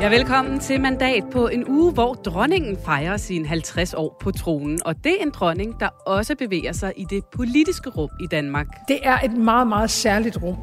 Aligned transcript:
Ja, 0.00 0.08
velkommen 0.08 0.60
til 0.60 0.80
Mandat 0.80 1.24
på 1.32 1.48
en 1.48 1.68
uge, 1.68 1.92
hvor 1.92 2.14
dronningen 2.14 2.76
fejrer 2.84 3.16
sin 3.16 3.46
50 3.46 3.94
år 3.94 4.16
på 4.20 4.30
tronen. 4.30 4.78
Og 4.84 5.04
det 5.04 5.12
er 5.20 5.22
en 5.22 5.30
dronning, 5.30 5.80
der 5.80 5.88
også 6.06 6.34
bevæger 6.36 6.72
sig 6.72 6.92
i 6.96 7.04
det 7.10 7.24
politiske 7.36 7.90
rum 7.90 8.10
i 8.20 8.26
Danmark. 8.26 8.66
Det 8.88 8.98
er 9.02 9.18
et 9.20 9.32
meget, 9.32 9.66
meget 9.66 9.90
særligt 9.90 10.42
rum. 10.42 10.56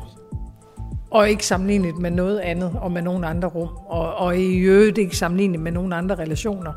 Og 1.12 1.30
ikke 1.30 1.45
sammenlignet 1.45 1.98
med 1.98 2.12
noget 2.12 2.40
andet 2.40 2.72
og 2.82 2.92
med 2.92 3.02
nogen 3.02 3.23
andre 3.23 3.48
rum. 3.48 3.70
Og, 3.88 4.16
og 4.16 4.38
i 4.38 4.58
øvrigt 4.58 4.98
ikke 4.98 5.18
sammenlignet 5.18 5.59
med 5.59 5.72
nogen 5.72 5.94
andre 5.94 6.16
relationer. 6.16 6.73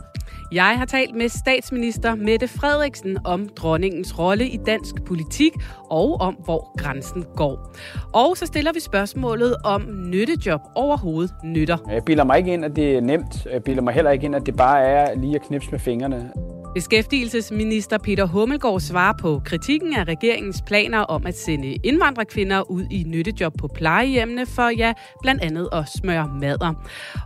Jeg 0.53 0.79
har 0.79 0.85
talt 0.85 1.15
med 1.15 1.29
statsminister 1.29 2.15
Mette 2.15 2.49
Frederiksen 2.49 3.19
om 3.25 3.49
dronningens 3.49 4.19
rolle 4.19 4.49
i 4.49 4.57
dansk 4.67 5.05
politik 5.05 5.53
og 5.91 6.21
om, 6.21 6.35
hvor 6.35 6.79
grænsen 6.79 7.25
går. 7.37 7.75
Og 8.13 8.37
så 8.37 8.47
stiller 8.47 8.73
vi 8.73 8.81
spørgsmålet 8.81 9.57
om 9.65 9.83
nyttejob 9.89 10.61
overhovedet 10.75 11.35
nytter. 11.45 11.77
Jeg 11.91 12.05
bilder 12.05 12.25
mig 12.25 12.39
ikke 12.39 12.53
ind, 12.53 12.65
at 12.65 12.77
det 12.77 12.97
er 12.97 13.01
nemt. 13.01 13.47
Jeg 13.53 13.63
bilder 13.63 13.83
mig 13.83 13.95
heller 13.95 14.11
ikke 14.11 14.25
ind, 14.25 14.37
at 14.37 14.47
det 14.47 14.57
bare 14.57 14.83
er 14.83 15.15
lige 15.15 15.35
at 15.35 15.43
knipse 15.43 15.71
med 15.71 15.79
fingrene. 15.79 16.33
Beskæftigelsesminister 16.79 17.99
Peter 17.99 18.27
Hummelgaard 18.27 18.81
svarer 18.81 19.13
på 19.21 19.41
kritikken 19.45 19.95
af 19.95 20.05
regeringens 20.05 20.63
planer 20.67 20.99
om 20.99 21.27
at 21.27 21.39
sende 21.39 21.77
indvandrerkvinder 21.85 22.71
ud 22.71 22.85
i 22.91 23.03
nyttejob 23.07 23.53
på 23.59 23.69
plejehjemmene 23.69 24.47
for 24.47 24.69
ja, 24.69 24.93
blandt 25.23 25.43
andet 25.43 25.69
at 25.73 25.85
smøre 25.99 26.29
mader. 26.41 26.75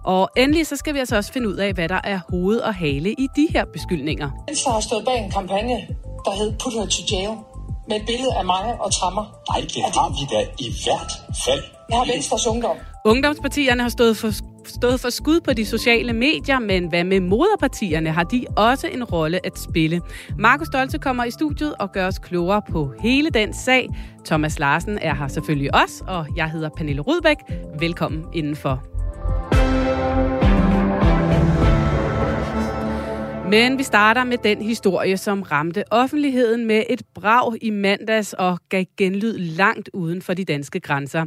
Og 0.04 0.30
endelig 0.36 0.66
så 0.66 0.76
skal 0.76 0.94
vi 0.94 0.98
altså 0.98 1.16
også 1.16 1.32
finde 1.32 1.48
ud 1.48 1.54
af, 1.54 1.72
hvad 1.72 1.88
der 1.88 2.00
er 2.04 2.20
hoved 2.30 2.58
og 2.58 2.74
hale 2.74 3.12
i 3.12 3.26
de 3.36 3.48
her 3.50 3.64
beskyldninger. 3.64 4.30
Venstre 4.48 4.72
har 4.72 4.80
stået 4.80 5.04
bag 5.04 5.24
en 5.24 5.30
kampagne, 5.30 5.76
der 6.24 6.30
hed 6.30 6.52
Put 6.62 6.72
Her 6.72 6.86
to 6.86 7.02
Jail, 7.10 7.36
med 7.88 7.96
et 7.96 8.06
billede 8.06 8.34
af 8.34 8.44
mig 8.44 8.80
og 8.80 8.92
Trammer. 8.92 9.24
Nej, 9.50 9.60
det 9.60 9.82
har 9.82 10.08
vi 10.08 10.36
da 10.36 10.40
i 10.58 10.68
hvert 10.84 11.12
fald. 11.44 11.62
Jeg 11.90 11.98
har 11.98 12.06
Venstres 12.14 12.46
Ungdom. 12.46 12.76
Ungdomspartierne 13.04 13.82
har 13.82 13.88
stået 13.88 14.16
for, 14.16 14.30
stået 14.66 15.00
for 15.00 15.10
skud 15.10 15.40
på 15.40 15.52
de 15.52 15.66
sociale 15.66 16.12
medier, 16.12 16.58
men 16.58 16.88
hvad 16.88 17.04
med 17.04 17.20
moderpartierne? 17.20 18.10
Har 18.10 18.24
de 18.24 18.44
også 18.56 18.88
en 18.88 19.04
rolle 19.04 19.46
at 19.46 19.58
spille? 19.58 20.00
Markus 20.38 20.66
Stolte 20.66 20.98
kommer 20.98 21.24
i 21.24 21.30
studiet 21.30 21.74
og 21.74 21.92
gør 21.92 22.06
os 22.06 22.18
klogere 22.18 22.62
på 22.70 22.92
hele 23.00 23.30
den 23.30 23.54
sag. 23.54 23.88
Thomas 24.24 24.58
Larsen 24.58 24.98
er 24.98 25.14
her 25.14 25.28
selvfølgelig 25.28 25.74
også, 25.82 26.04
og 26.06 26.26
jeg 26.36 26.50
hedder 26.50 26.68
Pernille 26.76 27.02
Rudbæk. 27.02 27.36
Velkommen 27.80 28.24
indenfor. 28.32 28.91
Men 33.52 33.78
vi 33.78 33.82
starter 33.82 34.24
med 34.24 34.38
den 34.38 34.62
historie, 34.62 35.16
som 35.16 35.42
ramte 35.42 35.84
offentligheden 35.90 36.66
med 36.66 36.82
et 36.90 37.02
brag 37.14 37.52
i 37.62 37.70
mandags 37.70 38.32
og 38.32 38.58
gav 38.68 38.84
genlyd 38.96 39.38
langt 39.38 39.90
uden 39.92 40.22
for 40.22 40.34
de 40.34 40.44
danske 40.44 40.80
grænser. 40.80 41.26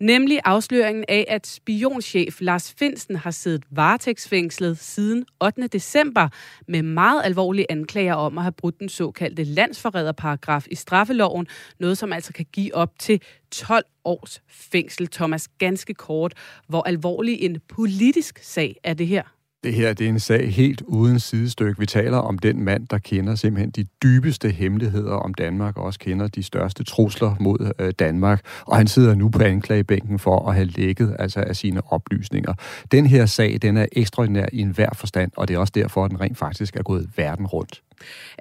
Nemlig 0.00 0.40
afsløringen 0.44 1.04
af, 1.08 1.24
at 1.28 1.46
spionchef 1.46 2.40
Lars 2.40 2.74
Finsen 2.78 3.16
har 3.16 3.30
siddet 3.30 3.64
varetægtsfængslet 3.70 4.78
siden 4.78 5.24
8. 5.44 5.66
december 5.66 6.28
med 6.68 6.82
meget 6.82 7.22
alvorlige 7.24 7.66
anklager 7.70 8.14
om 8.14 8.38
at 8.38 8.44
have 8.44 8.52
brudt 8.52 8.80
den 8.80 8.88
såkaldte 8.88 9.44
landsforræderparagraf 9.44 10.66
i 10.70 10.74
straffeloven, 10.74 11.46
noget 11.80 11.98
som 11.98 12.12
altså 12.12 12.32
kan 12.32 12.46
give 12.52 12.74
op 12.74 12.98
til 12.98 13.22
12 13.50 13.84
års 14.04 14.42
fængsel. 14.48 15.08
Thomas, 15.08 15.48
ganske 15.48 15.94
kort, 15.94 16.34
hvor 16.68 16.82
alvorlig 16.82 17.42
en 17.42 17.60
politisk 17.68 18.38
sag 18.42 18.76
er 18.84 18.94
det 18.94 19.06
her? 19.06 19.22
Det 19.64 19.74
her 19.74 19.92
det 19.92 20.04
er 20.04 20.08
en 20.08 20.20
sag 20.20 20.52
helt 20.52 20.82
uden 20.86 21.20
sidestykke. 21.20 21.80
Vi 21.80 21.86
taler 21.86 22.18
om 22.18 22.38
den 22.38 22.64
mand, 22.64 22.88
der 22.88 22.98
kender 22.98 23.34
simpelthen 23.34 23.70
de 23.70 23.84
dybeste 24.02 24.50
hemmeligheder 24.50 25.12
om 25.12 25.34
Danmark, 25.34 25.76
og 25.76 25.84
også 25.84 25.98
kender 25.98 26.28
de 26.28 26.42
største 26.42 26.84
trusler 26.84 27.36
mod 27.40 27.72
øh, 27.78 27.92
Danmark. 27.98 28.40
Og 28.66 28.76
han 28.76 28.86
sidder 28.86 29.14
nu 29.14 29.28
på 29.28 29.42
anklagebænken 29.42 30.18
for 30.18 30.48
at 30.48 30.54
have 30.54 30.66
lækket 30.66 31.16
altså 31.18 31.40
af 31.40 31.56
sine 31.56 31.92
oplysninger. 31.92 32.54
Den 32.92 33.06
her 33.06 33.26
sag, 33.26 33.58
den 33.62 33.76
er 33.76 33.86
ekstraordinær 33.92 34.46
i 34.52 34.60
enhver 34.60 34.90
forstand, 34.94 35.30
og 35.36 35.48
det 35.48 35.54
er 35.54 35.58
også 35.58 35.72
derfor, 35.74 36.04
at 36.04 36.10
den 36.10 36.20
rent 36.20 36.38
faktisk 36.38 36.76
er 36.76 36.82
gået 36.82 37.10
verden 37.16 37.46
rundt. 37.46 37.82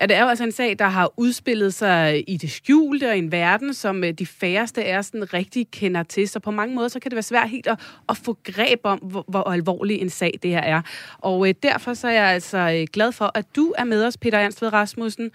Ja, 0.01 0.05
det 0.05 0.17
er 0.17 0.21
jo 0.21 0.27
altså 0.27 0.43
en 0.43 0.51
sag, 0.51 0.79
der 0.79 0.85
har 0.85 1.13
udspillet 1.17 1.73
sig 1.73 2.23
i 2.29 2.37
det 2.37 2.51
skjulte 2.51 3.09
og 3.09 3.15
i 3.15 3.19
en 3.19 3.31
verden, 3.31 3.73
som 3.73 4.03
øh, 4.03 4.11
de 4.11 4.25
færreste 4.25 4.83
er 4.83 5.01
sådan 5.01 5.33
rigtig 5.33 5.71
kender 5.71 6.03
til. 6.03 6.29
Så 6.29 6.39
på 6.39 6.51
mange 6.51 6.75
måder, 6.75 6.87
så 6.87 6.99
kan 6.99 7.11
det 7.11 7.15
være 7.15 7.23
svært 7.23 7.49
helt 7.49 7.67
at, 7.67 7.79
at 8.09 8.17
få 8.17 8.37
greb 8.43 8.79
om, 8.83 8.99
hvor, 8.99 9.25
hvor 9.27 9.43
alvorlig 9.43 10.01
en 10.01 10.09
sag 10.09 10.39
det 10.43 10.51
her 10.51 10.61
er. 10.61 10.81
Og 11.17 11.47
øh, 11.47 11.53
derfor 11.63 11.93
så 11.93 12.07
er 12.07 12.11
jeg 12.11 12.25
altså 12.25 12.57
øh, 12.57 12.87
glad 12.93 13.11
for, 13.11 13.31
at 13.35 13.45
du 13.55 13.73
er 13.77 13.83
med 13.83 14.05
os, 14.05 14.17
Peter 14.17 14.37
Ernstved 14.37 14.73
Rasmussen 14.73 15.31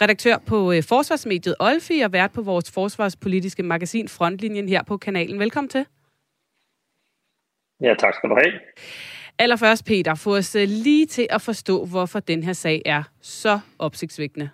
redaktør 0.00 0.36
på 0.46 0.72
øh, 0.72 0.82
Forsvarsmediet 0.82 1.54
Olfi 1.60 2.00
og 2.00 2.12
vært 2.12 2.32
på 2.32 2.42
vores 2.42 2.70
forsvarspolitiske 2.70 3.62
magasin 3.62 4.08
Frontlinjen 4.08 4.68
her 4.68 4.82
på 4.82 4.96
kanalen. 4.96 5.38
Velkommen 5.38 5.68
til. 5.68 5.86
Ja, 7.80 7.94
tak 7.98 8.14
skal 8.14 8.30
du 8.30 8.34
have. 8.34 8.52
Allerførst, 9.40 9.86
Peter, 9.86 10.14
få 10.14 10.36
os 10.36 10.56
øh, 10.56 10.68
lige 10.68 11.06
til 11.06 11.26
at 11.30 11.42
forstå, 11.42 11.84
hvorfor 11.84 12.20
den 12.20 12.42
her 12.42 12.52
sag 12.52 12.82
er 12.86 13.02
så 13.20 13.60
opsigtsvækkende. 13.78 14.50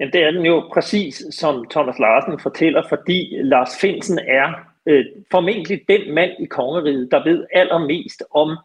Jamen, 0.00 0.12
det 0.12 0.22
er 0.22 0.30
den 0.30 0.46
jo 0.46 0.70
præcis, 0.74 1.22
som 1.30 1.64
Thomas 1.70 1.98
Larsen 1.98 2.40
fortæller, 2.40 2.82
fordi 2.88 3.28
Lars 3.42 3.80
Finsen 3.80 4.18
er 4.18 4.48
øh, 4.86 5.04
formentlig 5.30 5.80
den 5.88 6.14
mand 6.14 6.30
i 6.40 6.44
kongeriget, 6.44 7.08
der 7.10 7.24
ved 7.24 7.46
allermest 7.52 8.22
om 8.30 8.58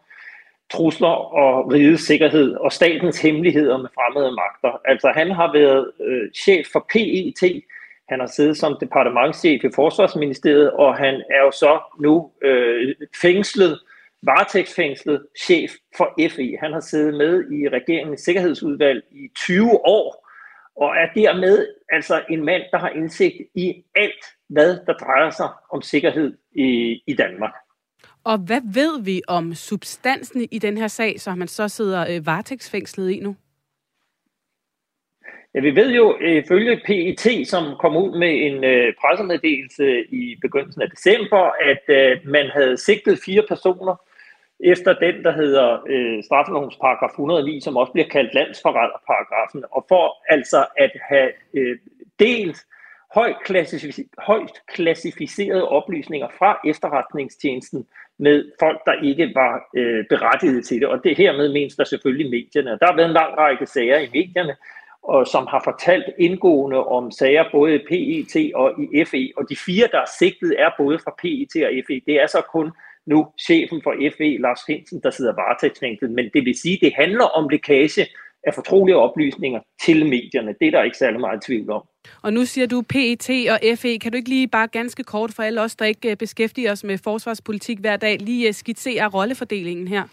trusler 0.74 1.16
og 1.44 1.72
rigets 1.72 2.04
sikkerhed 2.04 2.56
og 2.56 2.72
statens 2.72 3.22
hemmeligheder 3.22 3.78
med 3.78 3.90
fremmede 3.96 4.32
magter. 4.32 4.82
Altså 4.86 5.12
han 5.16 5.32
har 5.32 5.54
været 5.54 5.92
øh, 6.02 6.32
chef 6.32 6.66
for 6.74 6.86
PET, 6.94 7.64
han 8.10 8.20
har 8.20 8.28
siddet 8.28 8.58
som 8.58 8.78
departementschef 8.80 9.64
i 9.64 9.70
Forsvarsministeriet, 9.76 10.72
og 10.72 10.98
han 10.98 11.16
er 11.16 11.42
jo 11.46 11.52
så 11.52 11.80
nu 12.00 12.32
øh, 12.44 12.96
fængslet, 13.22 13.80
varetægtsfængslet 14.24 15.26
chef 15.40 15.72
for 15.98 16.14
FI. 16.30 16.56
Han 16.60 16.74
har 16.74 16.80
siddet 16.80 17.14
med 17.14 17.52
i 17.52 17.70
regeringens 17.70 18.22
sikkerhedsudvalg 18.22 19.04
i 19.12 19.28
20 19.36 19.86
år, 19.86 20.30
og 20.76 20.90
er 20.90 21.08
dermed 21.16 21.68
altså 21.92 22.22
en 22.30 22.46
mand, 22.46 22.62
der 22.72 22.78
har 22.78 22.90
indsigt 22.90 23.36
i 23.56 23.84
alt, 23.96 24.26
hvad 24.50 24.78
der 24.86 24.94
drejer 24.94 25.30
sig 25.30 25.50
om 25.74 25.82
sikkerhed 25.82 26.38
i, 26.56 27.02
i 27.08 27.14
Danmark. 27.14 27.54
Og 28.24 28.38
hvad 28.38 28.62
ved 28.74 29.04
vi 29.04 29.22
om 29.28 29.54
substansen 29.54 30.48
i 30.52 30.60
den 30.60 30.78
her 30.78 30.88
sag, 30.88 31.20
som 31.20 31.38
man 31.38 31.48
så 31.48 31.68
sidder 31.68 32.06
øh, 32.10 32.26
varetægtsfængslet 32.26 33.10
i 33.10 33.20
nu? 33.20 33.36
Ja, 35.54 35.60
vi 35.60 35.76
ved 35.76 35.92
jo 35.92 36.18
ifølge 36.20 36.82
PET, 36.86 37.48
som 37.48 37.76
kom 37.80 37.98
ud 37.98 38.20
med 38.20 38.34
en 38.48 38.64
øh, 38.64 38.94
pressemeddelelse 39.02 40.06
i 40.06 40.38
begyndelsen 40.42 40.82
af 40.82 40.90
december, 40.90 41.52
at 41.72 41.84
øh, 41.88 42.18
man 42.26 42.46
havde 42.54 42.78
sigtet 42.78 43.20
fire 43.26 43.44
personer 43.48 43.96
efter 44.60 44.94
den, 44.94 45.24
der 45.24 45.32
hedder 45.32 45.84
øh, 45.88 46.24
straffelovens 46.24 46.76
paragraf 46.76 47.10
109, 47.10 47.62
som 47.62 47.78
også 47.78 47.92
bliver 47.94 48.08
kaldt 48.08 48.34
landsforræderparagrafen, 48.34 49.64
og 49.72 49.86
for 49.90 50.34
altså 50.34 50.66
at 50.78 50.92
have 51.10 51.32
øh, 51.54 51.78
delt 52.20 52.58
højt, 53.16 53.36
klassific- 53.50 54.14
højt 54.18 54.62
klassificerede 54.68 55.68
oplysninger 55.68 56.28
fra 56.38 56.60
efterretningstjenesten 56.66 57.86
med 58.18 58.52
folk, 58.60 58.80
der 58.86 58.94
ikke 59.04 59.32
var 59.36 59.70
øh, 59.76 60.06
berettiget 60.10 60.66
til 60.66 60.80
det. 60.82 60.88
Og 60.88 61.04
det 61.04 61.18
hermed 61.18 61.54
menes 61.54 61.76
der 61.76 61.84
selvfølgelig 61.84 62.30
medierne. 62.30 62.80
Der 62.80 62.86
har 62.86 62.96
været 62.96 63.08
en 63.08 63.14
lang 63.14 63.38
række 63.38 63.66
sager 63.66 63.98
i 63.98 64.10
medierne, 64.14 64.56
og 65.04 65.28
som 65.28 65.48
har 65.48 65.62
fortalt 65.64 66.06
indgående 66.18 66.88
om 66.88 67.12
sager 67.12 67.46
både 67.52 67.76
i 67.76 67.80
PET 67.90 68.52
og 68.56 68.72
i 68.80 69.06
FE. 69.06 69.32
Og 69.38 69.50
de 69.50 69.56
fire, 69.56 69.88
der 69.92 70.00
er 70.00 70.10
sigtet, 70.20 70.56
er 70.62 70.70
både 70.78 71.00
fra 71.00 71.16
PET 71.22 71.64
og 71.64 71.72
FE. 71.88 72.02
Det 72.06 72.22
er 72.22 72.28
så 72.28 72.42
kun 72.52 72.72
nu 73.06 73.28
chefen 73.46 73.82
for 73.84 73.94
FE, 74.18 74.38
Lars 74.38 74.60
Finsen, 74.68 75.00
der 75.04 75.10
sidder 75.10 75.34
varetægtsfængslet. 75.34 76.12
Men 76.12 76.30
det 76.34 76.46
vil 76.46 76.56
sige, 76.56 76.76
at 76.76 76.82
det 76.82 76.94
handler 76.96 77.26
om 77.26 77.50
lækage 77.50 78.08
af 78.44 78.54
fortrolige 78.54 78.96
oplysninger 78.96 79.60
til 79.86 80.06
medierne. 80.06 80.56
Det 80.60 80.68
er 80.68 80.72
der 80.72 80.84
ikke 80.84 80.98
særlig 80.98 81.20
meget 81.20 81.42
tvivl 81.42 81.72
om. 81.72 81.82
Og 82.22 82.34
nu 82.34 82.46
siger 82.46 82.68
du 82.68 82.82
PET 82.82 83.30
og 83.50 83.60
FE. 83.78 84.00
Kan 84.00 84.12
du 84.12 84.16
ikke 84.16 84.30
lige 84.30 84.48
bare 84.48 84.68
ganske 84.68 85.04
kort 85.04 85.32
for 85.34 85.44
alle 85.44 85.62
os, 85.62 85.76
der 85.76 85.86
ikke 85.86 86.12
øh, 86.12 86.18
beskæftiger 86.18 86.72
os 86.72 86.84
med 86.84 86.98
forsvarspolitik 86.98 87.80
hver 87.80 87.98
dag, 87.98 88.18
lige 88.20 88.48
øh, 88.48 88.54
skitsere 88.54 89.08
rollefordelingen 89.08 89.88
her? 89.88 90.04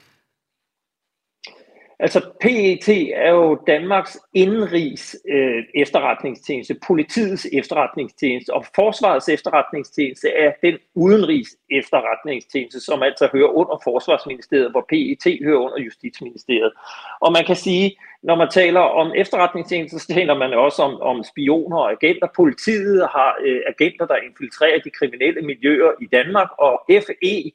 Altså 1.98 2.20
PET 2.40 2.88
er 3.14 3.30
jo 3.30 3.58
Danmarks 3.66 4.18
indrigs 4.34 5.16
øh, 5.28 5.64
efterretningstjeneste, 5.74 6.76
politiets 6.86 7.46
efterretningstjeneste, 7.52 8.54
og 8.54 8.64
forsvarets 8.74 9.28
efterretningstjeneste 9.28 10.28
er 10.28 10.52
den 10.62 10.78
udenrigs 10.94 11.50
efterretningstjeneste, 11.70 12.80
som 12.80 13.02
altså 13.02 13.28
hører 13.32 13.48
under 13.48 13.80
Forsvarsministeriet, 13.84 14.70
hvor 14.70 14.86
PET 14.88 15.38
hører 15.44 15.58
under 15.58 15.78
Justitsministeriet. 15.78 16.72
Og 17.20 17.32
man 17.32 17.44
kan 17.44 17.56
sige, 17.56 17.96
når 18.22 18.34
man 18.34 18.50
taler 18.50 18.80
om 18.80 19.12
efterretningstjenester, 19.16 19.98
så 19.98 20.06
taler 20.06 20.34
man 20.34 20.54
også 20.54 20.82
om, 20.82 21.00
om 21.00 21.24
spioner 21.24 21.78
og 21.78 21.90
agenter. 21.92 22.28
Politiet 22.36 23.00
har 23.00 23.36
øh, 23.44 23.60
agenter, 23.66 24.06
der 24.06 24.16
infiltrerer 24.16 24.80
de 24.84 24.90
kriminelle 24.90 25.42
miljøer 25.42 25.90
i 26.00 26.06
Danmark, 26.06 26.48
og 26.58 26.82
FE 26.88 27.52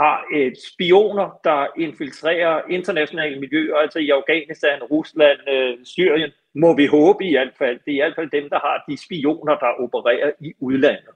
har 0.00 0.24
øh, 0.34 0.52
spioner, 0.72 1.28
der 1.44 1.66
infiltrerer 1.86 2.62
internationale 2.70 3.40
miljøer, 3.40 3.76
altså 3.76 3.98
i 3.98 4.10
Afghanistan, 4.10 4.78
Rusland, 4.82 5.38
øh, 5.54 5.84
Syrien, 5.84 6.30
må 6.54 6.76
vi 6.76 6.86
håbe 6.86 7.24
i 7.24 7.30
hvert 7.30 7.54
fald. 7.58 7.78
Det 7.84 7.92
er 7.92 7.96
i 7.96 8.02
hvert 8.04 8.14
fald 8.16 8.30
dem, 8.30 8.50
der 8.50 8.58
har 8.58 8.84
de 8.88 8.96
spioner, 9.04 9.54
der 9.58 9.70
opererer 9.84 10.30
i 10.40 10.52
udlandet. 10.60 11.14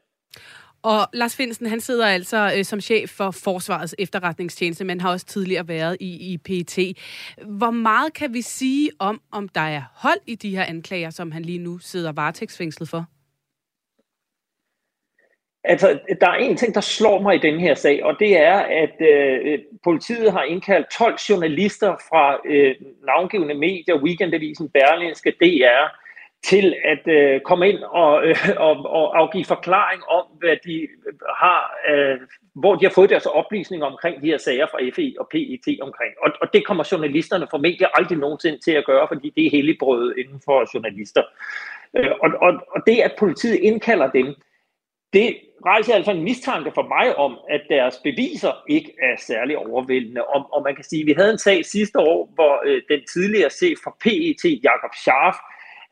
Og 0.83 1.01
Lars 1.13 1.37
Finsen, 1.37 1.67
han 1.67 1.81
sidder 1.81 2.07
altså 2.07 2.53
øh, 2.57 2.65
som 2.65 2.81
chef 2.81 3.11
for 3.11 3.31
Forsvarets 3.31 3.95
efterretningstjeneste, 3.99 4.85
men 4.85 5.01
har 5.01 5.11
også 5.11 5.27
tidligere 5.27 5.69
været 5.69 5.97
i, 6.01 6.33
i 6.33 6.39
PET. 6.39 6.99
Hvor 7.47 7.71
meget 7.71 8.13
kan 8.13 8.35
vi 8.35 8.43
sige 8.43 8.91
om, 8.99 9.21
om 9.33 9.49
der 9.49 9.61
er 9.61 9.83
hold 9.95 10.21
i 10.27 10.35
de 10.35 10.57
her 10.57 10.65
anklager, 10.65 11.11
som 11.11 11.33
han 11.33 11.43
lige 11.43 11.59
nu 11.59 11.79
sidder 11.79 12.13
varetægtsfængslet 12.13 12.89
for? 12.89 13.07
Altså, 15.65 15.99
der 16.21 16.31
er 16.31 16.35
en 16.35 16.57
ting, 16.57 16.75
der 16.75 16.81
slår 16.81 17.21
mig 17.21 17.35
i 17.35 17.39
den 17.39 17.61
her 17.61 17.75
sag, 17.75 18.05
og 18.05 18.17
det 18.19 18.37
er, 18.37 18.59
at 18.59 18.95
øh, 19.01 19.59
politiet 19.85 20.33
har 20.33 20.43
indkaldt 20.43 20.91
12 20.91 21.19
journalister 21.29 21.97
fra 22.09 22.39
øh, 22.45 22.75
navngivende 23.07 23.55
medier, 23.55 24.03
Weekendavisen, 24.03 24.69
Berlinske, 24.69 25.31
DR, 25.31 26.01
til 26.43 26.75
at 26.85 27.09
øh, 27.09 27.41
komme 27.41 27.69
ind 27.69 27.79
og, 27.79 28.27
øh, 28.27 28.37
og, 28.57 28.75
og 28.85 29.19
afgive 29.19 29.45
forklaring 29.45 30.03
om, 30.09 30.25
hvad 30.39 30.57
de 30.65 30.81
øh, 30.83 31.15
har, 31.39 31.75
øh, 31.91 32.19
hvor 32.55 32.75
de 32.75 32.85
har 32.85 32.93
fået 32.93 33.11
deres 33.11 33.27
oplysninger 33.27 33.87
omkring 33.87 34.23
de 34.23 34.27
her 34.27 34.39
sager 34.39 34.67
fra 34.67 34.79
FE 34.97 35.15
og 35.21 35.29
PET 35.31 35.79
omkring. 35.81 36.13
Og, 36.25 36.33
og 36.41 36.53
det 36.53 36.67
kommer 36.67 36.89
journalisterne 36.93 37.47
fra 37.51 37.59
medier 37.59 37.89
aldrig 37.95 38.19
nogensinde 38.19 38.59
til 38.59 38.73
at 38.73 38.87
gøre, 38.87 39.09
fordi 39.09 39.33
det 39.37 39.47
er 39.47 39.51
helligbrød 39.51 40.15
inden 40.17 40.41
for 40.45 40.75
journalister. 40.75 41.23
Øh, 41.97 42.11
og, 42.23 42.31
og, 42.41 42.53
og 42.75 42.83
det, 42.87 42.99
at 43.01 43.13
politiet 43.19 43.59
indkalder 43.59 44.11
dem, 44.11 44.35
det 45.13 45.37
rejser 45.67 45.95
altså 45.95 46.11
en 46.11 46.23
mistanke 46.23 46.71
for 46.75 46.83
mig 46.83 47.17
om, 47.17 47.39
at 47.51 47.61
deres 47.69 47.97
beviser 48.05 48.53
ikke 48.69 48.93
er 49.03 49.17
særlig 49.19 49.59
overvældende. 49.59 50.25
Og, 50.25 50.49
og 50.53 50.63
man 50.63 50.75
kan 50.75 50.85
sige, 50.85 51.01
at 51.03 51.07
vi 51.07 51.13
havde 51.13 51.33
en 51.33 51.39
sag 51.39 51.65
sidste 51.65 51.99
år, 51.99 52.31
hvor 52.35 52.63
øh, 52.67 52.83
den 52.89 53.01
tidligere 53.13 53.51
chef 53.51 53.79
for 53.85 53.97
PET, 54.01 54.45
Jakob 54.65 54.95
Scharf, 54.95 55.37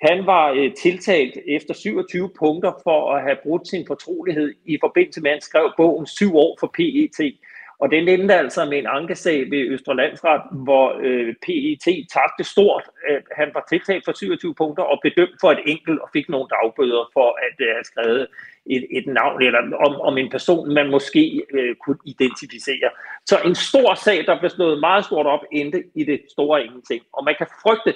han 0.01 0.27
var 0.27 0.51
øh, 0.51 0.75
tiltalt 0.75 1.39
efter 1.49 1.75
27 1.75 2.31
punkter 2.39 2.73
for 2.83 3.13
at 3.13 3.23
have 3.23 3.37
brudt 3.43 3.69
sin 3.69 3.87
fortrolighed 3.87 4.55
i 4.65 4.79
forbindelse 4.81 5.21
med, 5.21 5.31
at 5.31 5.35
han 5.35 5.41
skrev 5.41 5.73
bogen 5.77 6.07
syv 6.07 6.37
år 6.37 6.57
for 6.61 6.71
PET. 6.77 7.35
Og 7.81 7.91
det 7.91 8.15
endte 8.15 8.35
altså 8.35 8.65
med 8.65 8.79
en 8.79 8.87
ankesag 8.87 9.51
ved 9.51 9.59
Østerlandsret, 9.59 10.43
hvor 10.65 10.87
øh, 11.03 11.35
PET 11.45 11.87
tabte 12.15 12.45
stort. 12.45 12.85
Øh, 13.09 13.21
han 13.33 13.51
var 13.55 13.65
tiltalt 13.69 14.05
for 14.05 14.13
27 14.13 14.55
punkter 14.55 14.83
og 14.83 14.99
blev 15.01 15.13
dømt 15.17 15.37
for 15.41 15.51
et 15.53 15.63
enkelt 15.67 15.99
og 16.01 16.09
fik 16.13 16.29
nogle 16.29 16.49
dagbøder 16.49 17.11
for 17.13 17.29
at 17.47 17.57
øh, 17.67 17.69
have 17.77 17.85
skrevet 17.85 18.27
et, 18.67 18.87
et 18.91 19.07
navn 19.07 19.43
eller 19.43 19.61
om, 19.87 20.01
om 20.01 20.19
en 20.19 20.31
person, 20.31 20.75
man 20.75 20.91
måske 20.91 21.43
øh, 21.51 21.77
kunne 21.85 21.99
identificere. 22.05 22.91
Så 23.27 23.37
en 23.45 23.55
stor 23.55 23.95
sag, 23.95 24.27
der 24.27 24.39
blev 24.39 24.51
slået 24.51 24.81
meget 24.81 25.05
stort 25.05 25.27
op, 25.27 25.41
endte 25.53 25.85
i 25.95 26.05
det 26.05 26.21
store 26.31 26.65
ingenting. 26.65 27.03
Og 27.13 27.25
man 27.25 27.35
kan 27.39 27.47
frygte, 27.63 27.95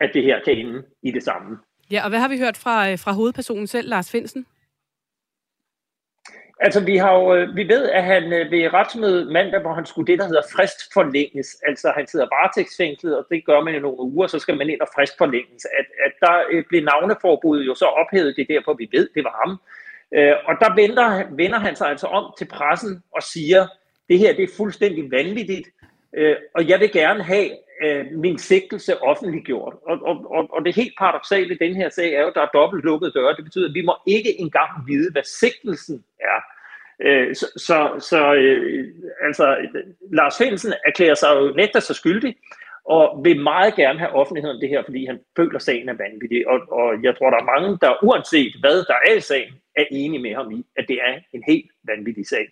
at 0.00 0.10
det 0.14 0.22
her 0.22 0.38
kan 0.44 0.56
ende 0.56 0.82
i 1.02 1.10
det 1.10 1.22
samme. 1.22 1.58
Ja, 1.90 2.04
og 2.04 2.08
hvad 2.08 2.18
har 2.18 2.28
vi 2.28 2.38
hørt 2.38 2.56
fra, 2.56 2.90
øh, 2.90 2.98
fra 2.98 3.12
hovedpersonen 3.12 3.66
selv, 3.66 3.88
Lars 3.88 4.10
Finsen? 4.10 4.46
Altså, 6.60 6.84
vi, 6.84 6.96
har 6.96 7.14
jo, 7.14 7.34
øh, 7.34 7.56
vi 7.56 7.68
ved, 7.68 7.90
at 7.90 8.04
han 8.04 8.32
øh, 8.32 8.50
ved 8.50 8.72
retsmødet 8.72 9.32
mandag, 9.32 9.60
hvor 9.60 9.74
han 9.74 9.86
skulle 9.86 10.06
det, 10.06 10.18
der 10.18 10.26
hedder 10.26 10.42
frist 10.56 10.92
forlænges, 10.92 11.56
altså 11.66 11.92
han 11.96 12.06
sidder 12.06 12.26
varetægtsfængslet, 12.26 13.18
og 13.18 13.26
det 13.30 13.46
gør 13.46 13.60
man 13.60 13.74
i 13.74 13.78
nogle 13.78 14.00
uger, 14.00 14.26
så 14.26 14.38
skal 14.38 14.56
man 14.56 14.70
ind 14.70 14.80
og 14.80 14.88
frist 14.94 15.18
forlænges, 15.18 15.66
at, 15.78 15.86
at 16.06 16.12
der 16.20 16.42
øh, 16.50 16.64
blev 16.68 16.84
navneforbuddet 16.84 17.66
jo 17.66 17.74
så 17.74 17.84
ophævet, 17.84 18.36
det 18.36 18.42
er 18.42 18.54
derfor, 18.54 18.74
vi 18.74 18.88
ved, 18.92 19.08
det 19.14 19.24
var 19.24 19.40
ham. 19.44 19.60
Og 20.48 20.54
der 20.60 20.74
vender, 20.74 21.22
vender 21.30 21.58
han 21.58 21.76
sig 21.76 21.88
altså 21.88 22.06
om 22.06 22.34
til 22.38 22.44
pressen 22.44 23.02
og 23.12 23.22
siger, 23.22 23.66
det 24.08 24.18
her 24.18 24.34
det 24.34 24.42
er 24.42 24.56
fuldstændig 24.56 25.10
vanvittigt, 25.10 25.68
og 26.54 26.68
jeg 26.68 26.80
vil 26.80 26.92
gerne 26.92 27.22
have, 27.22 27.50
øh, 27.82 28.06
min 28.12 28.38
sigtelse 28.38 29.02
offentliggjort. 29.02 29.74
Og, 29.86 29.98
og, 30.02 30.30
og, 30.30 30.54
og 30.54 30.64
det 30.64 30.74
helt 30.74 30.94
paradoxale 30.98 31.54
i 31.54 31.58
den 31.58 31.76
her 31.76 31.88
sag 31.88 32.14
er 32.14 32.20
jo, 32.20 32.28
at 32.28 32.34
der 32.34 32.40
er 32.40 32.54
dobbelt 32.54 32.84
lukkede 32.84 33.12
døre. 33.12 33.36
Det 33.36 33.44
betyder, 33.44 33.68
at 33.68 33.74
vi 33.74 33.82
må 33.82 33.96
ikke 34.06 34.40
engang 34.40 34.70
vide, 34.86 35.12
hvad 35.12 35.22
sigtelsen 35.40 36.04
er. 36.20 36.40
Øh, 37.00 37.34
så 37.34 37.46
så, 37.56 38.06
så 38.10 38.34
øh, 38.34 38.88
altså, 39.26 39.56
Lars 40.12 40.38
Finsen 40.38 40.72
erklærer 40.86 41.14
sig 41.14 41.28
jo 41.36 41.52
nægter 41.56 41.80
sig 41.80 41.96
skyldig, 41.96 42.36
og 42.84 43.20
vil 43.24 43.40
meget 43.40 43.74
gerne 43.74 43.98
have 43.98 44.12
offentligheden 44.12 44.60
det 44.60 44.68
her, 44.68 44.82
fordi 44.84 45.06
han 45.06 45.18
føler, 45.36 45.56
at 45.56 45.62
sagen 45.62 45.88
er 45.88 45.94
vanvittig. 45.94 46.48
Og, 46.48 46.60
og 46.72 47.02
jeg 47.02 47.16
tror, 47.18 47.30
der 47.30 47.36
er 47.36 47.60
mange, 47.60 47.78
der 47.80 48.04
uanset 48.04 48.56
hvad 48.60 48.76
der 48.76 48.94
er 49.06 49.14
i 49.14 49.20
sagen, 49.20 49.52
er 49.76 49.84
enige 49.90 50.22
med 50.22 50.34
ham 50.34 50.50
i, 50.50 50.66
at 50.76 50.84
det 50.88 50.98
er 51.02 51.14
en 51.32 51.42
helt 51.46 51.70
vanvittig 51.84 52.26
sag. 52.26 52.48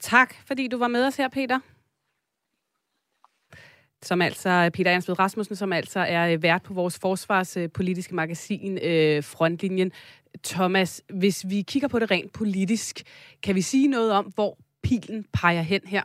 Tak, 0.00 0.34
fordi 0.46 0.68
du 0.68 0.78
var 0.78 0.88
med 0.88 1.06
os 1.06 1.16
her, 1.16 1.28
Peter 1.28 1.58
som 4.02 4.22
altså 4.22 4.70
Peter 4.74 4.90
Ernst 4.90 5.10
Rasmussen, 5.18 5.56
som 5.56 5.72
altså 5.72 6.00
er 6.00 6.32
øh, 6.32 6.42
vært 6.42 6.62
på 6.62 6.74
vores 6.74 6.98
forsvarspolitiske 6.98 8.14
magasin 8.14 8.78
øh, 8.82 9.24
Frontlinjen. 9.24 9.92
Thomas, 10.44 11.02
hvis 11.08 11.44
vi 11.48 11.62
kigger 11.62 11.88
på 11.88 11.98
det 11.98 12.10
rent 12.10 12.32
politisk, 12.32 13.02
kan 13.42 13.54
vi 13.54 13.62
sige 13.62 13.88
noget 13.88 14.12
om, 14.12 14.24
hvor 14.24 14.58
pilen 14.82 15.24
peger 15.32 15.62
hen 15.62 15.80
her? 15.86 16.02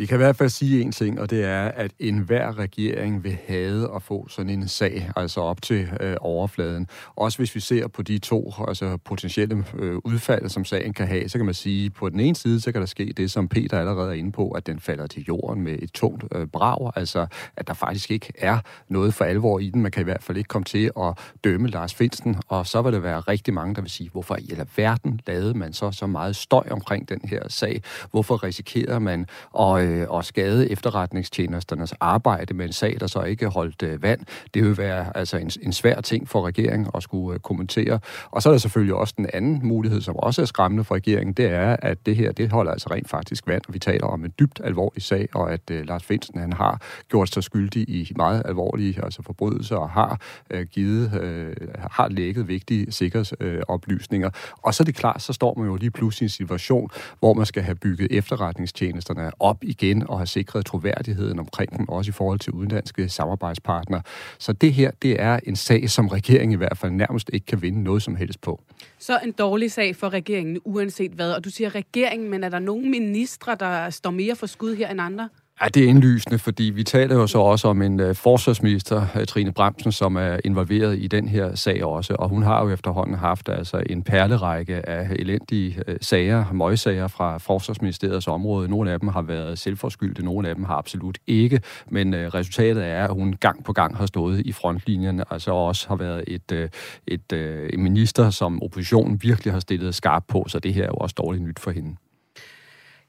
Vi 0.00 0.06
kan 0.06 0.16
i 0.16 0.22
hvert 0.22 0.36
fald 0.36 0.48
sige 0.48 0.80
en 0.82 0.92
ting, 0.92 1.20
og 1.20 1.30
det 1.30 1.44
er, 1.44 1.64
at 1.64 1.90
enhver 1.98 2.58
regering 2.58 3.24
vil 3.24 3.38
have 3.46 3.94
at 3.96 4.02
få 4.02 4.28
sådan 4.28 4.50
en 4.50 4.68
sag, 4.68 5.10
altså 5.16 5.40
op 5.40 5.62
til 5.62 5.88
øh, 6.00 6.16
overfladen. 6.20 6.86
Også 7.16 7.38
hvis 7.38 7.54
vi 7.54 7.60
ser 7.60 7.88
på 7.88 8.02
de 8.02 8.18
to 8.18 8.54
altså 8.68 8.96
potentielle 9.04 9.64
øh, 9.78 9.96
udfald, 10.04 10.48
som 10.48 10.64
sagen 10.64 10.94
kan 10.94 11.06
have, 11.06 11.28
så 11.28 11.38
kan 11.38 11.44
man 11.44 11.54
sige, 11.54 11.86
at 11.86 11.92
på 11.92 12.08
den 12.08 12.20
ene 12.20 12.36
side, 12.36 12.60
så 12.60 12.72
kan 12.72 12.80
der 12.80 12.86
ske 12.86 13.12
det, 13.16 13.30
som 13.30 13.48
Peter 13.48 13.78
allerede 13.78 14.08
er 14.08 14.14
inde 14.14 14.32
på, 14.32 14.50
at 14.50 14.66
den 14.66 14.80
falder 14.80 15.06
til 15.06 15.24
jorden 15.28 15.62
med 15.62 15.78
et 15.82 15.92
tungt 15.92 16.24
øh, 16.34 16.46
brag, 16.46 16.92
altså 16.96 17.26
at 17.56 17.68
der 17.68 17.74
faktisk 17.74 18.10
ikke 18.10 18.32
er 18.38 18.58
noget 18.88 19.14
for 19.14 19.24
alvor 19.24 19.58
i 19.58 19.70
den. 19.70 19.82
Man 19.82 19.90
kan 19.90 20.00
i 20.00 20.04
hvert 20.04 20.22
fald 20.22 20.38
ikke 20.38 20.48
komme 20.48 20.64
til 20.64 20.90
at 21.00 21.18
dømme 21.44 21.68
Lars 21.68 21.94
Finsten, 21.94 22.36
og 22.48 22.66
så 22.66 22.82
vil 22.82 22.92
der 22.92 22.98
være 22.98 23.20
rigtig 23.20 23.54
mange, 23.54 23.74
der 23.74 23.80
vil 23.80 23.90
sige, 23.90 24.10
hvorfor 24.10 24.36
i 24.36 24.52
alverden 24.58 25.20
lavede 25.26 25.58
man 25.58 25.72
så 25.72 25.90
så 25.90 26.06
meget 26.06 26.36
støj 26.36 26.64
omkring 26.70 27.08
den 27.08 27.20
her 27.24 27.42
sag? 27.48 27.82
Hvorfor 28.10 28.44
risikerer 28.44 28.98
man 28.98 29.26
at 29.58 29.87
øh, 29.88 30.06
og 30.08 30.24
skade 30.24 30.70
efterretningstjenesternes 30.70 31.94
arbejde 32.00 32.54
med 32.54 32.66
en 32.66 32.72
sag, 32.72 32.96
der 33.00 33.06
så 33.06 33.22
ikke 33.22 33.46
holdt 33.46 33.82
øh, 33.82 34.02
vand. 34.02 34.20
Det 34.54 34.64
vil 34.64 34.78
være 34.78 35.16
altså 35.16 35.36
en, 35.36 35.50
en 35.62 35.72
svær 35.72 36.00
ting 36.00 36.28
for 36.28 36.46
regeringen 36.46 36.90
at 36.94 37.02
skulle 37.02 37.34
øh, 37.34 37.40
kommentere. 37.40 38.00
Og 38.30 38.42
så 38.42 38.48
er 38.48 38.52
der 38.52 38.58
selvfølgelig 38.58 38.94
også 38.94 39.14
den 39.16 39.26
anden 39.32 39.60
mulighed, 39.62 40.00
som 40.00 40.16
også 40.16 40.42
er 40.42 40.46
skræmmende 40.46 40.84
for 40.84 40.94
regeringen, 40.94 41.32
det 41.32 41.46
er, 41.46 41.76
at 41.82 42.06
det 42.06 42.16
her, 42.16 42.32
det 42.32 42.50
holder 42.50 42.72
altså 42.72 42.88
rent 42.90 43.08
faktisk 43.08 43.46
vand. 43.46 43.62
og 43.68 43.74
Vi 43.74 43.78
taler 43.78 44.06
om 44.06 44.24
en 44.24 44.32
dybt 44.38 44.60
alvorlig 44.64 45.02
sag, 45.02 45.28
og 45.34 45.52
at 45.52 45.70
øh, 45.70 45.86
Lars 45.86 46.04
Finsen, 46.04 46.40
han 46.40 46.52
har 46.52 46.80
gjort 47.08 47.28
sig 47.28 47.42
skyldig 47.42 47.88
i 47.88 48.12
meget 48.16 48.42
alvorlige 48.44 49.04
altså 49.04 49.22
forbrydelser 49.22 49.76
og 49.76 49.90
har 49.90 50.20
øh, 50.50 50.66
givet, 50.66 51.20
øh, 51.22 51.56
har 51.90 52.08
lækket 52.08 52.48
vigtige 52.48 52.92
sikkerhedsoplysninger. 52.92 54.28
Øh, 54.28 54.58
og 54.62 54.74
så 54.74 54.82
er 54.82 54.84
det 54.84 54.94
klart, 54.94 55.22
så 55.22 55.32
står 55.32 55.54
man 55.54 55.66
jo 55.66 55.76
lige 55.76 55.90
pludselig 55.90 56.24
i 56.24 56.26
en 56.26 56.30
situation, 56.30 56.90
hvor 57.18 57.34
man 57.34 57.46
skal 57.46 57.62
have 57.62 57.74
bygget 57.74 58.08
efterretningstjenesterne 58.10 59.30
op 59.40 59.64
i 59.64 59.72
igen 59.82 60.08
og 60.08 60.18
have 60.18 60.26
sikret 60.26 60.66
troværdigheden 60.66 61.38
omkring 61.38 61.78
dem, 61.78 61.88
også 61.88 62.08
i 62.08 62.12
forhold 62.12 62.38
til 62.38 62.52
udenlandske 62.52 63.08
samarbejdspartnere. 63.08 64.02
Så 64.38 64.52
det 64.52 64.72
her, 64.72 64.90
det 65.02 65.20
er 65.20 65.40
en 65.46 65.56
sag, 65.56 65.90
som 65.90 66.08
regeringen 66.08 66.52
i 66.52 66.56
hvert 66.56 66.78
fald 66.78 66.92
nærmest 66.92 67.30
ikke 67.32 67.46
kan 67.46 67.62
vinde 67.62 67.82
noget 67.82 68.02
som 68.02 68.16
helst 68.16 68.40
på. 68.40 68.62
Så 68.98 69.18
en 69.24 69.32
dårlig 69.32 69.72
sag 69.72 69.96
for 69.96 70.08
regeringen, 70.08 70.58
uanset 70.64 71.12
hvad. 71.12 71.32
Og 71.32 71.44
du 71.44 71.50
siger 71.50 71.74
regeringen, 71.74 72.30
men 72.30 72.44
er 72.44 72.48
der 72.48 72.58
nogen 72.58 72.90
ministre, 72.90 73.54
der 73.60 73.90
står 73.90 74.10
mere 74.10 74.36
for 74.36 74.46
skud 74.46 74.76
her 74.76 74.88
end 74.88 75.00
andre? 75.00 75.28
Ja, 75.62 75.68
det 75.68 75.84
er 75.84 75.88
indlysende, 75.88 76.38
fordi 76.38 76.62
vi 76.62 76.84
taler 76.84 77.14
jo 77.14 77.26
så 77.26 77.38
også 77.38 77.68
om 77.68 77.82
en 77.82 78.00
øh, 78.00 78.14
forsvarsminister, 78.14 79.06
øh, 79.16 79.26
Trine 79.26 79.52
Bremsen, 79.52 79.92
som 79.92 80.16
er 80.16 80.38
involveret 80.44 80.98
i 80.98 81.06
den 81.06 81.28
her 81.28 81.54
sag 81.54 81.84
også, 81.84 82.14
og 82.14 82.28
hun 82.28 82.42
har 82.42 82.64
jo 82.64 82.70
efterhånden 82.70 83.14
haft 83.14 83.48
altså 83.48 83.82
en 83.90 84.02
perlerække 84.02 84.88
af 84.88 85.10
elendige 85.10 85.82
øh, 85.86 85.96
sager, 86.00 86.52
møgsager 86.52 87.08
fra 87.08 87.38
forsvarsministeriets 87.38 88.28
område. 88.28 88.68
Nogle 88.68 88.92
af 88.92 89.00
dem 89.00 89.08
har 89.08 89.22
været 89.22 89.58
selvforskyldte, 89.58 90.24
nogle 90.24 90.48
af 90.48 90.54
dem 90.54 90.64
har 90.64 90.74
absolut 90.74 91.18
ikke, 91.26 91.60
men 91.90 92.14
øh, 92.14 92.28
resultatet 92.34 92.86
er, 92.86 93.04
at 93.04 93.10
hun 93.10 93.32
gang 93.32 93.64
på 93.64 93.72
gang 93.72 93.96
har 93.96 94.06
stået 94.06 94.40
i 94.40 94.52
frontlinjen, 94.52 95.22
altså 95.30 95.50
også 95.50 95.88
har 95.88 95.96
været 95.96 96.24
et, 96.26 96.52
øh, 96.52 96.68
et, 97.06 97.32
øh, 97.32 97.70
en 97.72 97.82
minister, 97.82 98.30
som 98.30 98.62
oppositionen 98.62 99.22
virkelig 99.22 99.52
har 99.52 99.60
stillet 99.60 99.94
skarp 99.94 100.24
på, 100.28 100.44
så 100.48 100.58
det 100.58 100.74
her 100.74 100.82
er 100.82 100.86
jo 100.86 100.94
også 100.94 101.14
dårligt 101.18 101.44
nyt 101.44 101.58
for 101.58 101.70
hende. 101.70 101.96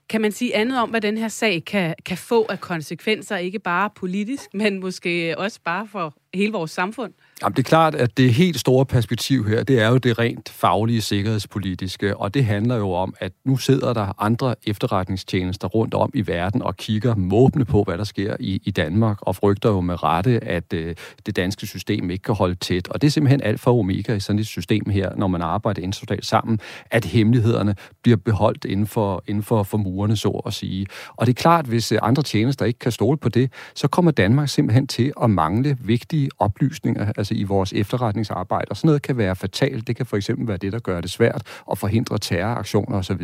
Kan 0.09 0.21
man 0.21 0.31
sige 0.31 0.55
andet 0.55 0.79
om, 0.79 0.89
hvad 0.89 1.01
den 1.01 1.17
her 1.17 1.27
sag 1.27 1.65
kan, 1.65 1.95
kan 2.05 2.17
få 2.17 2.45
af 2.49 2.59
konsekvenser, 2.59 3.37
ikke 3.37 3.59
bare 3.59 3.89
politisk, 3.95 4.53
men 4.53 4.79
måske 4.79 5.37
også 5.37 5.59
bare 5.63 5.87
for 5.87 6.13
hele 6.33 6.51
vores 6.51 6.71
samfund? 6.71 7.13
Jamen, 7.43 7.55
det 7.55 7.60
er 7.60 7.69
klart, 7.69 7.96
at 7.96 8.17
det 8.17 8.34
helt 8.34 8.60
store 8.60 8.86
perspektiv 8.86 9.48
her, 9.48 9.63
det 9.63 9.81
er 9.81 9.89
jo 9.89 9.98
det 9.98 10.19
rent 10.19 10.50
faglige 10.50 11.01
sikkerhedspolitiske, 11.01 12.17
og 12.17 12.34
det 12.34 12.46
handler 12.46 12.75
jo 12.75 12.91
om, 12.91 13.13
at 13.19 13.31
nu 13.46 13.58
sidder 13.58 13.93
der 13.93 14.22
andre 14.22 14.55
efterretningstjenester 14.67 15.67
rundt 15.67 15.93
om 15.93 16.12
i 16.13 16.27
verden 16.27 16.62
og 16.62 16.77
kigger 16.77 17.15
måbne 17.15 17.65
på, 17.65 17.84
hvad 17.84 17.98
der 17.98 18.03
sker 18.03 18.36
i, 18.39 18.62
i 18.63 18.72
Danmark, 18.72 19.17
og 19.22 19.36
frygter 19.36 19.69
jo 19.69 19.81
med 19.81 20.03
rette, 20.03 20.43
at 20.43 20.74
øh, 20.74 20.96
det 21.25 21.36
danske 21.36 21.67
system 21.67 22.10
ikke 22.10 22.22
kan 22.22 22.36
holde 22.36 22.55
tæt. 22.55 22.88
Og 22.88 23.01
det 23.01 23.08
er 23.08 23.12
simpelthen 23.12 23.41
alt 23.43 23.60
for 23.60 23.79
omega 23.79 24.13
i 24.13 24.19
sådan 24.19 24.39
et 24.39 24.48
system 24.48 24.89
her, 24.89 25.15
når 25.15 25.27
man 25.27 25.41
arbejder 25.41 25.81
internationalt 25.81 26.25
sammen, 26.25 26.60
at 26.91 27.05
hemmelighederne 27.05 27.75
bliver 28.03 28.17
beholdt 28.17 28.65
inden 28.65 28.88
for, 28.88 29.24
inden 29.27 29.43
for, 29.43 29.63
for 29.63 29.77
murene, 29.77 30.17
så 30.17 30.29
at 30.46 30.53
sige. 30.53 30.88
Og 31.15 31.27
det 31.27 31.34
er 31.34 31.41
klart, 31.41 31.65
hvis 31.65 31.91
øh, 31.91 32.00
andre 32.01 32.24
tjenester 32.24 32.65
ikke 32.65 32.79
kan 32.79 32.91
stole 32.91 33.17
på 33.17 33.29
det, 33.29 33.51
så 33.75 33.88
kommer 33.88 34.12
Danmark 34.12 34.50
simpelthen 34.50 34.88
til 34.88 35.13
at 35.24 35.29
mangle 35.29 35.77
vigtige 35.81 36.29
oplysninger, 36.39 37.13
altså 37.17 37.28
i 37.36 37.43
vores 37.43 37.74
efterretningsarbejde. 37.74 38.65
Og 38.69 38.77
sådan 38.77 38.88
noget 38.88 39.01
kan 39.01 39.17
være 39.17 39.36
fatalt. 39.36 39.88
Det 39.88 39.95
kan 39.95 40.05
for 40.05 40.17
eksempel 40.17 40.48
være 40.48 40.57
det, 40.57 40.74
der 40.74 40.79
gør 40.79 41.01
det 41.01 41.12
svært 41.12 41.41
at 41.71 41.77
forhindre 41.77 42.17
terroraktioner 42.17 42.98
osv. 42.98 43.21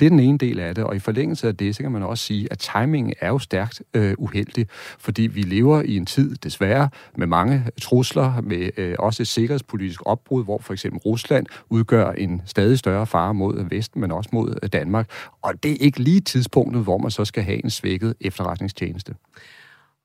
Det 0.00 0.06
er 0.06 0.08
den 0.08 0.20
ene 0.20 0.38
del 0.38 0.60
af 0.60 0.74
det, 0.74 0.84
og 0.84 0.96
i 0.96 0.98
forlængelse 0.98 1.48
af 1.48 1.56
det, 1.56 1.76
så 1.76 1.82
kan 1.82 1.92
man 1.92 2.02
også 2.02 2.24
sige, 2.24 2.48
at 2.50 2.58
timingen 2.58 3.14
er 3.20 3.28
jo 3.28 3.38
stærkt 3.38 3.82
øh, 3.94 4.14
uheldig, 4.18 4.66
fordi 4.98 5.22
vi 5.22 5.42
lever 5.42 5.82
i 5.82 5.96
en 5.96 6.06
tid, 6.06 6.36
desværre, 6.36 6.88
med 7.16 7.26
mange 7.26 7.64
trusler, 7.82 8.40
med 8.40 8.70
øh, 8.76 8.94
også 8.98 9.22
et 9.22 9.26
sikkerhedspolitisk 9.26 10.00
opbrud, 10.06 10.44
hvor 10.44 10.58
for 10.58 10.72
eksempel 10.72 11.00
Rusland 11.00 11.46
udgør 11.68 12.12
en 12.12 12.42
stadig 12.44 12.78
større 12.78 13.06
fare 13.06 13.34
mod 13.34 13.68
Vesten, 13.70 14.00
men 14.00 14.12
også 14.12 14.30
mod 14.32 14.58
øh, 14.62 14.68
Danmark. 14.68 15.10
Og 15.42 15.62
det 15.62 15.72
er 15.72 15.76
ikke 15.80 16.00
lige 16.00 16.20
tidspunktet, 16.20 16.82
hvor 16.82 16.98
man 16.98 17.10
så 17.10 17.24
skal 17.24 17.42
have 17.42 17.64
en 17.64 17.70
svækket 17.70 18.14
efterretningstjeneste. 18.20 19.14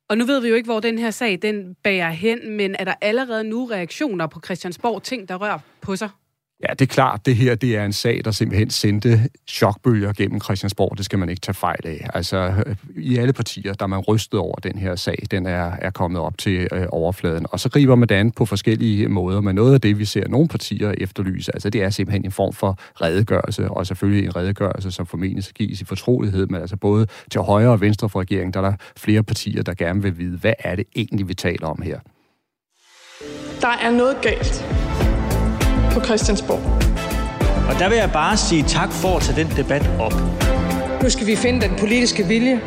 Og 0.10 0.18
nu 0.18 0.26
ved 0.26 0.42
vi 0.42 0.48
jo 0.48 0.56
ikke, 0.56 0.68
hvor 0.68 0.80
den 0.80 0.98
her 0.98 1.12
sag 1.12 1.40
den 1.42 1.76
bærer 1.84 2.10
hen, 2.10 2.58
men 2.58 2.76
er 2.80 2.86
der 2.86 2.94
allerede 3.02 3.44
nu 3.44 3.66
reaktioner 3.66 4.28
på 4.28 4.40
Christiansborg, 4.46 5.04
ting, 5.04 5.30
der 5.30 5.36
rører 5.36 5.60
på 5.82 5.96
sig? 5.96 6.10
Ja, 6.70 6.74
det 6.74 6.82
er 6.82 6.94
klart, 6.94 7.26
det 7.26 7.36
her 7.36 7.56
det 7.56 7.76
er 7.76 7.86
en 7.86 7.94
sag, 7.94 8.22
der 8.26 8.32
simpelthen 8.32 8.70
sendte 8.70 9.30
chokbølger 9.48 10.14
gennem 10.14 10.42
Christiansborg. 10.42 10.98
Det 10.98 11.06
skal 11.06 11.20
man 11.20 11.30
ikke 11.30 11.40
tage 11.40 11.56
fejl 11.56 11.80
af. 11.84 12.08
Altså, 12.14 12.38
øh, 12.66 12.76
i 12.96 13.18
alle 13.18 13.34
partier, 13.34 13.74
der 13.74 13.88
man 13.88 14.00
rystet 14.00 14.40
over 14.40 14.56
den 14.56 14.78
her 14.78 14.96
sag, 14.96 15.24
den 15.32 15.46
er, 15.46 15.72
er 15.82 15.90
kommet 15.90 16.22
op 16.22 16.38
til 16.38 16.68
øh, 16.72 16.86
overfladen. 16.90 17.46
Og 17.50 17.60
så 17.60 17.70
griber 17.70 17.96
man 17.96 18.10
det 18.10 18.16
an 18.16 18.32
på 18.32 18.46
forskellige 18.46 19.08
måder, 19.08 19.42
men 19.42 19.56
noget 19.56 19.74
af 19.74 19.82
det, 19.82 20.00
vi 20.00 20.06
ser 20.06 20.28
nogle 20.28 20.48
partier 20.48 20.94
efterlyse, 20.98 21.56
altså 21.56 21.70
det 21.70 21.84
er 21.84 21.90
simpelthen 21.90 22.26
en 22.26 22.32
form 22.32 22.54
for 22.54 22.80
redegørelse, 23.02 23.70
og 23.70 23.88
selvfølgelig 23.88 24.26
en 24.26 24.36
redegørelse, 24.36 24.92
som 24.92 25.06
formentlig 25.06 25.44
skal 25.44 25.66
gives 25.66 25.82
i 25.82 25.86
fortrolighed, 25.86 26.48
men 26.48 26.62
altså 26.62 26.78
både 26.78 27.08
til 27.32 27.42
højre 27.42 27.70
og 27.70 27.82
venstre 27.82 28.10
for 28.10 28.20
regeringen, 28.20 28.54
der 28.54 28.60
er 28.60 28.70
der 28.70 28.74
flere 28.98 29.24
partier, 29.24 29.64
der 29.64 29.74
gerne 29.74 30.02
vil 30.02 30.18
vide, 30.18 30.38
hvad 30.38 30.54
er 30.60 30.76
det 30.76 30.86
egentlig, 30.96 31.28
vi 31.28 31.34
taler 31.34 31.68
om 31.68 31.82
her. 31.82 32.00
Der 33.62 33.68
er 33.68 33.92
noget 33.92 34.16
galt 34.22 34.66
på 35.94 36.00
Christiansborg. 36.06 36.64
Og 37.70 37.80
der 37.80 37.90
vil 37.90 37.98
jeg 37.98 38.10
bare 38.14 38.38
sige 38.38 38.64
tak 38.64 38.92
for 38.92 39.18
at 39.18 39.22
tage 39.22 39.44
den 39.44 39.50
debat 39.58 39.86
op. 40.00 40.14
Nu 41.04 41.10
skal 41.10 41.28
vi 41.28 41.36
finde 41.36 41.62
den 41.62 41.76
politiske 41.80 42.24
vilje 42.28 42.62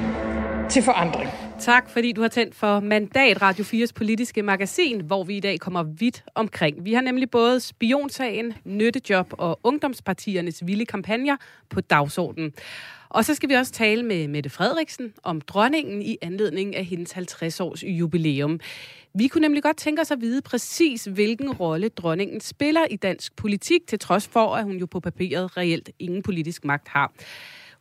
til 0.70 0.82
forandring. 0.82 1.30
Tak, 1.60 1.90
fordi 1.90 2.12
du 2.12 2.20
har 2.20 2.28
tændt 2.28 2.54
for 2.54 2.80
Mandat 2.80 3.42
Radio 3.42 3.64
4's 3.64 3.92
politiske 3.94 4.42
magasin, 4.42 5.00
hvor 5.00 5.24
vi 5.24 5.36
i 5.36 5.40
dag 5.40 5.60
kommer 5.60 5.82
vidt 5.82 6.24
omkring. 6.34 6.84
Vi 6.84 6.92
har 6.92 7.00
nemlig 7.00 7.30
både 7.30 7.60
spionsagen, 7.60 8.54
nyttejob 8.64 9.26
og 9.32 9.60
ungdomspartiernes 9.62 10.66
vilde 10.66 10.86
kampagner 10.86 11.36
på 11.70 11.80
dagsordenen. 11.80 12.52
Og 13.08 13.24
så 13.24 13.34
skal 13.34 13.48
vi 13.48 13.54
også 13.54 13.72
tale 13.72 14.02
med 14.02 14.28
Mette 14.28 14.50
Frederiksen 14.50 15.12
om 15.22 15.40
dronningen 15.40 16.02
i 16.02 16.16
anledning 16.22 16.76
af 16.76 16.84
hendes 16.84 17.12
50-års 17.12 17.82
jubilæum. 17.82 18.60
Vi 19.18 19.28
kunne 19.28 19.42
nemlig 19.42 19.62
godt 19.62 19.76
tænke 19.76 20.02
os 20.02 20.10
at 20.10 20.20
vide 20.20 20.42
præcis, 20.42 21.04
hvilken 21.04 21.52
rolle 21.52 21.88
dronningen 21.88 22.40
spiller 22.40 22.86
i 22.90 22.96
dansk 22.96 23.36
politik, 23.36 23.80
til 23.88 23.98
trods 23.98 24.28
for, 24.28 24.54
at 24.54 24.64
hun 24.64 24.76
jo 24.76 24.86
på 24.86 25.00
papiret 25.00 25.56
reelt 25.56 25.90
ingen 25.98 26.22
politisk 26.22 26.64
magt 26.64 26.88
har. 26.88 27.12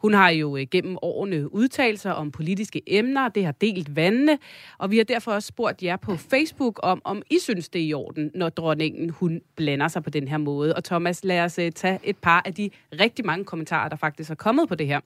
Hun 0.06 0.14
har 0.14 0.30
jo 0.30 0.58
øh, 0.58 0.66
gennem 0.72 0.98
årene 1.02 1.54
udtalt 1.54 2.00
sig 2.00 2.16
om 2.16 2.32
politiske 2.32 2.82
emner, 2.88 3.30
det 3.30 3.46
har 3.46 3.52
delt 3.52 3.96
vandene, 3.96 4.38
og 4.78 4.92
vi 4.92 4.98
har 4.98 5.04
derfor 5.04 5.32
også 5.32 5.48
spurgt 5.48 5.84
jer 5.84 5.98
på 5.98 6.16
Facebook 6.16 6.80
om, 6.84 7.02
om 7.04 7.22
I 7.30 7.40
synes, 7.40 7.70
det 7.70 7.82
er 7.82 7.86
i 7.86 7.94
orden, 7.94 8.32
når 8.36 8.50
dronningen 8.50 9.10
hun 9.10 9.42
blander 9.56 9.88
sig 9.88 10.04
på 10.04 10.10
den 10.10 10.28
her 10.28 10.38
måde. 10.38 10.76
Og 10.76 10.84
Thomas, 10.84 11.24
lad 11.24 11.42
os 11.42 11.60
øh, 11.60 11.72
tage 11.72 12.00
et 12.04 12.18
par 12.18 12.42
af 12.46 12.54
de 12.54 12.70
rigtig 13.02 13.26
mange 13.26 13.46
kommentarer, 13.46 13.90
der 13.90 13.96
faktisk 13.96 14.32
er 14.32 14.36
kommet 14.36 14.68
på 14.70 14.76
det 14.76 14.88
her. 14.88 15.00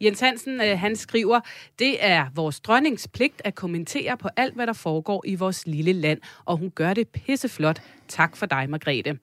Jens 0.00 0.20
Hansen, 0.20 0.60
øh, 0.60 0.78
han 0.78 0.96
skriver, 0.96 1.40
det 1.78 1.96
er 2.00 2.26
vores 2.34 2.60
dronnings 2.60 3.08
pligt 3.08 3.42
at 3.44 3.54
kommentere 3.54 4.16
på 4.16 4.28
alt, 4.36 4.54
hvad 4.54 4.66
der 4.66 4.72
foregår 4.72 5.22
i 5.26 5.34
vores 5.34 5.66
lille 5.66 5.92
land, 5.92 6.20
og 6.44 6.56
hun 6.56 6.70
gør 6.70 6.94
det 6.94 7.08
pisseflot. 7.08 7.82
Tak 8.08 8.36
for 8.36 8.46
dig, 8.46 8.70
Margrethe. 8.70 9.18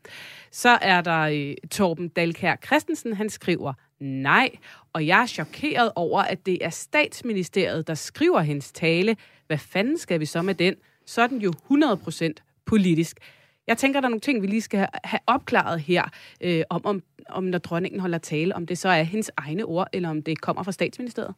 Så 0.51 0.69
er 0.81 1.01
der 1.01 1.55
Torben 1.71 2.07
Dalkær 2.07 2.55
Christensen, 2.65 3.13
han 3.13 3.29
skriver, 3.29 3.73
Nej, 3.99 4.49
og 4.93 5.07
jeg 5.07 5.21
er 5.21 5.25
chokeret 5.25 5.91
over, 5.95 6.21
at 6.21 6.45
det 6.45 6.65
er 6.65 6.69
statsministeriet, 6.69 7.87
der 7.87 7.93
skriver 7.93 8.41
hendes 8.41 8.71
tale. 8.71 9.17
Hvad 9.47 9.57
fanden 9.57 9.97
skal 9.97 10.19
vi 10.19 10.25
så 10.25 10.41
med 10.41 10.55
den? 10.55 10.75
Så 11.05 11.21
er 11.21 11.27
den 11.27 11.41
jo 11.41 11.53
100% 11.71 12.33
politisk. 12.65 13.19
Jeg 13.67 13.77
tænker, 13.77 13.99
der 13.99 14.07
er 14.07 14.09
nogle 14.09 14.19
ting, 14.19 14.41
vi 14.41 14.47
lige 14.47 14.61
skal 14.61 14.87
have 15.03 15.19
opklaret 15.27 15.79
her, 15.79 16.03
øh, 16.41 16.63
om, 16.69 16.85
om, 16.85 17.03
om 17.29 17.43
når 17.43 17.57
dronningen 17.57 17.99
holder 17.99 18.17
tale, 18.17 18.55
om 18.55 18.65
det 18.65 18.77
så 18.77 18.89
er 18.89 19.03
hendes 19.03 19.31
egne 19.37 19.65
ord, 19.65 19.87
eller 19.93 20.09
om 20.09 20.21
det 20.21 20.41
kommer 20.41 20.63
fra 20.63 20.71
statsministeriet. 20.71 21.33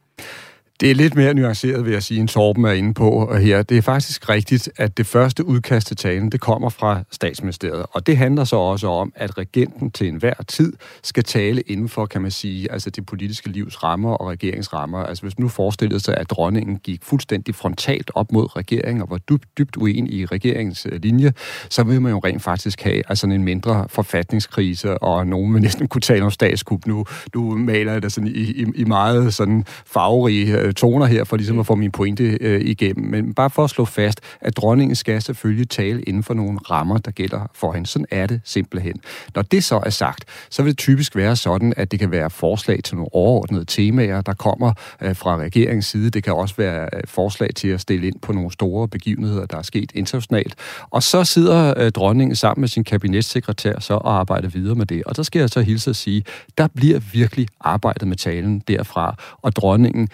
Det 0.80 0.90
er 0.90 0.94
lidt 0.94 1.14
mere 1.14 1.34
nuanceret, 1.34 1.84
vil 1.84 1.92
jeg 1.92 2.02
sige, 2.02 2.20
end 2.20 2.28
Torben 2.28 2.64
er 2.64 2.72
inde 2.72 2.94
på 2.94 3.34
her. 3.36 3.62
Det 3.62 3.78
er 3.78 3.82
faktisk 3.82 4.28
rigtigt, 4.28 4.70
at 4.76 4.98
det 4.98 5.06
første 5.06 5.44
udkast 5.44 5.86
til 5.86 5.96
talen, 5.96 6.32
det 6.32 6.40
kommer 6.40 6.68
fra 6.68 7.02
statsministeriet. 7.10 7.86
Og 7.92 8.06
det 8.06 8.16
handler 8.16 8.44
så 8.44 8.56
også 8.56 8.88
om, 8.88 9.12
at 9.16 9.38
regenten 9.38 9.90
til 9.90 10.08
enhver 10.08 10.34
tid 10.48 10.72
skal 11.02 11.24
tale 11.24 11.60
inden 11.60 11.88
for, 11.88 12.06
kan 12.06 12.22
man 12.22 12.30
sige, 12.30 12.72
altså 12.72 12.90
det 12.90 13.06
politiske 13.06 13.48
livs 13.48 13.82
rammer 13.82 14.10
og 14.10 14.28
regeringsrammer. 14.28 14.98
Altså 14.98 15.22
hvis 15.22 15.38
nu 15.38 15.48
forestillede 15.48 16.00
sig, 16.00 16.16
at 16.16 16.30
dronningen 16.30 16.76
gik 16.76 17.04
fuldstændig 17.04 17.54
frontalt 17.54 18.10
op 18.14 18.32
mod 18.32 18.56
regeringen 18.56 19.02
og 19.02 19.10
var 19.10 19.18
dybt, 19.18 19.58
dybt 19.58 19.76
uenig 19.76 20.12
i 20.12 20.26
regeringens 20.26 20.86
øh, 20.92 21.02
linje, 21.02 21.32
så 21.70 21.82
vil 21.82 22.02
man 22.02 22.12
jo 22.12 22.18
rent 22.18 22.42
faktisk 22.42 22.82
have 22.82 23.02
altså 23.08 23.26
en 23.26 23.44
mindre 23.44 23.86
forfatningskrise, 23.88 24.98
og 24.98 25.26
nogen 25.26 25.54
vil 25.54 25.62
næsten 25.62 25.88
kunne 25.88 26.02
tale 26.02 26.24
om 26.24 26.30
statskup. 26.30 26.86
Nu, 26.86 27.04
Du 27.34 27.40
maler 27.42 28.00
det 28.00 28.12
sådan 28.12 28.28
i, 28.28 28.40
i, 28.40 28.66
i 28.74 28.84
meget 28.84 29.34
sådan 29.34 29.64
farverige 29.86 30.58
øh, 30.58 30.69
øh, 30.70 30.74
toner 30.74 31.06
her, 31.06 31.24
for 31.24 31.36
ligesom 31.36 31.58
at 31.58 31.66
få 31.66 31.74
min 31.74 31.90
pointe 31.90 32.38
øh, 32.40 32.60
igennem. 32.60 33.10
Men 33.10 33.34
bare 33.34 33.50
for 33.50 33.64
at 33.64 33.70
slå 33.70 33.84
fast, 33.84 34.20
at 34.40 34.56
dronningen 34.56 34.96
skal 34.96 35.22
selvfølgelig 35.22 35.68
tale 35.68 36.02
inden 36.02 36.22
for 36.22 36.34
nogle 36.34 36.58
rammer, 36.70 36.98
der 36.98 37.10
gælder 37.10 37.50
for 37.54 37.72
hende. 37.72 37.86
Sådan 37.86 38.06
er 38.10 38.26
det 38.26 38.40
simpelthen. 38.44 39.00
Når 39.34 39.42
det 39.42 39.64
så 39.64 39.80
er 39.86 39.90
sagt, 39.90 40.24
så 40.50 40.62
vil 40.62 40.70
det 40.70 40.78
typisk 40.78 41.16
være 41.16 41.36
sådan, 41.36 41.74
at 41.76 41.90
det 41.90 41.98
kan 41.98 42.10
være 42.10 42.30
forslag 42.30 42.80
til 42.84 42.96
nogle 42.96 43.08
overordnede 43.12 43.64
temaer, 43.64 44.20
der 44.20 44.34
kommer 44.34 44.72
øh, 45.02 45.16
fra 45.16 45.36
regeringens 45.36 45.86
side. 45.86 46.10
Det 46.10 46.24
kan 46.24 46.32
også 46.32 46.54
være 46.58 46.88
øh, 46.92 47.00
forslag 47.04 47.50
til 47.54 47.68
at 47.68 47.80
stille 47.80 48.06
ind 48.06 48.20
på 48.22 48.32
nogle 48.32 48.52
store 48.52 48.88
begivenheder, 48.88 49.46
der 49.46 49.58
er 49.58 49.62
sket 49.62 49.92
internationalt. 49.94 50.54
Og 50.90 51.02
så 51.02 51.24
sidder 51.24 51.74
øh, 51.76 51.90
dronningen 51.90 52.36
sammen 52.36 52.60
med 52.60 52.68
sin 52.68 52.84
kabinetssekretær 52.84 53.80
så 53.80 53.94
og 53.94 54.18
arbejder 54.20 54.48
videre 54.48 54.74
med 54.74 54.86
det. 54.86 55.04
Og 55.04 55.16
der 55.16 55.22
skal 55.22 55.40
jeg 55.40 55.48
så 55.48 55.60
hilse 55.60 55.90
at 55.90 55.96
sige, 55.96 56.24
der 56.58 56.68
bliver 56.74 56.98
virkelig 57.12 57.48
arbejdet 57.60 58.08
med 58.08 58.16
talen 58.16 58.62
derfra, 58.68 59.14
og 59.42 59.56
dronningen 59.56 60.08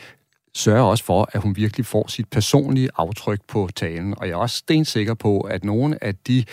sørger 0.57 0.83
også 0.83 1.05
for, 1.05 1.29
at 1.33 1.43
hun 1.43 1.57
virkelig 1.57 1.87
får 1.87 2.09
sit 2.09 2.29
personlige 2.29 2.89
aftryk 2.97 3.41
på 3.49 3.69
talen. 3.75 4.15
Og 4.17 4.27
jeg 4.27 4.33
er 4.33 4.37
også 4.37 4.57
stensikker 4.57 5.15
på, 5.15 5.41
at 5.41 5.65
nogle 5.65 6.05
af 6.05 6.15
de, 6.15 6.45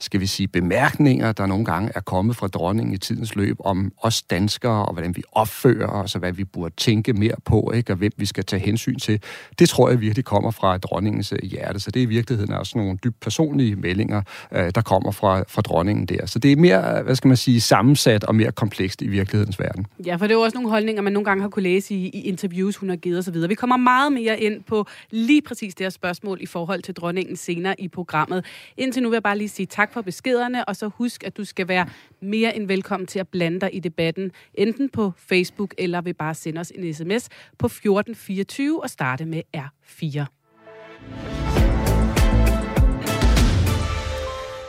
skal 0.00 0.20
vi 0.20 0.26
sige, 0.26 0.48
bemærkninger, 0.48 1.32
der 1.32 1.46
nogle 1.46 1.64
gange 1.64 1.92
er 1.94 2.00
kommet 2.00 2.36
fra 2.36 2.48
dronningen 2.48 2.94
i 2.94 2.98
tidens 2.98 3.36
løb 3.36 3.56
om 3.64 3.92
os 4.02 4.22
danskere, 4.22 4.86
og 4.86 4.92
hvordan 4.92 5.16
vi 5.16 5.22
opfører 5.32 5.86
os, 5.86 6.14
og 6.14 6.18
hvad 6.18 6.32
vi 6.32 6.44
burde 6.44 6.74
tænke 6.76 7.12
mere 7.12 7.34
på, 7.44 7.72
ikke? 7.74 7.92
og 7.92 7.96
hvem 7.96 8.12
vi 8.16 8.26
skal 8.26 8.44
tage 8.44 8.60
hensyn 8.60 8.98
til, 8.98 9.22
det 9.58 9.68
tror 9.68 9.90
jeg 9.90 10.00
virkelig 10.00 10.24
kommer 10.24 10.50
fra 10.50 10.78
dronningens 10.78 11.32
øh, 11.32 11.38
hjerte. 11.42 11.80
Så 11.80 11.90
det 11.90 12.00
er 12.00 12.04
i 12.04 12.06
virkeligheden 12.06 12.52
også 12.52 12.78
nogle 12.78 12.98
dybt 13.04 13.20
personlige 13.20 13.76
meldinger, 13.76 14.22
øh, 14.52 14.70
der 14.74 14.80
kommer 14.80 15.10
fra, 15.10 15.44
fra 15.48 15.62
dronningen 15.62 16.06
der. 16.06 16.26
Så 16.26 16.38
det 16.38 16.52
er 16.52 16.56
mere, 16.56 16.98
øh, 16.98 17.04
hvad 17.04 17.16
skal 17.16 17.28
man 17.28 17.36
sige, 17.36 17.60
sammensat 17.60 18.24
og 18.24 18.34
mere 18.34 18.52
komplekst 18.52 19.02
i 19.02 19.08
virkelighedens 19.08 19.58
verden. 19.58 19.86
Ja, 20.06 20.16
for 20.16 20.26
det 20.26 20.34
er 20.34 20.38
jo 20.38 20.42
også 20.42 20.56
nogle 20.56 20.70
holdninger, 20.70 21.02
man 21.02 21.12
nogle 21.12 21.24
gange 21.24 21.42
har 21.42 21.48
kunne 21.48 21.62
læse 21.62 21.94
i, 21.94 22.08
i 22.08 22.20
interviews, 22.20 22.76
hun 22.76 22.88
har 22.88 22.96
givet 22.96 23.18
osv. 23.18 23.49
Vi 23.50 23.54
kommer 23.54 23.76
meget 23.76 24.12
mere 24.12 24.40
ind 24.40 24.62
på 24.62 24.86
lige 25.10 25.42
præcis 25.42 25.74
det 25.74 25.84
her 25.84 25.90
spørgsmål 25.90 26.38
i 26.40 26.46
forhold 26.46 26.82
til 26.82 26.94
dronningen 26.94 27.36
senere 27.36 27.80
i 27.80 27.88
programmet. 27.88 28.44
Indtil 28.76 29.02
nu 29.02 29.08
vil 29.08 29.16
jeg 29.16 29.22
bare 29.22 29.38
lige 29.38 29.48
sige 29.48 29.66
tak 29.66 29.92
for 29.92 30.02
beskederne, 30.02 30.64
og 30.64 30.76
så 30.76 30.88
husk, 30.88 31.24
at 31.24 31.36
du 31.36 31.44
skal 31.44 31.68
være 31.68 31.86
mere 32.20 32.56
end 32.56 32.66
velkommen 32.66 33.06
til 33.06 33.18
at 33.18 33.28
blande 33.28 33.60
dig 33.60 33.74
i 33.74 33.80
debatten, 33.80 34.32
enten 34.54 34.88
på 34.88 35.12
Facebook 35.16 35.74
eller 35.78 36.00
ved 36.00 36.14
bare 36.14 36.34
sende 36.34 36.60
os 36.60 36.72
en 36.74 36.94
sms 36.94 37.28
på 37.58 37.66
1424 37.66 38.82
og 38.82 38.90
starte 38.90 39.24
med 39.26 39.42
R4. 39.56 40.24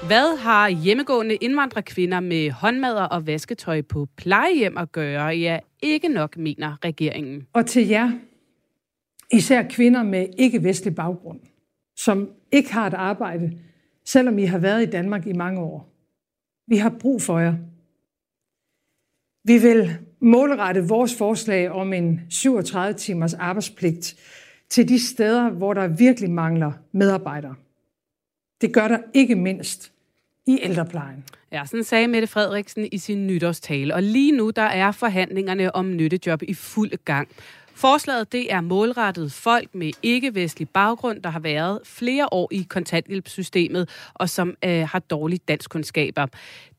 Hvad 0.07 0.37
har 0.37 0.69
hjemmegående 0.69 1.35
indvandrerkvinder 1.35 2.19
med 2.19 2.51
håndmadder 2.51 3.03
og 3.03 3.27
vasketøj 3.27 3.81
på 3.81 4.07
plejehjem 4.17 4.77
at 4.77 4.91
gøre? 4.91 5.25
Ja, 5.25 5.59
ikke 5.83 6.07
nok, 6.07 6.37
mener 6.37 6.75
regeringen. 6.85 7.47
Og 7.53 7.65
til 7.65 7.87
jer, 7.87 8.11
især 9.33 9.63
kvinder 9.69 10.03
med 10.03 10.27
ikke-vestlig 10.37 10.95
baggrund, 10.95 11.39
som 11.95 12.29
ikke 12.51 12.73
har 12.73 12.87
et 12.87 12.93
arbejde, 12.93 13.57
selvom 14.05 14.39
I 14.39 14.45
har 14.45 14.57
været 14.57 14.83
i 14.83 14.91
Danmark 14.91 15.27
i 15.27 15.33
mange 15.33 15.61
år. 15.61 15.89
Vi 16.67 16.77
har 16.77 16.89
brug 16.99 17.21
for 17.21 17.39
jer. 17.39 17.53
Vi 19.43 19.57
vil 19.57 19.97
målrette 20.19 20.87
vores 20.87 21.17
forslag 21.17 21.71
om 21.71 21.93
en 21.93 22.21
37 22.29 22.93
timers 22.93 23.33
arbejdspligt 23.33 24.15
til 24.69 24.89
de 24.89 24.99
steder, 24.99 25.49
hvor 25.49 25.73
der 25.73 25.87
virkelig 25.87 26.31
mangler 26.31 26.71
medarbejdere. 26.91 27.55
Det 28.61 28.73
gør 28.73 28.87
der 28.87 28.97
ikke 29.13 29.35
mindst 29.35 29.91
i 30.47 30.59
ældreplejen. 30.61 31.23
Ja, 31.51 31.65
sådan 31.65 31.83
sagde 31.83 32.07
Mette 32.07 32.27
Frederiksen 32.27 32.87
i 32.91 32.97
sin 32.97 33.27
nytårstale. 33.27 33.93
Og 33.95 34.03
lige 34.03 34.31
nu 34.31 34.49
der 34.49 34.61
er 34.61 34.91
forhandlingerne 34.91 35.75
om 35.75 35.95
nyttejob 35.95 36.43
i 36.43 36.53
fuld 36.53 36.91
gang. 37.05 37.27
Forslaget 37.75 38.31
det 38.31 38.53
er 38.53 38.61
målrettet 38.61 39.31
folk 39.31 39.75
med 39.75 39.91
ikke-vestlig 40.03 40.69
baggrund, 40.69 41.21
der 41.21 41.29
har 41.29 41.39
været 41.39 41.79
flere 41.83 42.27
år 42.31 42.47
i 42.51 42.67
kontanthjælpssystemet 42.69 43.89
og 44.13 44.29
som 44.29 44.55
øh, 44.65 44.87
har 44.87 44.99
dårlige 44.99 45.39
danskkundskaber. 45.47 46.27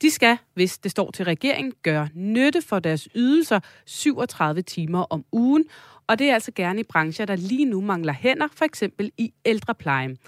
De 0.03 0.11
skal, 0.11 0.37
hvis 0.55 0.79
det 0.79 0.91
står 0.91 1.11
til 1.11 1.25
regeringen, 1.25 1.73
gøre 1.83 2.09
nytte 2.15 2.63
for 2.63 2.79
deres 2.79 3.09
ydelser 3.15 3.61
37 3.87 4.63
timer 4.63 5.03
om 5.11 5.25
ugen, 5.33 5.65
og 6.07 6.19
det 6.19 6.31
er 6.31 6.35
altså 6.35 6.53
gerne 6.55 6.81
i 6.81 6.85
brancher, 6.85 7.25
der 7.25 7.37
lige 7.37 7.65
nu 7.65 7.81
mangler 7.81 8.13
hænder, 8.13 8.49
for 8.55 8.65
eksempel 8.65 9.13
i 9.19 9.33
ældreplejen. 9.45 10.19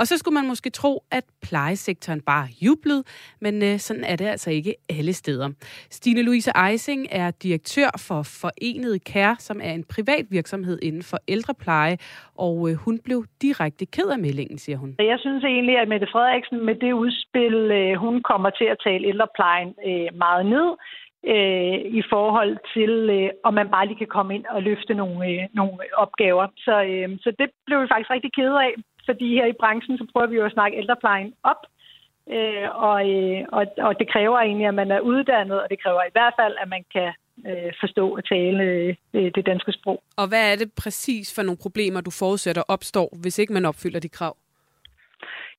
Og 0.00 0.06
så 0.06 0.18
skulle 0.18 0.34
man 0.34 0.48
måske 0.48 0.70
tro, 0.70 1.04
at 1.10 1.24
plejesektoren 1.42 2.20
bare 2.20 2.46
jublede, 2.62 3.04
men 3.40 3.54
øh, 3.62 3.78
sådan 3.78 4.04
er 4.04 4.16
det 4.16 4.26
altså 4.26 4.50
ikke 4.50 4.74
alle 4.90 5.12
steder. 5.12 5.48
Stine 5.90 6.22
Louise 6.22 6.50
Eising 6.68 7.06
er 7.10 7.30
direktør 7.30 7.90
for 8.08 8.22
Forenet 8.40 9.04
Kær, 9.04 9.34
som 9.38 9.60
er 9.62 9.72
en 9.72 9.84
privat 9.94 10.26
virksomhed 10.30 10.78
inden 10.82 11.02
for 11.02 11.18
ældrepleje, 11.28 11.96
og 12.38 12.70
øh, 12.70 12.74
hun 12.76 12.98
blev 13.04 13.24
direkte 13.42 13.86
ked 13.86 14.08
af 14.16 14.18
meldingen, 14.18 14.58
siger 14.58 14.78
hun. 14.78 14.94
Jeg 14.98 15.18
synes 15.20 15.44
egentlig, 15.44 15.78
at 15.78 15.88
Mette 15.88 16.06
Frederiksen 16.12 16.66
med 16.66 16.74
det 16.74 16.92
udspil, 16.92 17.54
øh, 17.54 17.94
hun 17.94 18.22
kommer 18.22 18.50
til 18.50 18.64
at 18.64 18.78
tale 18.84 19.06
ældreplejen 19.08 19.74
øh, 19.88 20.08
meget 20.24 20.46
ned, 20.46 20.68
øh, 21.34 21.78
i 22.00 22.02
forhold 22.12 22.54
til, 22.74 22.92
øh, 23.18 23.30
om 23.44 23.54
man 23.54 23.68
bare 23.74 23.86
lige 23.86 23.98
kan 24.02 24.14
komme 24.16 24.34
ind 24.34 24.46
og 24.46 24.62
løfte 24.62 24.94
nogle, 24.94 25.28
øh, 25.30 25.42
nogle 25.54 25.78
opgaver. 25.96 26.46
Så, 26.56 26.74
øh, 26.82 27.08
så 27.24 27.32
det 27.38 27.48
blev 27.66 27.82
vi 27.82 27.86
faktisk 27.90 28.10
rigtig 28.10 28.32
ked 28.32 28.54
af 28.66 28.72
fordi 29.06 29.34
her 29.34 29.46
i 29.46 29.60
branchen, 29.62 29.98
så 29.98 30.06
prøver 30.12 30.26
vi 30.26 30.36
jo 30.36 30.44
at 30.44 30.52
snakke 30.52 30.78
ældreplejen 30.78 31.34
op, 31.42 31.62
øh, 32.30 32.68
og, 32.88 32.98
øh, 33.10 33.40
og, 33.52 33.66
og 33.78 33.98
det 33.98 34.12
kræver 34.12 34.38
egentlig, 34.38 34.66
at 34.66 34.74
man 34.74 34.90
er 34.90 35.00
uddannet, 35.00 35.62
og 35.62 35.66
det 35.70 35.82
kræver 35.82 36.02
i 36.02 36.12
hvert 36.12 36.34
fald, 36.40 36.54
at 36.62 36.68
man 36.68 36.84
kan 36.94 37.12
øh, 37.48 37.72
forstå 37.80 38.16
og 38.16 38.24
tale 38.24 38.62
øh, 39.14 39.30
det 39.34 39.46
danske 39.46 39.72
sprog. 39.72 40.02
Og 40.16 40.28
hvad 40.28 40.52
er 40.52 40.56
det 40.56 40.72
præcis 40.82 41.34
for 41.34 41.42
nogle 41.42 41.58
problemer, 41.62 42.00
du 42.00 42.10
forudsætter 42.10 42.62
opstår, 42.68 43.08
hvis 43.22 43.38
ikke 43.38 43.52
man 43.52 43.64
opfylder 43.64 44.00
de 44.00 44.08
krav? 44.08 44.36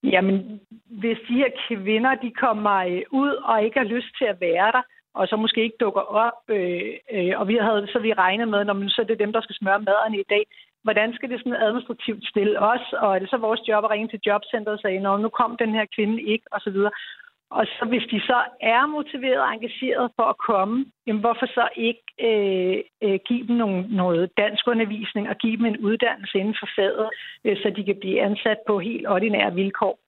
Jamen, 0.03 0.62
hvis 0.85 1.17
de 1.29 1.33
her 1.33 1.51
kvinder, 1.67 2.15
de 2.15 2.31
kommer 2.31 2.75
øh, 2.75 3.01
ud 3.12 3.33
og 3.50 3.63
ikke 3.63 3.79
har 3.79 3.88
lyst 3.95 4.17
til 4.17 4.25
at 4.25 4.41
være 4.41 4.71
der, 4.71 4.81
og 5.13 5.27
så 5.27 5.35
måske 5.35 5.63
ikke 5.63 5.77
dukker 5.79 6.01
op, 6.01 6.41
øh, 6.50 6.93
øh, 7.13 7.39
og 7.39 7.47
vi 7.47 7.55
havde 7.62 7.88
så 7.93 8.00
vi 8.00 8.13
regnet 8.13 8.47
med, 8.47 8.65
når 8.65 8.73
man, 8.73 8.89
så 8.89 9.01
er 9.01 9.05
det 9.05 9.19
dem, 9.19 9.33
der 9.33 9.41
skal 9.41 9.55
smøre 9.55 9.79
maderne 9.79 10.19
i 10.19 10.29
dag, 10.29 10.43
hvordan 10.83 11.13
skal 11.13 11.29
det 11.29 11.39
sådan 11.39 11.63
administrativt 11.67 12.23
stille 12.31 12.59
os, 12.73 12.85
og 13.03 13.15
er 13.15 13.19
det 13.19 13.29
så 13.29 13.37
vores 13.37 13.61
job 13.67 13.83
at 13.83 13.91
ringe 13.91 14.07
til 14.07 14.19
jobcenteret 14.25 14.77
og 14.77 14.79
sige, 14.79 14.99
nu 15.23 15.29
kom 15.39 15.51
den 15.63 15.71
her 15.77 15.85
kvinde 15.95 16.17
ikke, 16.33 16.45
og 16.51 16.59
så 16.61 16.69
videre. 16.69 16.91
Og 17.57 17.65
så 17.75 17.85
hvis 17.91 18.05
de 18.11 18.19
så 18.29 18.39
er 18.61 18.85
motiveret 18.97 19.41
og 19.45 19.53
engageret 19.53 20.11
for 20.17 20.25
at 20.33 20.37
komme, 20.49 20.85
jamen 21.07 21.21
hvorfor 21.25 21.47
så 21.57 21.65
ikke 21.75 22.05
øh, 22.27 22.77
øh, 23.05 23.19
give 23.27 23.47
dem 23.47 23.55
nogle, 23.55 23.79
noget 24.01 24.31
dansk 24.37 24.67
undervisning 24.67 25.29
og 25.29 25.35
give 25.43 25.57
dem 25.57 25.65
en 25.65 25.77
uddannelse 25.77 26.37
inden 26.37 26.55
for 26.61 26.69
faget, 26.77 27.09
øh, 27.45 27.57
så 27.57 27.73
de 27.77 27.83
kan 27.83 27.97
blive 28.01 28.21
ansat 28.21 28.57
på 28.67 28.79
helt 28.79 29.07
ordinære 29.07 29.53
vilkår. 29.53 29.99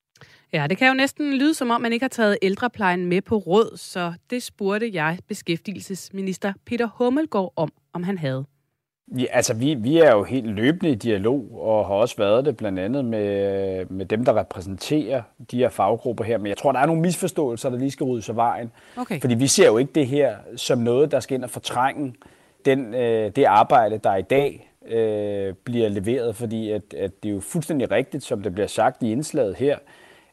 Ja, 0.53 0.67
det 0.69 0.77
kan 0.77 0.87
jo 0.87 0.93
næsten 0.93 1.37
lyde 1.37 1.53
som 1.53 1.71
om, 1.71 1.81
man 1.81 1.93
ikke 1.93 2.03
har 2.03 2.17
taget 2.19 2.37
ældreplejen 2.41 3.05
med 3.05 3.21
på 3.21 3.35
råd, 3.35 3.77
så 3.77 4.13
det 4.29 4.43
spurgte 4.43 4.89
jeg 4.93 5.17
beskæftigelsesminister 5.27 6.53
Peter 6.65 6.87
Hummelgaard 6.97 7.53
om, 7.55 7.69
om 7.93 8.03
han 8.03 8.17
havde. 8.17 8.45
Ja, 9.17 9.25
altså 9.31 9.53
vi, 9.53 9.73
vi 9.73 9.97
er 9.97 10.11
jo 10.11 10.23
helt 10.23 10.45
løbende 10.45 10.91
i 10.91 10.95
dialog, 10.95 11.47
og 11.53 11.87
har 11.87 11.93
også 11.93 12.17
været 12.17 12.45
det 12.45 12.57
blandt 12.57 12.79
andet 12.79 13.05
med, 13.05 13.85
med 13.85 14.05
dem, 14.05 14.25
der 14.25 14.37
repræsenterer 14.37 15.21
de 15.51 15.57
her 15.57 15.69
faggrupper 15.69 16.23
her. 16.23 16.37
Men 16.37 16.47
jeg 16.47 16.57
tror, 16.57 16.71
der 16.71 16.79
er 16.79 16.85
nogle 16.85 17.01
misforståelser, 17.01 17.69
der 17.69 17.77
lige 17.77 17.91
skal 17.91 18.03
ryddes 18.03 18.29
af 18.29 18.35
vejen. 18.35 18.71
Okay. 18.97 19.21
Fordi 19.21 19.35
vi 19.35 19.47
ser 19.47 19.65
jo 19.65 19.77
ikke 19.77 19.91
det 19.95 20.07
her 20.07 20.35
som 20.55 20.79
noget, 20.79 21.11
der 21.11 21.19
skal 21.19 21.35
ind 21.35 21.43
og 21.43 21.49
fortrænge 21.49 22.13
den, 22.65 22.93
øh, 22.93 23.31
det 23.35 23.43
arbejde, 23.43 23.97
der 23.97 24.15
i 24.15 24.21
dag 24.21 24.71
øh, 24.87 25.53
bliver 25.63 25.89
leveret. 25.89 26.35
Fordi 26.35 26.71
at, 26.71 26.93
at 26.97 27.23
det 27.23 27.29
er 27.29 27.33
jo 27.33 27.39
fuldstændig 27.39 27.91
rigtigt, 27.91 28.23
som 28.23 28.41
det 28.41 28.53
bliver 28.53 28.67
sagt 28.67 29.03
i 29.03 29.11
indslaget 29.11 29.55
her, 29.55 29.77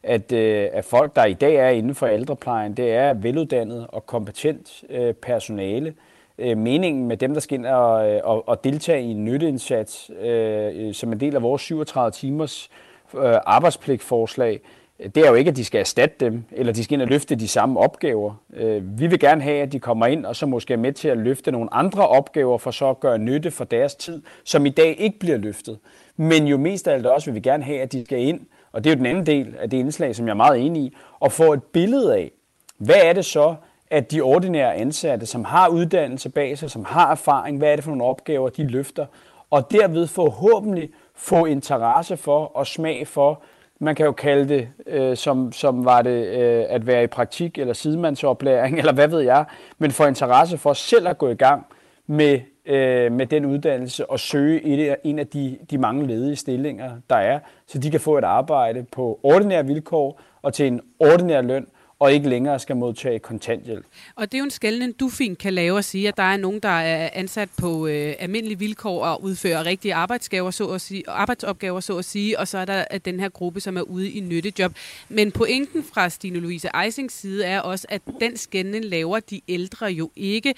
at, 0.03 0.31
øh, 0.31 0.69
at 0.73 0.85
folk, 0.85 1.15
der 1.15 1.25
i 1.25 1.33
dag 1.33 1.55
er 1.55 1.69
inden 1.69 1.95
for 1.95 2.07
ældreplejen, 2.07 2.77
det 2.77 2.91
er 2.93 3.13
veluddannet 3.13 3.87
og 3.89 4.05
kompetent 4.05 4.83
øh, 4.89 5.13
personale, 5.13 5.93
øh, 6.37 6.57
meningen 6.57 7.07
med 7.07 7.17
dem, 7.17 7.33
der 7.33 7.39
skal 7.39 7.57
ind 7.57 7.65
og, 7.65 8.11
øh, 8.11 8.21
og, 8.23 8.47
og 8.47 8.63
deltage 8.63 9.03
i 9.03 9.11
en 9.11 9.25
nytteindsats 9.25 10.11
øh, 10.21 10.87
øh 10.87 10.93
som 10.93 11.11
en 11.11 11.19
del 11.19 11.35
af 11.35 11.41
vores 11.41 11.61
37 11.61 12.11
timers 12.11 12.69
øh, 13.13 13.35
arbejdspligtforslag, 13.45 14.59
øh, 14.99 15.09
det 15.15 15.17
er 15.17 15.29
jo 15.29 15.35
ikke, 15.35 15.49
at 15.49 15.55
de 15.55 15.65
skal 15.65 15.79
erstatte 15.79 16.15
dem, 16.25 16.43
eller 16.51 16.73
de 16.73 16.83
skal 16.83 16.93
ind 16.93 17.01
og 17.01 17.07
løfte 17.07 17.35
de 17.35 17.47
samme 17.47 17.79
opgaver. 17.79 18.33
Øh, 18.53 18.99
vi 18.99 19.07
vil 19.07 19.19
gerne 19.19 19.41
have, 19.41 19.61
at 19.61 19.71
de 19.71 19.79
kommer 19.79 20.05
ind 20.05 20.25
og 20.25 20.35
så 20.35 20.45
måske 20.45 20.73
er 20.73 20.77
med 20.77 20.93
til 20.93 21.07
at 21.07 21.17
løfte 21.17 21.51
nogle 21.51 21.73
andre 21.73 22.07
opgaver, 22.07 22.57
for 22.57 22.71
så 22.71 22.89
at 22.89 22.99
gøre 22.99 23.17
nytte 23.17 23.51
for 23.51 23.63
deres 23.63 23.95
tid, 23.95 24.21
som 24.43 24.65
i 24.65 24.69
dag 24.69 24.95
ikke 24.99 25.19
bliver 25.19 25.37
løftet. 25.37 25.79
Men 26.17 26.47
jo 26.47 26.57
mest 26.57 26.87
af 26.87 26.93
alt 26.93 27.05
også 27.05 27.31
vil 27.31 27.35
vi 27.35 27.39
gerne 27.39 27.63
have, 27.63 27.81
at 27.81 27.91
de 27.91 28.05
skal 28.05 28.19
ind, 28.19 28.39
og 28.71 28.83
det 28.83 28.89
er 28.89 28.95
jo 28.95 28.97
den 28.97 29.05
anden 29.05 29.25
del 29.25 29.55
af 29.59 29.69
det 29.69 29.77
indslag, 29.77 30.15
som 30.15 30.25
jeg 30.25 30.31
er 30.31 30.37
meget 30.37 30.65
enig 30.65 30.83
i, 30.83 30.95
og 31.19 31.31
få 31.31 31.53
et 31.53 31.63
billede 31.63 32.15
af, 32.15 32.31
hvad 32.77 32.95
er 33.03 33.13
det 33.13 33.25
så, 33.25 33.55
at 33.91 34.11
de 34.11 34.21
ordinære 34.21 34.75
ansatte, 34.75 35.25
som 35.25 35.43
har 35.43 35.67
uddannelse 35.67 36.29
bag 36.29 36.57
sig, 36.57 36.71
som 36.71 36.85
har 36.85 37.11
erfaring, 37.11 37.57
hvad 37.57 37.71
er 37.71 37.75
det 37.75 37.83
for 37.83 37.91
nogle 37.91 38.03
opgaver, 38.03 38.49
de 38.49 38.67
løfter, 38.67 39.05
og 39.49 39.71
derved 39.71 40.07
forhåbentlig 40.07 40.89
få 41.15 41.45
interesse 41.45 42.17
for 42.17 42.45
og 42.57 42.67
smag 42.67 43.07
for, 43.07 43.41
man 43.79 43.95
kan 43.95 44.05
jo 44.05 44.11
kalde 44.11 44.49
det, 44.49 44.67
øh, 44.87 45.17
som, 45.17 45.51
som 45.51 45.85
var 45.85 46.01
det 46.01 46.27
øh, 46.27 46.65
at 46.69 46.87
være 46.87 47.03
i 47.03 47.07
praktik 47.07 47.57
eller 47.57 47.73
sidemandsoplæring, 47.73 48.77
eller 48.79 48.93
hvad 48.93 49.07
ved 49.07 49.19
jeg, 49.19 49.45
men 49.77 49.91
få 49.91 50.05
interesse 50.05 50.57
for 50.57 50.73
selv 50.73 51.07
at 51.07 51.17
gå 51.17 51.29
i 51.29 51.35
gang 51.35 51.65
med, 52.07 52.39
øh, 52.65 53.11
med 53.11 53.25
den 53.25 53.45
uddannelse 53.45 54.09
og 54.09 54.19
søge 54.19 54.63
et, 54.63 54.95
en 55.03 55.19
af 55.19 55.27
de, 55.27 55.57
de 55.71 55.77
mange 55.77 56.07
ledige 56.07 56.35
stillinger, 56.35 56.91
der 57.09 57.15
er, 57.15 57.39
så 57.67 57.77
de 57.77 57.91
kan 57.91 57.99
få 57.99 58.17
et 58.17 58.23
arbejde 58.23 58.83
på 58.91 59.19
ordinære 59.23 59.65
vilkår 59.65 60.19
og 60.41 60.53
til 60.53 60.67
en 60.67 60.81
ordinær 60.99 61.41
løn, 61.41 61.67
og 61.99 62.13
ikke 62.13 62.29
længere 62.29 62.59
skal 62.59 62.75
modtage 62.75 63.19
kontanthjælp. 63.19 63.85
Og 64.15 64.31
det 64.31 64.37
er 64.37 64.39
jo 64.39 64.43
en 64.43 64.51
skældning, 64.51 64.99
du 64.99 65.09
fint 65.09 65.37
kan 65.37 65.53
lave 65.53 65.77
og 65.77 65.83
sige, 65.83 66.07
at 66.07 66.17
der 66.17 66.23
er 66.23 66.37
nogen, 66.37 66.59
der 66.59 66.69
er 66.69 67.09
ansat 67.13 67.49
på 67.57 67.87
øh, 67.87 68.15
almindelige 68.19 68.59
vilkår 68.59 69.05
og 69.05 69.23
udfører 69.23 69.65
rigtige 69.65 69.93
arbejdsgaver, 69.93 70.51
så 70.51 70.67
at 70.67 70.81
sige, 70.81 71.03
arbejdsopgaver, 71.07 71.79
så 71.79 71.97
at 71.97 72.05
sige, 72.05 72.39
og 72.39 72.47
så 72.47 72.57
er 72.57 72.65
der 72.65 72.85
den 73.05 73.19
her 73.19 73.29
gruppe, 73.29 73.59
som 73.59 73.77
er 73.77 73.81
ude 73.81 74.11
i 74.11 74.19
nyttejob. 74.19 74.73
Men 75.09 75.31
pointen 75.31 75.83
fra 75.83 76.09
Stine 76.09 76.39
Louise 76.39 76.69
Eisings 76.83 77.13
side 77.13 77.45
er 77.45 77.59
også, 77.59 77.87
at 77.89 78.01
den 78.19 78.37
skældning 78.37 78.85
laver 78.85 79.19
de 79.19 79.41
ældre 79.47 79.85
jo 79.85 80.11
ikke. 80.15 80.53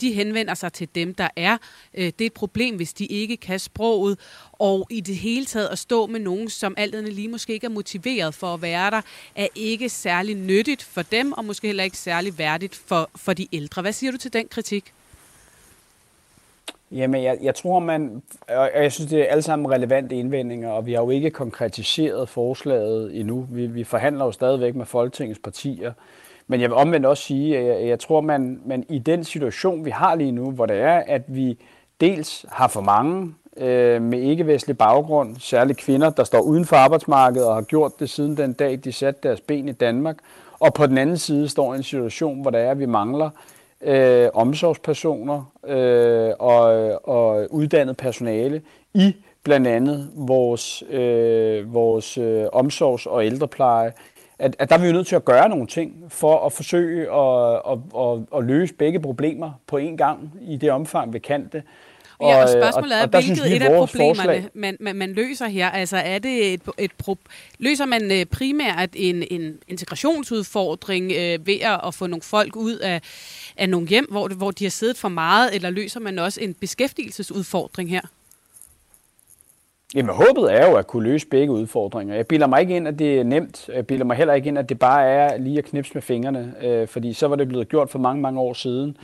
De 0.00 0.12
henvender 0.12 0.54
sig 0.54 0.72
til 0.72 0.88
dem, 0.94 1.14
der 1.14 1.28
er. 1.36 1.56
Øh, 1.94 2.04
det 2.04 2.20
er 2.20 2.26
et 2.26 2.32
problem, 2.32 2.76
hvis 2.76 2.92
de 2.92 3.06
ikke 3.06 3.36
kan 3.36 3.58
sproget, 3.58 4.18
og 4.60 4.86
i 4.90 5.00
det 5.00 5.16
hele 5.16 5.44
taget 5.46 5.68
at 5.68 5.78
stå 5.78 6.06
med 6.06 6.20
nogen, 6.20 6.48
som 6.48 6.74
alt 6.76 6.94
andet 6.94 7.12
lige 7.12 7.28
måske 7.28 7.52
ikke 7.52 7.64
er 7.64 7.70
motiveret 7.70 8.34
for 8.34 8.54
at 8.54 8.62
være 8.62 8.90
der, 8.90 9.00
er 9.36 9.46
ikke 9.54 9.88
særlig 9.88 10.36
nyttigt 10.36 10.82
for 10.82 11.02
dem, 11.02 11.32
og 11.32 11.44
måske 11.44 11.66
heller 11.66 11.84
ikke 11.84 11.98
særlig 11.98 12.38
værdigt 12.38 12.74
for, 12.74 13.10
for 13.16 13.32
de 13.32 13.46
ældre. 13.52 13.82
Hvad 13.82 13.92
siger 13.92 14.12
du 14.12 14.18
til 14.18 14.32
den 14.32 14.48
kritik? 14.48 14.92
Jamen, 16.92 17.22
jeg, 17.22 17.38
jeg 17.42 17.54
tror, 17.54 17.78
man... 17.78 18.22
Og 18.48 18.70
jeg 18.74 18.92
synes, 18.92 19.10
det 19.10 19.20
er 19.20 19.24
alle 19.24 19.42
sammen 19.42 19.70
relevante 19.70 20.16
indvendinger, 20.16 20.70
og 20.70 20.86
vi 20.86 20.92
har 20.92 21.02
jo 21.02 21.10
ikke 21.10 21.30
konkretiseret 21.30 22.28
forslaget 22.28 23.20
endnu. 23.20 23.46
Vi, 23.50 23.66
vi 23.66 23.84
forhandler 23.84 24.24
jo 24.24 24.32
stadigvæk 24.32 24.74
med 24.74 24.86
Folketingets 24.86 25.40
partier. 25.44 25.92
Men 26.46 26.60
jeg 26.60 26.70
vil 26.70 26.76
omvendt 26.76 27.06
også 27.06 27.22
sige, 27.22 27.58
at 27.58 27.66
jeg, 27.66 27.88
jeg 27.88 28.00
tror, 28.00 28.20
man, 28.20 28.60
man 28.66 28.84
i 28.88 28.98
den 28.98 29.24
situation, 29.24 29.84
vi 29.84 29.90
har 29.90 30.14
lige 30.14 30.32
nu, 30.32 30.50
hvor 30.50 30.66
det 30.66 30.76
er, 30.76 31.02
at 31.06 31.22
vi 31.26 31.58
dels 32.00 32.46
har 32.48 32.68
for 32.68 32.80
mange 32.80 33.34
øh, 33.60 34.02
med 34.02 34.20
ikke-vestlig 34.20 34.78
baggrund, 34.78 35.36
særligt 35.38 35.78
kvinder, 35.78 36.10
der 36.10 36.24
står 36.24 36.40
uden 36.40 36.64
for 36.64 36.76
arbejdsmarkedet 36.76 37.48
og 37.48 37.54
har 37.54 37.62
gjort 37.62 38.00
det 38.00 38.10
siden 38.10 38.36
den 38.36 38.52
dag, 38.52 38.80
de 38.84 38.92
satte 38.92 39.28
deres 39.28 39.40
ben 39.40 39.68
i 39.68 39.72
Danmark. 39.72 40.16
Og 40.60 40.74
på 40.74 40.86
den 40.86 40.98
anden 40.98 41.18
side 41.18 41.48
står 41.48 41.74
en 41.74 41.82
situation, 41.82 42.42
hvor 42.42 42.50
der 42.50 42.58
er, 42.58 42.70
at 42.70 42.78
vi 42.78 42.86
mangler 42.86 43.30
øh, 43.82 44.28
omsorgspersoner 44.34 45.52
øh, 45.66 46.32
og, 46.38 47.08
og 47.08 47.46
uddannet 47.50 47.96
personale 47.96 48.62
i 48.94 49.16
blandt 49.44 49.66
andet 49.66 50.10
vores, 50.14 50.82
øh, 50.90 51.74
vores 51.74 52.18
øh, 52.18 52.46
omsorgs- 52.52 53.06
og 53.06 53.26
ældrepleje. 53.26 53.92
at, 54.38 54.56
at 54.58 54.68
der 54.68 54.76
er 54.76 54.80
vi 54.80 54.86
jo 54.86 54.92
nødt 54.92 55.06
til 55.06 55.16
at 55.16 55.24
gøre 55.24 55.48
nogle 55.48 55.66
ting 55.66 56.04
for 56.08 56.46
at 56.46 56.52
forsøge 56.52 57.12
at, 57.12 57.54
at, 57.54 57.78
at, 57.98 58.38
at 58.38 58.44
løse 58.44 58.74
begge 58.74 59.00
problemer 59.00 59.50
på 59.66 59.78
én 59.78 59.96
gang 59.96 60.32
i 60.40 60.56
det 60.56 60.70
omfang, 60.70 61.12
vi 61.12 61.18
kan 61.18 61.48
det. 61.52 61.62
Ja, 62.20 62.42
og 62.42 62.48
spørgsmålet 62.48 62.92
er, 62.96 63.02
og, 63.02 63.10
og 63.12 63.22
hvilket 63.22 63.56
et 63.56 63.62
af 63.62 63.74
problemerne, 63.74 64.48
man, 64.54 64.76
man, 64.80 64.96
man 64.96 65.12
løser 65.12 65.46
her? 65.46 65.70
Altså 65.70 65.96
er 65.96 66.18
det 66.18 66.52
et, 66.54 66.62
et 66.78 66.90
pro, 66.98 67.16
løser 67.58 67.86
man 67.86 68.12
øh, 68.12 68.26
primært 68.26 68.88
en, 68.94 69.24
en 69.30 69.58
integrationsudfordring 69.68 71.12
øh, 71.12 71.46
ved 71.46 71.60
at 71.84 71.94
få 71.94 72.06
nogle 72.06 72.22
folk 72.22 72.56
ud 72.56 72.76
af, 72.76 73.00
af 73.56 73.68
nogle 73.68 73.88
hjem, 73.88 74.06
hvor, 74.10 74.28
hvor 74.28 74.50
de 74.50 74.64
har 74.64 74.70
siddet 74.70 74.98
for 74.98 75.08
meget, 75.08 75.54
eller 75.54 75.70
løser 75.70 76.00
man 76.00 76.18
også 76.18 76.40
en 76.40 76.54
beskæftigelsesudfordring 76.54 77.90
her? 77.90 78.00
Jamen, 79.94 80.14
håbet 80.14 80.52
er 80.52 80.70
jo 80.70 80.76
at 80.76 80.86
kunne 80.86 81.02
løse 81.02 81.26
begge 81.26 81.52
udfordringer. 81.52 82.14
Jeg 82.14 82.26
bilder 82.26 82.46
mig 82.46 82.60
ikke 82.60 82.76
ind, 82.76 82.88
at 82.88 82.98
det 82.98 83.20
er 83.20 83.24
nemt. 83.24 83.68
Jeg 83.74 83.86
bilder 83.86 84.04
mig 84.04 84.16
heller 84.16 84.34
ikke 84.34 84.48
ind, 84.48 84.58
at 84.58 84.68
det 84.68 84.78
bare 84.78 85.04
er 85.04 85.38
lige 85.38 85.58
at 85.58 85.64
knipse 85.64 85.94
med 85.94 86.02
fingrene, 86.02 86.54
øh, 86.62 86.88
fordi 86.88 87.12
så 87.12 87.28
var 87.28 87.36
det 87.36 87.48
blevet 87.48 87.68
gjort 87.68 87.90
for 87.90 87.98
mange, 87.98 88.22
mange 88.22 88.40
år 88.40 88.52
siden. 88.52 88.96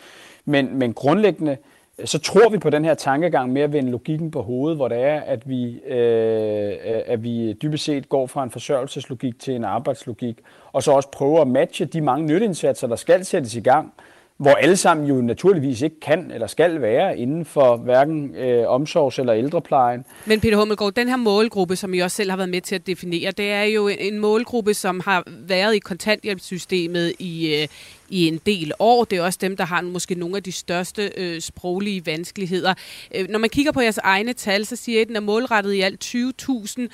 Men, 0.45 0.79
men 0.79 0.95
grundlæggende, 0.95 1.57
så 2.05 2.19
tror 2.19 2.49
vi 2.49 2.59
på 2.59 2.71
den 2.71 2.85
her 2.85 2.95
tankegang 2.95 3.53
med 3.53 3.63
at 3.63 3.73
vende 3.73 3.91
logikken 3.91 4.31
på 4.31 4.43
hovedet, 4.43 4.79
hvor 4.79 4.89
det 4.89 4.99
er, 4.99 5.21
at 5.21 5.49
vi, 5.49 5.81
øh, 5.81 6.77
at 7.07 7.23
vi 7.23 7.53
dybest 7.53 7.85
set 7.85 8.09
går 8.09 8.27
fra 8.27 8.43
en 8.45 8.51
forsørgelseslogik 8.51 9.39
til 9.39 9.55
en 9.55 9.65
arbejdslogik, 9.65 10.39
og 10.73 10.83
så 10.83 10.93
også 10.93 11.09
prøver 11.09 11.41
at 11.41 11.49
matche 11.49 11.85
de 11.85 12.01
mange 12.01 12.27
nytteindsatser, 12.27 12.87
der 12.87 12.97
skal 12.97 13.25
sættes 13.25 13.55
i 13.55 13.61
gang, 13.61 13.93
hvor 14.37 14.51
alle 14.51 14.77
sammen 14.77 15.07
jo 15.07 15.15
naturligvis 15.15 15.83
ikke 15.83 16.01
kan 16.01 16.31
eller 16.31 16.47
skal 16.47 16.81
være 16.81 17.19
inden 17.19 17.45
for 17.45 17.77
hverken 17.77 18.35
øh, 18.35 18.65
omsorgs- 18.75 19.19
eller 19.19 19.35
ældreplejen. 19.35 20.05
Men 20.27 20.41
Peter 20.41 20.57
Hummelgaard, 20.57 20.93
den 20.93 21.09
her 21.09 21.17
målgruppe, 21.17 21.77
som 21.77 21.95
I 21.95 21.99
også 21.99 22.17
selv 22.17 22.31
har 22.31 22.37
været 22.37 22.49
med 22.49 22.61
til 22.61 22.75
at 22.75 22.87
definere, 22.87 23.31
det 23.31 23.53
er 23.53 23.63
jo 23.63 23.89
en 23.89 24.19
målgruppe, 24.19 24.75
som 24.75 25.01
har 25.05 25.25
været 25.27 25.75
i 25.75 25.79
kontanthjælpssystemet 25.79 27.13
i, 27.19 27.55
øh, 27.63 27.69
i 28.09 28.29
en 28.29 28.41
del 28.47 28.73
år. 28.79 29.05
Det 29.05 29.19
er 29.19 29.23
også 29.23 29.39
dem, 29.43 29.57
der 29.57 29.65
har 29.65 29.83
måske 29.83 30.15
nogle 30.15 30.37
af 30.37 30.43
de 30.43 30.53
største 30.53 31.13
øh, 31.17 31.41
sproglige 31.41 32.07
vanskeligheder. 32.07 32.75
Øh, 33.15 33.29
når 33.29 33.39
man 33.39 33.51
kigger 33.51 33.73
på 33.73 33.81
jeres 33.81 33.99
egne 33.99 34.33
tal, 34.33 34.67
så 34.67 34.77
siger 34.77 34.99
I, 34.99 35.03
at 35.03 35.09
den 35.09 35.17
er 35.17 35.21
målrettet 35.21 35.73
i 35.73 35.81
alt 35.81 36.05
20.000 36.05 36.89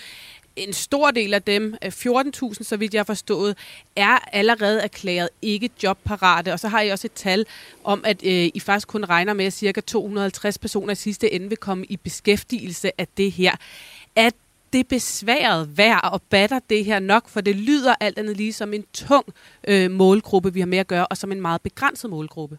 en 0.56 0.72
stor 0.72 1.10
del 1.10 1.34
af 1.34 1.42
dem, 1.42 1.74
øh, 1.84 1.92
14.000 1.92 2.62
så 2.62 2.76
vidt 2.76 2.94
jeg 2.94 2.98
har 2.98 3.04
forstået, 3.04 3.56
er 3.96 4.18
allerede 4.32 4.80
erklæret 4.80 5.28
ikke 5.42 5.70
jobparate. 5.82 6.52
Og 6.52 6.60
så 6.60 6.68
har 6.68 6.80
I 6.80 6.88
også 6.88 7.06
et 7.06 7.12
tal 7.12 7.46
om, 7.84 8.02
at 8.04 8.22
øh, 8.24 8.50
I 8.54 8.60
faktisk 8.60 8.88
kun 8.88 9.04
regner 9.04 9.32
med, 9.32 9.44
at 9.44 9.52
ca. 9.52 9.80
250 9.80 10.58
personer 10.58 10.92
i 10.92 10.96
sidste 10.96 11.32
ende 11.32 11.48
vil 11.48 11.58
komme 11.58 11.84
i 11.88 11.96
beskæftigelse 11.96 13.00
af 13.00 13.08
det 13.16 13.32
her. 13.32 13.56
Er 14.16 14.30
det 14.72 14.88
besværet 14.88 15.78
værd 15.78 16.10
og 16.12 16.22
batter 16.30 16.58
det 16.70 16.84
her 16.84 16.98
nok? 16.98 17.28
For 17.28 17.40
det 17.40 17.56
lyder 17.56 17.94
alt 18.00 18.18
andet 18.18 18.36
lige 18.36 18.52
som 18.52 18.74
en 18.74 18.84
tung 18.92 19.24
øh, 19.68 19.90
målgruppe, 19.90 20.52
vi 20.52 20.60
har 20.60 20.66
med 20.66 20.78
at 20.78 20.86
gøre, 20.86 21.06
og 21.06 21.16
som 21.16 21.32
en 21.32 21.40
meget 21.40 21.62
begrænset 21.62 22.10
målgruppe. 22.10 22.58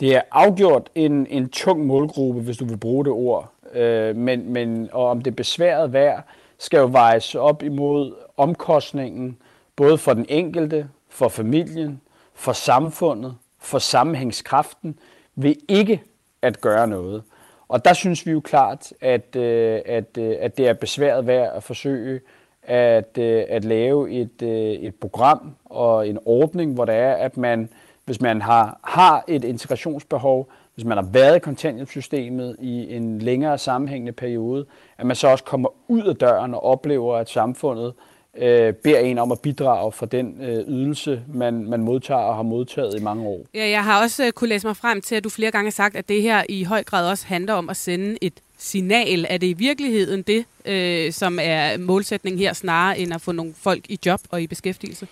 Det 0.00 0.16
er 0.16 0.22
afgjort 0.32 0.90
en, 0.94 1.26
en 1.26 1.48
tung 1.48 1.86
målgruppe, 1.86 2.40
hvis 2.40 2.56
du 2.56 2.64
vil 2.64 2.76
bruge 2.76 3.04
det 3.04 3.12
ord. 3.12 3.52
Øh, 3.74 4.16
men, 4.16 4.52
men 4.52 4.88
og 4.92 5.06
om 5.06 5.22
det 5.22 5.36
besværet 5.36 5.92
værd, 5.92 6.24
skal 6.58 6.78
jo 6.78 6.88
vejes 6.92 7.34
op 7.34 7.62
imod 7.62 8.14
omkostningen, 8.36 9.36
både 9.76 9.98
for 9.98 10.14
den 10.14 10.26
enkelte, 10.28 10.88
for 11.08 11.28
familien, 11.28 12.00
for 12.34 12.52
samfundet, 12.52 13.36
for 13.58 13.78
sammenhængskraften, 13.78 14.98
ved 15.34 15.54
ikke 15.68 16.02
at 16.42 16.60
gøre 16.60 16.86
noget. 16.86 17.22
Og 17.68 17.84
der 17.84 17.92
synes 17.92 18.26
vi 18.26 18.30
jo 18.30 18.40
klart, 18.40 18.92
at, 19.00 19.36
øh, 19.36 19.80
at, 19.86 20.18
øh, 20.18 20.36
at 20.40 20.58
det 20.58 20.68
er 20.68 20.72
besværet 20.72 21.26
værd 21.26 21.52
at 21.56 21.62
forsøge 21.62 22.20
at, 22.62 23.18
øh, 23.18 23.44
at 23.48 23.64
lave 23.64 24.10
et, 24.10 24.42
et 24.86 24.94
program 24.94 25.54
og 25.64 26.08
en 26.08 26.18
ordning, 26.24 26.74
hvor 26.74 26.84
det 26.84 26.94
er, 26.94 27.12
at 27.12 27.36
man, 27.36 27.68
hvis 28.04 28.20
man 28.20 28.42
har, 28.42 28.80
har 28.84 29.24
et 29.28 29.44
integrationsbehov, 29.44 30.48
hvis 30.74 30.84
man 30.84 30.96
har 30.96 31.08
været 31.12 31.36
i 31.36 31.38
kontanthjælpssystemet 31.38 32.56
i 32.58 32.94
en 32.94 33.18
længere 33.18 33.58
sammenhængende 33.58 34.12
periode, 34.12 34.66
at 34.98 35.06
man 35.06 35.16
så 35.16 35.28
også 35.28 35.44
kommer 35.44 35.68
ud 35.88 36.02
af 36.02 36.16
døren 36.16 36.54
og 36.54 36.64
oplever, 36.64 37.16
at 37.16 37.28
samfundet 37.28 37.94
øh, 38.38 38.72
beder 38.72 38.98
en 38.98 39.18
om 39.18 39.32
at 39.32 39.40
bidrage 39.40 39.92
for 39.92 40.06
den 40.06 40.36
øh, 40.40 40.64
ydelse, 40.68 41.22
man, 41.28 41.70
man 41.70 41.80
modtager 41.80 42.20
og 42.20 42.36
har 42.36 42.42
modtaget 42.42 43.00
i 43.00 43.02
mange 43.02 43.26
år. 43.26 43.40
Ja, 43.54 43.68
jeg 43.68 43.84
har 43.84 44.02
også 44.02 44.24
øh, 44.24 44.32
kunne 44.32 44.48
læse 44.48 44.66
mig 44.66 44.76
frem 44.76 45.00
til, 45.00 45.14
at 45.14 45.24
du 45.24 45.28
flere 45.28 45.50
gange 45.50 45.66
har 45.66 45.72
sagt, 45.72 45.96
at 45.96 46.08
det 46.08 46.22
her 46.22 46.42
i 46.48 46.64
høj 46.64 46.84
grad 46.84 47.10
også 47.10 47.26
handler 47.26 47.54
om 47.54 47.70
at 47.70 47.76
sende 47.76 48.18
et 48.20 48.34
signal. 48.58 49.26
Er 49.28 49.38
det 49.38 49.46
i 49.46 49.52
virkeligheden 49.52 50.22
det, 50.22 50.44
øh, 50.64 51.12
som 51.12 51.38
er 51.42 51.78
målsætningen 51.78 52.38
her, 52.38 52.52
snarere 52.52 52.98
end 52.98 53.14
at 53.14 53.20
få 53.20 53.32
nogle 53.32 53.52
folk 53.56 53.80
i 53.88 53.98
job 54.06 54.20
og 54.30 54.42
i 54.42 54.46
beskæftigelse? 54.46 55.08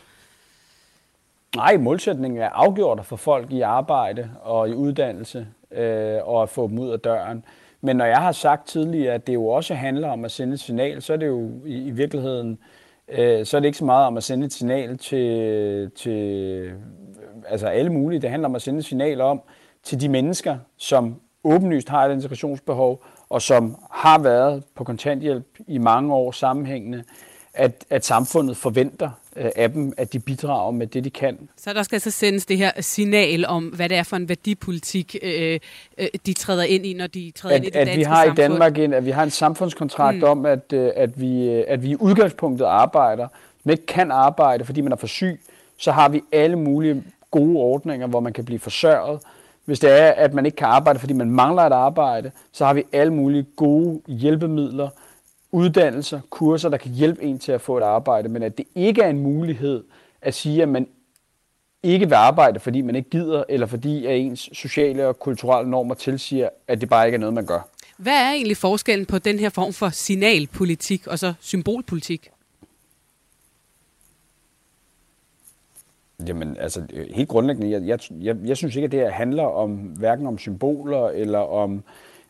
Nej, 1.56 1.76
målsætningen 1.76 2.40
er 2.40 2.48
afgjort 2.48 2.98
at 2.98 3.06
få 3.06 3.16
folk 3.16 3.52
i 3.52 3.60
arbejde 3.60 4.30
og 4.42 4.68
i 4.68 4.72
uddannelse 4.72 5.46
øh, 5.72 6.16
og 6.24 6.42
at 6.42 6.48
få 6.48 6.68
dem 6.68 6.78
ud 6.78 6.90
af 6.90 7.00
døren. 7.00 7.44
Men 7.80 7.96
når 7.96 8.04
jeg 8.04 8.18
har 8.18 8.32
sagt 8.32 8.68
tidligere, 8.68 9.14
at 9.14 9.26
det 9.26 9.34
jo 9.34 9.46
også 9.46 9.74
handler 9.74 10.08
om 10.08 10.24
at 10.24 10.30
sende 10.30 10.54
et 10.54 10.60
signal, 10.60 11.02
så 11.02 11.12
er 11.12 11.16
det 11.16 11.26
jo 11.26 11.50
i, 11.66 11.74
i 11.74 11.90
virkeligheden 11.90 12.50
øh, 12.50 12.58
øh, 13.08 13.46
så 13.46 13.56
er 13.56 13.60
det 13.60 13.66
ikke 13.66 13.78
så 13.78 13.84
meget 13.84 14.06
om 14.06 14.16
at 14.16 14.24
sende 14.24 14.46
et 14.46 14.52
signal 14.52 14.98
til, 14.98 15.90
til 15.90 16.72
altså 17.48 17.66
alle 17.66 17.92
mulige. 17.92 18.20
Det 18.20 18.30
handler 18.30 18.48
om 18.48 18.54
at 18.54 18.62
sende 18.62 18.78
et 18.78 18.84
signal 18.84 19.20
om 19.20 19.40
til 19.82 20.00
de 20.00 20.08
mennesker, 20.08 20.58
som 20.76 21.20
åbenlyst 21.44 21.88
har 21.88 22.06
et 22.06 22.12
integrationsbehov, 22.12 23.04
og 23.28 23.42
som 23.42 23.76
har 23.90 24.18
været 24.18 24.64
på 24.74 24.84
kontanthjælp 24.84 25.58
i 25.66 25.78
mange 25.78 26.14
år 26.14 26.32
sammenhængende, 26.32 27.04
at, 27.54 27.84
at 27.90 28.04
samfundet 28.04 28.56
forventer 28.56 29.10
af 29.36 29.72
dem, 29.72 29.92
at 29.96 30.12
de 30.12 30.18
bidrager 30.18 30.70
med 30.70 30.86
det, 30.86 31.04
de 31.04 31.10
kan. 31.10 31.48
Så 31.56 31.72
der 31.72 31.82
skal 31.82 32.00
så 32.00 32.10
sendes 32.10 32.46
det 32.46 32.58
her 32.58 32.70
signal 32.80 33.46
om, 33.46 33.64
hvad 33.64 33.88
det 33.88 33.96
er 33.96 34.02
for 34.02 34.16
en 34.16 34.28
værdipolitik, 34.28 35.16
øh, 35.22 35.60
øh, 35.98 36.06
de 36.26 36.32
træder 36.32 36.64
ind 36.64 36.86
i, 36.86 36.94
når 36.94 37.06
de 37.06 37.32
træder 37.36 37.54
at, 37.54 37.58
ind 37.58 37.66
i 37.66 37.70
det 37.70 37.76
at 37.76 37.86
danske 37.86 37.98
vi 37.98 38.04
har 38.04 38.24
samfund. 38.24 38.38
i 38.38 38.42
Danmark 38.42 38.78
en, 38.78 38.92
at 38.92 39.06
vi 39.06 39.10
har 39.10 39.22
en 39.22 39.30
samfundskontrakt 39.30 40.18
mm. 40.18 40.24
om, 40.24 40.46
at, 40.46 40.72
øh, 40.72 40.90
at, 40.96 41.20
vi, 41.20 41.50
øh, 41.50 41.64
at 41.68 41.82
vi 41.82 41.90
i 41.90 41.96
udgangspunktet 41.96 42.64
arbejder, 42.64 43.28
men 43.64 43.70
ikke 43.70 43.86
kan 43.86 44.10
arbejde, 44.10 44.64
fordi 44.64 44.80
man 44.80 44.92
er 44.92 44.96
for 44.96 45.06
syg, 45.06 45.40
så 45.78 45.92
har 45.92 46.08
vi 46.08 46.20
alle 46.32 46.56
mulige 46.56 47.02
gode 47.30 47.56
ordninger, 47.56 48.06
hvor 48.06 48.20
man 48.20 48.32
kan 48.32 48.44
blive 48.44 48.58
forsørget. 48.58 49.20
Hvis 49.64 49.80
det 49.80 50.00
er, 50.00 50.10
at 50.10 50.34
man 50.34 50.46
ikke 50.46 50.56
kan 50.56 50.66
arbejde, 50.66 50.98
fordi 50.98 51.12
man 51.12 51.30
mangler 51.30 51.62
et 51.62 51.72
arbejde, 51.72 52.30
så 52.52 52.64
har 52.64 52.74
vi 52.74 52.84
alle 52.92 53.12
mulige 53.12 53.46
gode 53.56 54.00
hjælpemidler, 54.08 54.88
uddannelser, 55.54 56.20
kurser, 56.30 56.68
der 56.68 56.76
kan 56.76 56.92
hjælpe 56.92 57.22
en 57.22 57.38
til 57.38 57.52
at 57.52 57.60
få 57.60 57.78
et 57.78 57.82
arbejde, 57.82 58.28
men 58.28 58.42
at 58.42 58.58
det 58.58 58.66
ikke 58.74 59.02
er 59.02 59.10
en 59.10 59.18
mulighed 59.18 59.84
at 60.22 60.34
sige, 60.34 60.62
at 60.62 60.68
man 60.68 60.88
ikke 61.82 62.06
vil 62.06 62.14
arbejde, 62.14 62.60
fordi 62.60 62.80
man 62.80 62.94
ikke 62.94 63.10
gider, 63.10 63.44
eller 63.48 63.66
fordi 63.66 64.06
at 64.06 64.18
ens 64.18 64.50
sociale 64.52 65.06
og 65.06 65.18
kulturelle 65.18 65.70
normer 65.70 65.94
tilsiger, 65.94 66.48
at 66.68 66.80
det 66.80 66.88
bare 66.88 67.06
ikke 67.06 67.16
er 67.16 67.20
noget, 67.20 67.34
man 67.34 67.46
gør. 67.46 67.68
Hvad 67.96 68.12
er 68.12 68.30
egentlig 68.30 68.56
forskellen 68.56 69.06
på 69.06 69.18
den 69.18 69.38
her 69.38 69.48
form 69.48 69.72
for 69.72 69.88
signalpolitik 69.88 71.06
og 71.06 71.18
så 71.18 71.34
symbolpolitik? 71.40 72.30
Jamen, 76.28 76.56
altså 76.56 76.86
helt 77.14 77.28
grundlæggende, 77.28 77.70
jeg, 77.70 77.82
jeg, 77.82 77.98
jeg, 78.10 78.36
jeg 78.44 78.56
synes 78.56 78.76
ikke, 78.76 78.86
at 78.86 78.92
det 78.92 79.00
her 79.00 79.10
handler 79.10 79.44
om 79.44 79.70
hverken 79.74 80.26
om 80.26 80.38
symboler 80.38 81.08
eller 81.08 81.38
om 81.38 81.74
øh, 81.74 81.82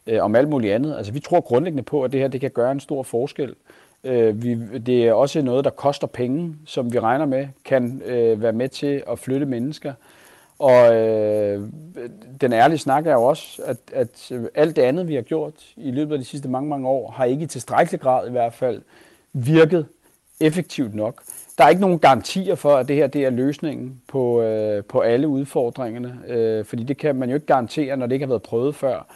Øh, 0.06 0.24
om 0.24 0.34
alt 0.34 0.48
muligt 0.48 0.74
andet. 0.74 0.96
Altså, 0.96 1.12
vi 1.12 1.20
tror 1.20 1.40
grundlæggende 1.40 1.82
på, 1.82 2.02
at 2.02 2.12
det 2.12 2.20
her 2.20 2.28
det 2.28 2.40
kan 2.40 2.50
gøre 2.50 2.72
en 2.72 2.80
stor 2.80 3.02
forskel. 3.02 3.54
Øh, 4.04 4.42
vi, 4.42 4.78
det 4.78 5.08
er 5.08 5.12
også 5.12 5.42
noget, 5.42 5.64
der 5.64 5.70
koster 5.70 6.06
penge, 6.06 6.56
som 6.66 6.92
vi 6.92 6.98
regner 6.98 7.26
med 7.26 7.48
kan 7.64 8.02
øh, 8.06 8.42
være 8.42 8.52
med 8.52 8.68
til 8.68 9.02
at 9.10 9.18
flytte 9.18 9.46
mennesker. 9.46 9.92
Og 10.58 10.94
øh, 10.94 11.68
den 12.40 12.52
ærlige 12.52 12.78
snak 12.78 13.06
er 13.06 13.12
jo 13.12 13.22
også, 13.22 13.62
at, 13.64 13.76
at 13.92 14.32
øh, 14.32 14.44
alt 14.54 14.76
det 14.76 14.82
andet, 14.82 15.08
vi 15.08 15.14
har 15.14 15.22
gjort 15.22 15.54
i 15.76 15.90
løbet 15.90 16.12
af 16.12 16.18
de 16.18 16.24
sidste 16.24 16.48
mange, 16.48 16.68
mange 16.68 16.88
år, 16.88 17.10
har 17.10 17.24
ikke 17.24 17.42
i 17.42 17.46
tilstrækkelig 17.46 18.00
grad 18.00 18.28
i 18.28 18.30
hvert 18.30 18.52
fald 18.52 18.82
virket 19.32 19.86
effektivt 20.40 20.94
nok. 20.94 21.22
Der 21.58 21.64
er 21.64 21.68
ikke 21.68 21.80
nogen 21.80 21.98
garantier 21.98 22.54
for, 22.54 22.76
at 22.76 22.88
det 22.88 22.96
her 22.96 23.06
det 23.06 23.24
er 23.24 23.30
løsningen 23.30 24.00
på, 24.08 24.42
øh, 24.42 24.84
på 24.84 25.00
alle 25.00 25.28
udfordringerne, 25.28 26.18
øh, 26.28 26.64
fordi 26.64 26.82
det 26.82 26.96
kan 26.96 27.16
man 27.16 27.28
jo 27.28 27.34
ikke 27.34 27.46
garantere, 27.46 27.96
når 27.96 28.06
det 28.06 28.12
ikke 28.12 28.24
har 28.24 28.32
været 28.32 28.42
prøvet 28.42 28.74
før. 28.74 29.06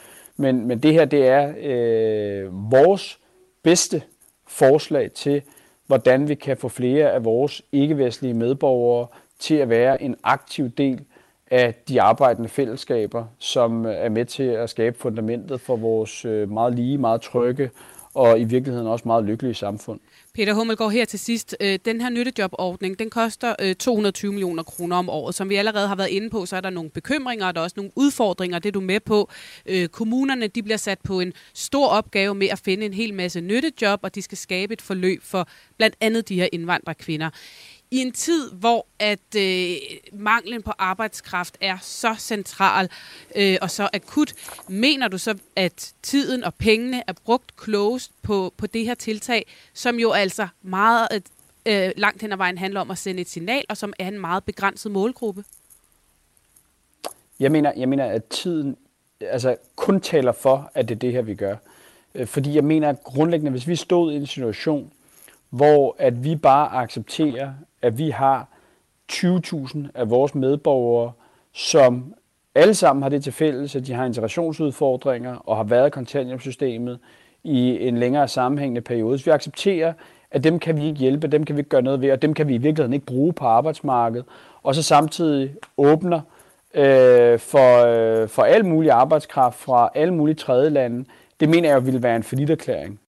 Men, 0.40 0.66
men 0.66 0.78
det 0.78 0.92
her, 0.92 1.04
det 1.04 1.28
er 1.28 1.52
øh, 1.58 2.72
vores 2.72 3.18
bedste 3.62 4.02
forslag 4.46 5.12
til, 5.12 5.42
hvordan 5.86 6.28
vi 6.28 6.34
kan 6.34 6.56
få 6.56 6.68
flere 6.68 7.12
af 7.12 7.24
vores 7.24 7.62
ikke-vestlige 7.72 8.34
medborgere 8.34 9.06
til 9.38 9.54
at 9.54 9.68
være 9.68 10.02
en 10.02 10.16
aktiv 10.22 10.70
del 10.70 11.04
af 11.50 11.74
de 11.88 12.02
arbejdende 12.02 12.48
fællesskaber, 12.48 13.24
som 13.38 13.86
øh, 13.86 13.94
er 13.94 14.08
med 14.08 14.24
til 14.24 14.42
at 14.42 14.70
skabe 14.70 14.98
fundamentet 14.98 15.60
for 15.60 15.76
vores 15.76 16.24
øh, 16.24 16.50
meget 16.50 16.74
lige, 16.74 16.98
meget 16.98 17.20
trygge 17.20 17.70
og 18.18 18.40
i 18.40 18.44
virkeligheden 18.44 18.86
også 18.86 19.02
meget 19.08 19.24
lykkelige 19.24 19.54
samfund. 19.54 20.00
Peter 20.34 20.54
Hummelgaard, 20.54 20.92
her 20.92 21.04
til 21.04 21.18
sidst. 21.18 21.56
Øh, 21.60 21.78
den 21.84 22.00
her 22.00 22.10
nyttejobordning, 22.10 22.98
den 22.98 23.10
koster 23.10 23.54
øh, 23.60 23.74
220 23.74 24.32
millioner 24.32 24.62
kroner 24.62 24.96
om 24.96 25.08
året. 25.08 25.34
Som 25.34 25.48
vi 25.48 25.54
allerede 25.54 25.88
har 25.88 25.96
været 25.96 26.08
inde 26.08 26.30
på, 26.30 26.46
så 26.46 26.56
er 26.56 26.60
der 26.60 26.70
nogle 26.70 26.90
bekymringer, 26.90 27.46
og 27.46 27.54
der 27.54 27.60
er 27.60 27.64
også 27.64 27.74
nogle 27.76 27.92
udfordringer, 27.96 28.58
det 28.58 28.68
er 28.68 28.72
du 28.72 28.80
med 28.80 29.00
på. 29.00 29.30
Øh, 29.66 29.88
kommunerne, 29.88 30.46
de 30.46 30.62
bliver 30.62 30.76
sat 30.76 30.98
på 31.04 31.20
en 31.20 31.32
stor 31.54 31.86
opgave 31.86 32.34
med 32.34 32.48
at 32.48 32.58
finde 32.58 32.86
en 32.86 32.94
hel 32.94 33.14
masse 33.14 33.40
nyttejob, 33.40 34.00
og 34.02 34.14
de 34.14 34.22
skal 34.22 34.38
skabe 34.38 34.72
et 34.72 34.82
forløb 34.82 35.22
for 35.22 35.48
blandt 35.76 35.96
andet 36.00 36.28
de 36.28 36.34
her 36.34 36.48
indvandrerkvinder. 36.52 37.30
I 37.90 37.98
en 37.98 38.12
tid, 38.12 38.50
hvor 38.52 38.86
at 38.98 39.34
øh, 39.36 39.76
manglen 40.12 40.62
på 40.62 40.72
arbejdskraft 40.78 41.58
er 41.60 41.78
så 41.82 42.14
central 42.18 42.88
øh, 43.36 43.56
og 43.62 43.70
så 43.70 43.88
akut, 43.92 44.34
mener 44.68 45.08
du 45.08 45.18
så, 45.18 45.38
at 45.56 45.94
tiden 46.02 46.44
og 46.44 46.54
pengene 46.54 47.02
er 47.06 47.12
brugt 47.24 47.56
klogest 47.56 48.12
på, 48.22 48.54
på 48.56 48.66
det 48.66 48.84
her 48.84 48.94
tiltag, 48.94 49.46
som 49.72 49.98
jo 49.98 50.12
altså 50.12 50.48
meget 50.62 51.08
øh, 51.12 51.20
øh 51.86 51.92
langt 51.96 52.22
hen 52.22 52.32
ad 52.32 52.36
vejen 52.36 52.58
handler 52.58 52.80
om 52.80 52.90
at 52.90 52.98
sende 52.98 53.20
et 53.20 53.28
signal, 53.28 53.64
og 53.68 53.76
som 53.76 53.92
er 53.98 54.08
en 54.08 54.18
meget 54.18 54.44
begrænset 54.44 54.92
målgruppe? 54.92 55.44
Jeg 57.40 57.52
mener, 57.52 57.72
jeg 57.76 57.88
mener 57.88 58.04
at 58.04 58.24
tiden 58.24 58.76
altså, 59.20 59.56
kun 59.76 60.00
taler 60.00 60.32
for, 60.32 60.70
at 60.74 60.88
det 60.88 60.94
er 60.94 60.98
det 60.98 61.12
her, 61.12 61.22
vi 61.22 61.34
gør. 61.34 61.56
Øh, 62.14 62.26
fordi 62.26 62.54
jeg 62.54 62.64
mener 62.64 62.88
at 62.88 63.02
grundlæggende, 63.02 63.50
hvis 63.50 63.68
vi 63.68 63.76
stod 63.76 64.12
i 64.12 64.16
en 64.16 64.26
situation, 64.26 64.92
hvor 65.50 65.96
at 65.98 66.24
vi 66.24 66.36
bare 66.36 66.72
accepterer, 66.72 67.52
at 67.82 67.98
vi 67.98 68.10
har 68.10 68.48
20.000 69.12 69.78
af 69.94 70.10
vores 70.10 70.34
medborgere, 70.34 71.12
som 71.52 72.14
alle 72.54 72.74
sammen 72.74 73.02
har 73.02 73.08
det 73.08 73.24
til 73.24 73.32
fælles, 73.32 73.76
at 73.76 73.86
de 73.86 73.92
har 73.92 74.04
integrationsudfordringer 74.04 75.34
og 75.34 75.56
har 75.56 75.64
været 75.64 75.86
i 75.86 75.90
kontanthjælpssystemet 75.90 76.98
i 77.44 77.88
en 77.88 77.98
længere 77.98 78.28
sammenhængende 78.28 78.80
periode. 78.80 79.18
Så 79.18 79.24
vi 79.24 79.30
accepterer, 79.30 79.92
at 80.30 80.44
dem 80.44 80.58
kan 80.58 80.76
vi 80.76 80.86
ikke 80.86 80.98
hjælpe, 80.98 81.26
dem 81.26 81.44
kan 81.44 81.56
vi 81.56 81.60
ikke 81.60 81.70
gøre 81.70 81.82
noget 81.82 82.00
ved, 82.00 82.12
og 82.12 82.22
dem 82.22 82.34
kan 82.34 82.48
vi 82.48 82.54
i 82.54 82.58
virkeligheden 82.58 82.92
ikke 82.92 83.06
bruge 83.06 83.32
på 83.32 83.44
arbejdsmarkedet. 83.44 84.26
Og 84.62 84.74
så 84.74 84.82
samtidig 84.82 85.54
åbner 85.76 86.20
øh, 86.74 87.38
for, 87.38 87.84
øh, 87.86 88.28
for 88.28 88.42
al 88.42 88.64
mulig 88.64 88.90
arbejdskraft 88.90 89.58
fra 89.58 89.90
alle 89.94 90.14
mulige 90.14 90.36
tredje 90.36 90.70
lande. 90.70 91.04
Det 91.40 91.48
mener 91.48 91.68
jeg 91.68 91.86
ville 91.86 92.02
være 92.02 92.16
en 92.16 92.22
forlitterklæring. 92.22 93.00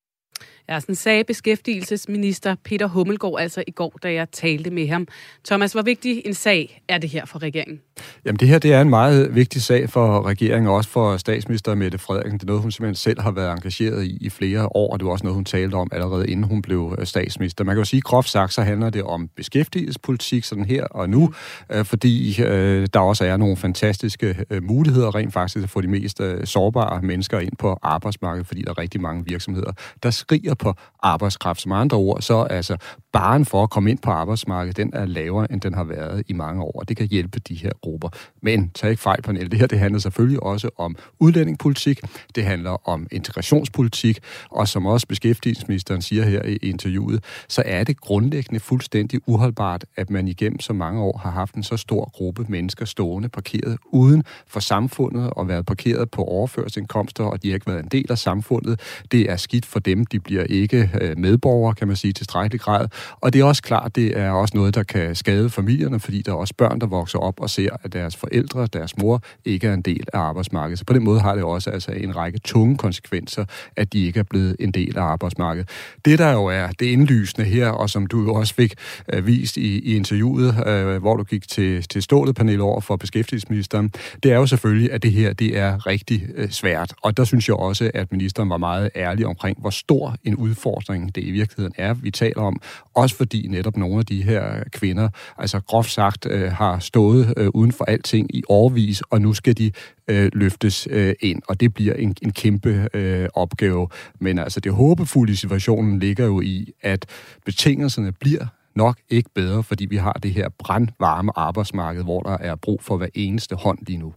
Ja, 0.70 0.80
sådan 0.80 0.94
sagde 0.94 1.24
beskæftigelsesminister 1.24 2.54
Peter 2.64 2.86
Hummelgaard 2.86 3.40
altså 3.40 3.64
i 3.66 3.70
går, 3.70 3.98
da 4.02 4.12
jeg 4.12 4.30
talte 4.30 4.70
med 4.70 4.88
ham. 4.88 5.08
Thomas, 5.44 5.72
hvor 5.72 5.82
vigtig 5.82 6.22
en 6.26 6.34
sag 6.34 6.82
er 6.88 6.98
det 6.98 7.10
her 7.10 7.24
for 7.24 7.42
regeringen? 7.42 7.82
Jamen 8.24 8.36
det 8.36 8.48
her 8.48 8.58
det 8.58 8.72
er 8.72 8.80
en 8.80 8.90
meget 8.90 9.34
vigtig 9.34 9.62
sag 9.62 9.90
for 9.90 10.26
regeringen, 10.26 10.68
og 10.68 10.74
også 10.74 10.90
for 10.90 11.16
statsminister 11.16 11.74
Mette 11.74 11.98
Frederiksen. 11.98 12.38
Det 12.38 12.42
er 12.42 12.46
noget, 12.46 12.62
hun 12.62 12.70
simpelthen 12.70 12.94
selv 12.94 13.20
har 13.20 13.30
været 13.30 13.52
engageret 13.52 14.04
i 14.04 14.18
i 14.20 14.30
flere 14.30 14.76
år, 14.76 14.92
og 14.92 14.98
det 14.98 15.06
var 15.06 15.12
også 15.12 15.24
noget, 15.24 15.34
hun 15.34 15.44
talte 15.44 15.74
om 15.74 15.88
allerede 15.92 16.28
inden 16.28 16.44
hun 16.44 16.62
blev 16.62 16.96
øh, 16.98 17.06
statsminister. 17.06 17.64
Man 17.64 17.74
kan 17.74 17.80
jo 17.80 17.84
sige, 17.84 18.00
groft 18.00 18.28
sagt, 18.28 18.52
så 18.52 18.62
handler 18.62 18.90
det 18.90 19.02
om 19.02 19.28
beskæftigelsespolitik 19.36 20.44
sådan 20.44 20.64
her 20.64 20.84
og 20.84 21.10
nu, 21.10 21.32
øh, 21.72 21.84
fordi 21.84 22.42
øh, 22.42 22.86
der 22.94 23.00
også 23.00 23.24
er 23.24 23.36
nogle 23.36 23.56
fantastiske 23.56 24.44
øh, 24.50 24.62
muligheder 24.62 25.14
rent 25.14 25.32
faktisk 25.32 25.64
at 25.64 25.70
få 25.70 25.80
de 25.80 25.88
mest 25.88 26.20
sårbare 26.44 27.02
mennesker 27.02 27.38
ind 27.38 27.56
på 27.58 27.78
arbejdsmarkedet, 27.82 28.46
fordi 28.46 28.62
der 28.62 28.70
er 28.70 28.78
rigtig 28.78 29.00
mange 29.00 29.24
virksomheder, 29.26 29.72
der 30.02 30.10
skriger 30.10 30.54
på 30.54 30.74
arbejdskraft. 31.02 31.60
Som 31.60 31.72
andre 31.72 31.96
ord, 31.96 32.22
så 32.22 32.42
altså 32.42 32.76
baren 33.12 33.44
for 33.44 33.62
at 33.62 33.70
komme 33.70 33.90
ind 33.90 33.98
på 33.98 34.10
arbejdsmarkedet, 34.10 34.76
den 34.76 34.90
er 34.94 35.06
lavere, 35.06 35.52
end 35.52 35.60
den 35.60 35.74
har 35.74 35.84
været 35.84 36.22
i 36.28 36.32
mange 36.32 36.62
år, 36.62 36.80
og 36.80 36.88
det 36.88 36.96
kan 36.96 37.06
hjælpe 37.06 37.38
de 37.38 37.54
her 37.54 37.70
grupper. 37.90 38.08
Men 38.42 38.70
tag 38.74 38.90
ikke 38.90 39.02
fejl, 39.02 39.22
panel. 39.22 39.50
Det 39.50 39.58
her 39.58 39.66
det 39.66 39.78
handler 39.78 40.00
selvfølgelig 40.00 40.42
også 40.42 40.70
om 40.76 40.96
udlændingepolitik, 41.18 42.00
det 42.34 42.44
handler 42.44 42.88
om 42.88 43.06
integrationspolitik, 43.10 44.18
og 44.50 44.68
som 44.68 44.86
også 44.86 45.06
beskæftigelsesministeren 45.06 46.02
siger 46.02 46.24
her 46.24 46.42
i 46.42 46.56
interviewet, 46.56 47.24
så 47.48 47.62
er 47.66 47.84
det 47.84 48.00
grundlæggende 48.00 48.60
fuldstændig 48.60 49.20
uholdbart, 49.26 49.84
at 49.96 50.10
man 50.10 50.28
igennem 50.28 50.60
så 50.60 50.72
mange 50.72 51.02
år 51.02 51.18
har 51.18 51.30
haft 51.30 51.54
en 51.54 51.62
så 51.62 51.76
stor 51.76 52.10
gruppe 52.14 52.44
mennesker 52.48 52.84
stående 52.84 53.28
parkeret 53.28 53.78
uden 53.84 54.24
for 54.46 54.60
samfundet 54.60 55.30
og 55.30 55.48
været 55.48 55.66
parkeret 55.66 56.10
på 56.10 56.24
overførselsindkomster, 56.24 57.24
og 57.24 57.42
de 57.42 57.48
har 57.48 57.54
ikke 57.54 57.66
været 57.66 57.82
en 57.82 57.88
del 57.88 58.06
af 58.10 58.18
samfundet. 58.18 58.80
Det 59.12 59.30
er 59.30 59.36
skidt 59.36 59.66
for 59.66 59.80
dem. 59.80 60.06
De 60.06 60.20
bliver 60.20 60.44
ikke 60.44 60.90
øh, 61.00 61.18
medborgere, 61.18 61.74
kan 61.74 61.88
man 61.88 61.96
sige, 61.96 62.12
til 62.12 62.24
strækkelig 62.24 62.60
grad. 62.60 62.88
Og 63.20 63.32
det 63.32 63.40
er 63.40 63.44
også 63.44 63.62
klart, 63.62 63.96
det 63.96 64.18
er 64.18 64.30
også 64.30 64.56
noget, 64.56 64.74
der 64.74 64.82
kan 64.82 65.14
skade 65.14 65.50
familierne, 65.50 66.00
fordi 66.00 66.22
der 66.22 66.32
er 66.32 66.36
også 66.36 66.54
børn, 66.58 66.80
der 66.80 66.86
vokser 66.86 67.18
op 67.18 67.40
og 67.40 67.50
ser, 67.50 67.76
at 67.84 67.92
deres 67.92 68.16
forældre, 68.16 68.66
deres 68.66 68.98
mor, 68.98 69.22
ikke 69.44 69.66
er 69.66 69.74
en 69.74 69.82
del 69.82 70.04
af 70.12 70.18
arbejdsmarkedet. 70.18 70.78
Så 70.78 70.84
på 70.84 70.92
den 70.92 71.04
måde 71.04 71.20
har 71.20 71.34
det 71.34 71.44
også 71.44 71.70
altså 71.70 71.92
en 71.92 72.16
række 72.16 72.38
tunge 72.38 72.76
konsekvenser, 72.76 73.44
at 73.76 73.92
de 73.92 74.06
ikke 74.06 74.18
er 74.18 74.24
blevet 74.30 74.56
en 74.60 74.72
del 74.72 74.98
af 74.98 75.02
arbejdsmarkedet. 75.02 75.68
Det, 76.04 76.18
der 76.18 76.32
jo 76.32 76.46
er 76.46 76.66
det 76.66 76.86
indlysende 76.86 77.48
her, 77.48 77.68
og 77.68 77.90
som 77.90 78.06
du 78.06 78.22
jo 78.22 78.34
også 78.34 78.54
fik 78.54 78.74
øh, 79.12 79.26
vist 79.26 79.56
i, 79.56 79.78
i 79.78 79.96
interviewet, 79.96 80.66
øh, 80.66 80.96
hvor 80.96 81.16
du 81.16 81.24
gik 81.24 81.48
til, 81.48 81.82
til 81.82 82.02
stålet 82.02 82.36
panel 82.36 82.60
over 82.60 82.80
for 82.80 82.96
beskæftigelsesministeren, 82.96 83.92
det 84.22 84.32
er 84.32 84.36
jo 84.36 84.46
selvfølgelig, 84.46 84.92
at 84.92 85.02
det 85.02 85.12
her 85.12 85.32
det 85.32 85.58
er 85.58 85.86
rigtig 85.86 86.22
øh, 86.34 86.50
svært. 86.50 86.94
Og 87.02 87.16
der 87.16 87.24
synes 87.24 87.48
jeg 87.48 87.56
også, 87.56 87.90
at 87.94 88.12
ministeren 88.12 88.50
var 88.50 88.56
meget 88.56 88.90
ærlig 88.96 89.26
omkring, 89.26 89.60
hvor 89.60 89.70
stor 89.70 90.16
en 90.24 90.36
udfordring 90.36 91.14
det 91.14 91.24
i 91.24 91.30
virkeligheden 91.30 91.74
er, 91.78 91.94
vi 91.94 92.10
taler 92.10 92.42
om. 92.42 92.60
Også 92.94 93.16
fordi 93.16 93.46
netop 93.48 93.76
nogle 93.76 93.98
af 93.98 94.06
de 94.06 94.22
her 94.22 94.62
kvinder, 94.72 95.08
altså 95.38 95.60
groft 95.60 95.90
sagt, 95.90 96.26
øh, 96.30 96.52
har 96.52 96.78
stået 96.78 97.34
øh, 97.36 97.48
uden 97.60 97.72
for 97.72 97.84
alting 97.84 98.34
i 98.34 98.42
årvis, 98.48 99.02
og 99.10 99.20
nu 99.20 99.34
skal 99.34 99.58
de 99.58 99.72
øh, 100.08 100.30
løftes 100.32 100.88
øh, 100.90 101.14
ind, 101.20 101.42
og 101.48 101.60
det 101.60 101.74
bliver 101.74 101.94
en, 101.94 102.14
en 102.22 102.32
kæmpe 102.32 102.88
øh, 102.94 103.28
opgave. 103.34 103.88
Men 104.20 104.38
altså 104.38 104.60
det 104.60 104.72
håbefulde 104.72 105.32
i 105.32 105.36
situationen 105.36 105.98
ligger 105.98 106.26
jo 106.26 106.40
i, 106.40 106.72
at 106.82 107.06
betingelserne 107.46 108.12
bliver 108.12 108.46
nok 108.76 108.96
ikke 109.08 109.30
bedre, 109.34 109.62
fordi 109.62 109.84
vi 109.84 109.96
har 109.96 110.12
det 110.12 110.32
her 110.32 110.48
brandvarme 110.58 111.32
arbejdsmarked, 111.36 112.02
hvor 112.02 112.22
der 112.22 112.38
er 112.38 112.54
brug 112.56 112.82
for 112.82 112.96
hver 112.96 113.08
eneste 113.14 113.54
hånd 113.56 113.78
lige 113.86 113.98
nu. 113.98 114.12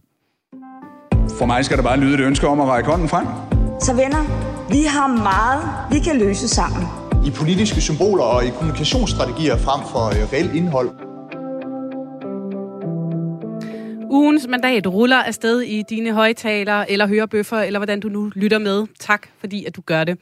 For 1.38 1.46
mig 1.46 1.64
skal 1.64 1.76
der 1.76 1.82
bare 1.82 2.00
lyde 2.00 2.14
et 2.14 2.20
ønske 2.20 2.48
om 2.48 2.60
at 2.60 2.66
række 2.66 2.90
hånden 2.90 3.08
frem. 3.08 3.26
Så 3.80 3.92
venner, 3.92 4.22
vi 4.70 4.82
har 4.88 5.08
meget, 5.08 5.62
vi 5.92 5.98
kan 6.04 6.18
løse 6.18 6.48
sammen. 6.48 6.82
I 7.26 7.30
politiske 7.30 7.80
symboler 7.80 8.24
og 8.24 8.44
i 8.44 8.50
kommunikationsstrategier 8.50 9.56
frem 9.56 9.80
for 9.92 10.04
øh, 10.06 10.32
reelt 10.32 10.54
indhold. 10.54 11.13
Ugens 14.14 14.46
mandat 14.48 14.86
ruller 14.86 15.16
afsted 15.16 15.60
i 15.60 15.82
dine 15.90 16.12
højtalere 16.12 16.90
eller 16.90 17.06
hørebøffer, 17.06 17.56
eller 17.56 17.78
hvordan 17.78 18.00
du 18.00 18.08
nu 18.08 18.30
lytter 18.34 18.58
med. 18.58 18.86
Tak, 19.00 19.28
fordi 19.38 19.64
at 19.64 19.76
du 19.76 19.80
gør 19.80 20.04
det. 20.04 20.18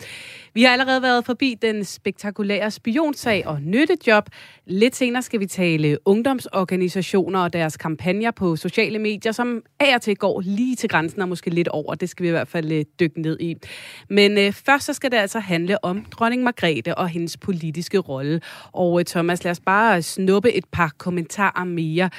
Vi 0.54 0.62
har 0.62 0.72
allerede 0.72 1.02
været 1.02 1.24
forbi 1.24 1.56
den 1.62 1.84
spektakulære 1.84 2.70
spionsag 2.70 3.46
og 3.46 3.62
nyttejob. 3.62 4.28
Lidt 4.66 4.96
senere 4.96 5.22
skal 5.22 5.40
vi 5.40 5.46
tale 5.46 5.98
ungdomsorganisationer 6.04 7.40
og 7.40 7.52
deres 7.52 7.76
kampagner 7.76 8.30
på 8.30 8.56
sociale 8.56 8.98
medier, 8.98 9.32
som 9.32 9.62
af 9.80 9.94
og 9.94 10.02
til 10.02 10.16
går 10.16 10.40
lige 10.40 10.76
til 10.76 10.88
grænsen 10.88 11.22
og 11.22 11.28
måske 11.28 11.50
lidt 11.50 11.68
over. 11.68 11.94
Det 11.94 12.08
skal 12.08 12.22
vi 12.22 12.28
i 12.28 12.30
hvert 12.30 12.48
fald 12.48 12.72
øh, 12.72 12.84
dykke 13.00 13.20
ned 13.20 13.40
i. 13.40 13.56
Men 14.10 14.38
øh, 14.38 14.52
først 14.52 14.84
så 14.84 14.92
skal 14.92 15.10
det 15.10 15.16
altså 15.16 15.38
handle 15.38 15.84
om 15.84 16.04
dronning 16.04 16.42
Margrethe 16.42 16.94
og 16.94 17.08
hendes 17.08 17.36
politiske 17.36 17.98
rolle. 17.98 18.40
Og 18.72 19.00
øh, 19.00 19.04
Thomas, 19.04 19.44
lad 19.44 19.50
os 19.50 19.60
bare 19.60 20.02
snuppe 20.02 20.52
et 20.52 20.64
par 20.72 20.94
kommentarer 20.98 21.64
mere. 21.64 22.10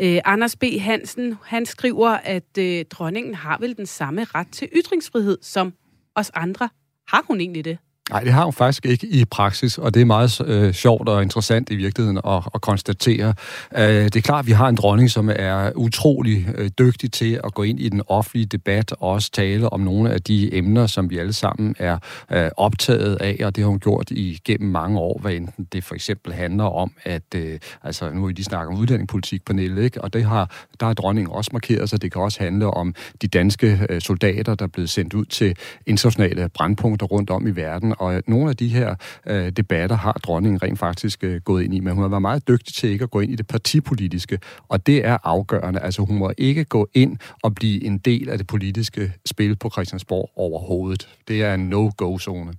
Øh, 0.00 0.18
Anders 0.24 0.56
B. 0.56 0.64
Hansen, 1.08 1.38
han 1.44 1.66
skriver, 1.66 2.08
at 2.08 2.58
øh, 2.58 2.84
dronningen 2.90 3.34
har 3.34 3.58
vel 3.58 3.76
den 3.76 3.86
samme 3.86 4.24
ret 4.24 4.48
til 4.52 4.68
ytringsfrihed 4.76 5.38
som 5.42 5.74
os 6.14 6.30
andre. 6.34 6.68
Har 7.08 7.24
hun 7.28 7.40
egentlig 7.40 7.64
det? 7.64 7.78
Nej, 8.10 8.20
det 8.20 8.32
har 8.32 8.44
hun 8.44 8.52
faktisk 8.52 8.86
ikke 8.86 9.06
i 9.06 9.24
praksis, 9.24 9.78
og 9.78 9.94
det 9.94 10.00
er 10.00 10.04
meget 10.04 10.40
øh, 10.46 10.72
sjovt 10.72 11.08
og 11.08 11.22
interessant 11.22 11.70
i 11.70 11.76
virkeligheden 11.76 12.18
at, 12.26 12.42
at 12.54 12.60
konstatere. 12.60 13.34
Øh, 13.76 14.04
det 14.04 14.16
er 14.16 14.20
klart, 14.20 14.38
at 14.38 14.46
vi 14.46 14.52
har 14.52 14.68
en 14.68 14.74
dronning, 14.74 15.10
som 15.10 15.30
er 15.36 15.72
utrolig 15.76 16.46
øh, 16.54 16.70
dygtig 16.78 17.12
til 17.12 17.40
at 17.44 17.54
gå 17.54 17.62
ind 17.62 17.80
i 17.80 17.88
den 17.88 18.02
offentlige 18.06 18.46
debat 18.46 18.92
og 18.92 19.10
også 19.10 19.30
tale 19.30 19.72
om 19.72 19.80
nogle 19.80 20.10
af 20.10 20.22
de 20.22 20.54
emner, 20.54 20.86
som 20.86 21.10
vi 21.10 21.18
alle 21.18 21.32
sammen 21.32 21.74
er 21.78 21.98
øh, 22.32 22.50
optaget 22.56 23.16
af, 23.16 23.40
og 23.44 23.56
det 23.56 23.64
har 23.64 23.68
hun 23.68 23.80
gjort 23.80 24.10
igennem 24.10 24.70
mange 24.70 24.98
år, 24.98 25.18
hvad 25.20 25.32
enten 25.32 25.68
det 25.72 25.84
for 25.84 25.94
eksempel 25.94 26.32
handler 26.32 26.64
om, 26.64 26.92
at 27.04 27.34
øh, 27.34 27.58
altså 27.82 28.10
nu 28.10 28.24
er 28.24 28.28
lige 28.28 28.44
snakket 28.44 28.74
om 28.74 28.80
uddannelsespolitik 28.80 29.44
på 29.44 29.52
Nille, 29.52 29.84
ikke? 29.84 30.00
og 30.00 30.12
det 30.12 30.24
har, 30.24 30.50
der 30.80 30.86
har 30.86 30.94
dronningen 30.94 31.32
også 31.32 31.50
markeret 31.52 31.90
sig. 31.90 32.02
Det 32.02 32.12
kan 32.12 32.22
også 32.22 32.42
handle 32.42 32.66
om 32.66 32.94
de 33.22 33.28
danske 33.28 33.86
øh, 33.88 34.00
soldater, 34.00 34.54
der 34.54 34.64
er 34.64 34.68
blevet 34.68 34.90
sendt 34.90 35.14
ud 35.14 35.24
til 35.24 35.56
internationale 35.86 36.48
brandpunkter 36.48 37.06
rundt 37.06 37.30
om 37.30 37.46
i 37.46 37.50
verden, 37.50 37.94
og 37.98 38.22
nogle 38.26 38.50
af 38.50 38.56
de 38.56 38.68
her 38.68 38.94
øh, 39.26 39.50
debatter 39.52 39.96
har 39.96 40.12
dronningen 40.12 40.62
rent 40.62 40.78
faktisk 40.78 41.24
øh, 41.24 41.40
gået 41.40 41.64
ind 41.64 41.74
i, 41.74 41.80
men 41.80 41.94
hun 41.94 42.02
har 42.02 42.08
været 42.08 42.22
meget 42.22 42.48
dygtig 42.48 42.74
til 42.74 42.90
ikke 42.90 43.02
at 43.02 43.10
gå 43.10 43.20
ind 43.20 43.32
i 43.32 43.36
det 43.36 43.46
partipolitiske, 43.46 44.38
og 44.68 44.86
det 44.86 45.06
er 45.06 45.18
afgørende. 45.24 45.80
Altså 45.80 46.02
hun 46.02 46.18
må 46.18 46.32
ikke 46.38 46.64
gå 46.64 46.88
ind 46.94 47.16
og 47.42 47.54
blive 47.54 47.84
en 47.84 47.98
del 47.98 48.28
af 48.28 48.38
det 48.38 48.46
politiske 48.46 49.12
spil 49.26 49.56
på 49.56 49.70
Christiansborg 49.70 50.30
overhovedet. 50.36 51.08
Det 51.28 51.42
er 51.42 51.54
en 51.54 51.68
no-go-zone. 51.68 52.52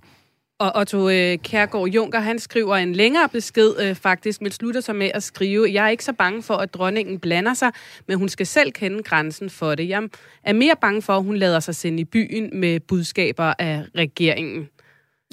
Og 0.60 0.72
Otto 0.76 1.08
øh, 1.08 1.38
Kærgaard 1.38 1.88
Junker, 1.88 2.20
han 2.20 2.38
skriver 2.38 2.76
en 2.76 2.92
længere 2.92 3.28
besked 3.28 3.74
øh, 3.80 3.94
faktisk, 3.94 4.42
men 4.42 4.52
slutter 4.52 4.80
sig 4.80 4.96
med 4.96 5.10
at 5.14 5.22
skrive, 5.22 5.68
jeg 5.72 5.84
er 5.84 5.88
ikke 5.88 6.04
så 6.04 6.12
bange 6.12 6.42
for, 6.42 6.54
at 6.54 6.74
dronningen 6.74 7.18
blander 7.18 7.54
sig, 7.54 7.70
men 8.08 8.18
hun 8.18 8.28
skal 8.28 8.46
selv 8.46 8.72
kende 8.72 9.02
grænsen 9.02 9.50
for 9.50 9.74
det. 9.74 9.88
Jeg 9.88 10.08
er 10.44 10.52
mere 10.52 10.74
bange 10.80 11.02
for, 11.02 11.12
at 11.12 11.22
hun 11.22 11.36
lader 11.36 11.60
sig 11.60 11.74
sende 11.74 12.00
i 12.00 12.04
byen 12.04 12.60
med 12.60 12.80
budskaber 12.80 13.54
af 13.58 13.84
regeringen. 13.94 14.68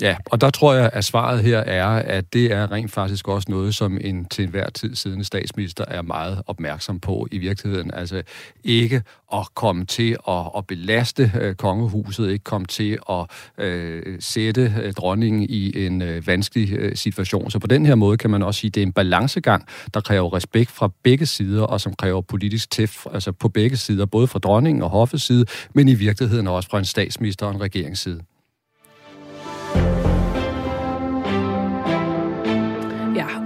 Ja, 0.01 0.15
og 0.25 0.41
der 0.41 0.49
tror 0.49 0.73
jeg, 0.73 0.89
at 0.93 1.05
svaret 1.05 1.43
her 1.43 1.60
er, 1.60 1.88
at 1.88 2.33
det 2.33 2.51
er 2.51 2.71
rent 2.71 2.91
faktisk 2.91 3.27
også 3.27 3.51
noget, 3.51 3.75
som 3.75 3.97
en 4.01 4.25
til 4.25 4.43
enhver 4.43 4.69
tid 4.69 4.95
siddende 4.95 5.25
statsminister 5.25 5.86
er 5.88 6.01
meget 6.01 6.41
opmærksom 6.47 6.99
på 6.99 7.27
i 7.31 7.38
virkeligheden. 7.38 7.93
Altså 7.93 8.23
ikke 8.63 9.01
at 9.33 9.47
komme 9.55 9.86
til 9.86 10.17
at, 10.27 10.49
at 10.57 10.67
belaste 10.67 11.31
øh, 11.41 11.55
kongehuset, 11.55 12.31
ikke 12.31 12.43
komme 12.43 12.67
til 12.67 12.97
at 13.10 13.25
øh, 13.57 14.17
sætte 14.19 14.73
øh, 14.83 14.93
dronningen 14.93 15.43
i 15.49 15.86
en 15.86 16.01
øh, 16.01 16.27
vanskelig 16.27 16.73
øh, 16.73 16.95
situation. 16.95 17.51
Så 17.51 17.60
på 17.60 17.67
den 17.67 17.86
her 17.86 17.95
måde 17.95 18.17
kan 18.17 18.29
man 18.29 18.43
også 18.43 18.60
sige, 18.60 18.69
at 18.69 18.75
det 18.75 18.81
er 18.81 18.86
en 18.86 18.93
balancegang, 18.93 19.67
der 19.93 20.01
kræver 20.01 20.33
respekt 20.33 20.71
fra 20.71 20.89
begge 21.03 21.25
sider, 21.25 21.63
og 21.63 21.81
som 21.81 21.93
kræver 21.93 22.21
politisk 22.21 22.71
tæft, 22.71 23.07
altså 23.13 23.31
på 23.31 23.49
begge 23.49 23.77
sider, 23.77 24.05
både 24.05 24.27
fra 24.27 24.39
dronningen 24.39 24.83
og 24.83 24.89
hoffets 24.89 25.23
side, 25.23 25.45
men 25.73 25.88
i 25.88 25.93
virkeligheden 25.93 26.47
også 26.47 26.69
fra 26.69 26.79
en 26.79 26.86
statsminister 26.86 27.45
og 27.45 27.51
en 27.55 27.62
regeringsside. 27.62 28.21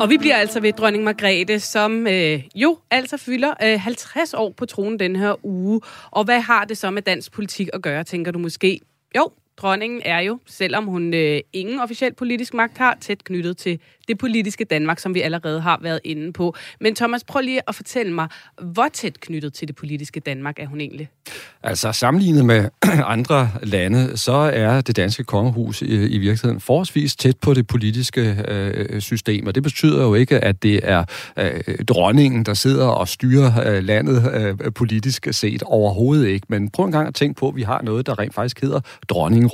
Og 0.02 0.10
vi 0.10 0.18
bliver 0.18 0.36
altså 0.36 0.60
ved 0.60 0.74
dronning 0.74 1.04
Margrethe, 1.04 1.60
som 1.60 2.08
øh, 2.08 2.44
jo 2.56 2.78
altså 2.92 3.18
fylder 3.18 3.54
øh, 3.64 3.80
50 3.80 4.34
år 4.34 4.54
på 4.58 4.66
tronen 4.66 5.00
den 5.00 5.16
her 5.16 5.46
uge. 5.46 5.82
Og 6.12 6.24
hvad 6.24 6.42
har 6.42 6.66
det 6.66 6.78
så 6.78 6.92
med 6.92 7.02
dansk 7.02 7.32
politik 7.32 7.70
at 7.74 7.82
gøre, 7.82 8.04
tænker 8.04 8.32
du 8.32 8.40
måske? 8.40 8.80
Jo, 9.18 9.32
dronningen 9.62 10.02
er 10.06 10.20
jo, 10.20 10.40
selvom 10.48 10.86
hun 10.86 11.14
øh, 11.14 11.40
ingen 11.54 11.80
officiel 11.80 12.14
politisk 12.14 12.54
magt 12.54 12.78
har, 12.78 12.98
tæt 13.02 13.24
knyttet 13.24 13.58
til 13.58 13.80
det 14.08 14.18
politiske 14.18 14.64
Danmark, 14.64 15.00
som 15.00 15.14
vi 15.14 15.22
allerede 15.22 15.62
har 15.62 15.80
været 15.82 16.00
inde 16.04 16.34
på. 16.34 16.56
Men 16.80 16.96
Thomas, 16.96 17.24
prøv 17.24 17.42
lige 17.42 17.62
at 17.68 17.76
fortælle 17.76 18.14
mig, 18.14 18.28
hvor 18.62 18.88
tæt 18.94 19.20
knyttet 19.20 19.54
til 19.54 19.68
det 19.68 19.76
politiske 19.76 20.20
Danmark 20.20 20.60
er 20.60 20.68
hun 20.68 20.82
egentlig? 20.82 21.10
Altså 21.64 21.92
sammenlignet 21.92 22.46
med 22.46 22.70
andre 23.16 23.50
lande, 23.64 24.18
så 24.18 24.32
er 24.34 24.82
det 24.82 24.96
danske 24.96 25.24
kongehus 25.24 25.82
i, 25.82 25.86
i 25.86 26.18
virkeligheden 26.18 26.60
forholdsvis 26.60 27.16
tæt 27.16 27.38
på 27.38 27.54
det 27.54 27.68
politiske 27.68 28.38
øh, 28.48 29.02
system, 29.02 29.48
og 29.48 29.56
det 29.56 29.64
betyder 29.64 30.04
jo 30.04 30.14
ikke, 30.14 30.40
at 30.40 30.64
det 30.64 30.80
er 30.84 31.04
øh, 31.38 31.86
dronningen, 31.88 32.46
der 32.46 32.54
sidder 32.54 32.88
og 32.88 33.08
styrer 33.08 33.68
øh, 33.68 33.84
landet 33.84 34.32
øh, 34.34 34.72
politisk 34.72 35.28
set 35.32 35.64
overhovedet 35.64 36.28
ikke. 36.28 36.48
Men 36.50 36.70
prøv 36.70 36.86
en 36.86 36.92
gang 36.92 37.08
at 37.08 37.16
tænke 37.16 37.40
på, 37.40 37.48
at 37.48 37.56
vi 37.56 37.62
har 37.62 37.82
noget, 37.82 38.06
der 38.06 38.20
rent 38.20 38.34
faktisk 38.34 38.62
hedder 38.62 38.80
dronning. 39.10 39.51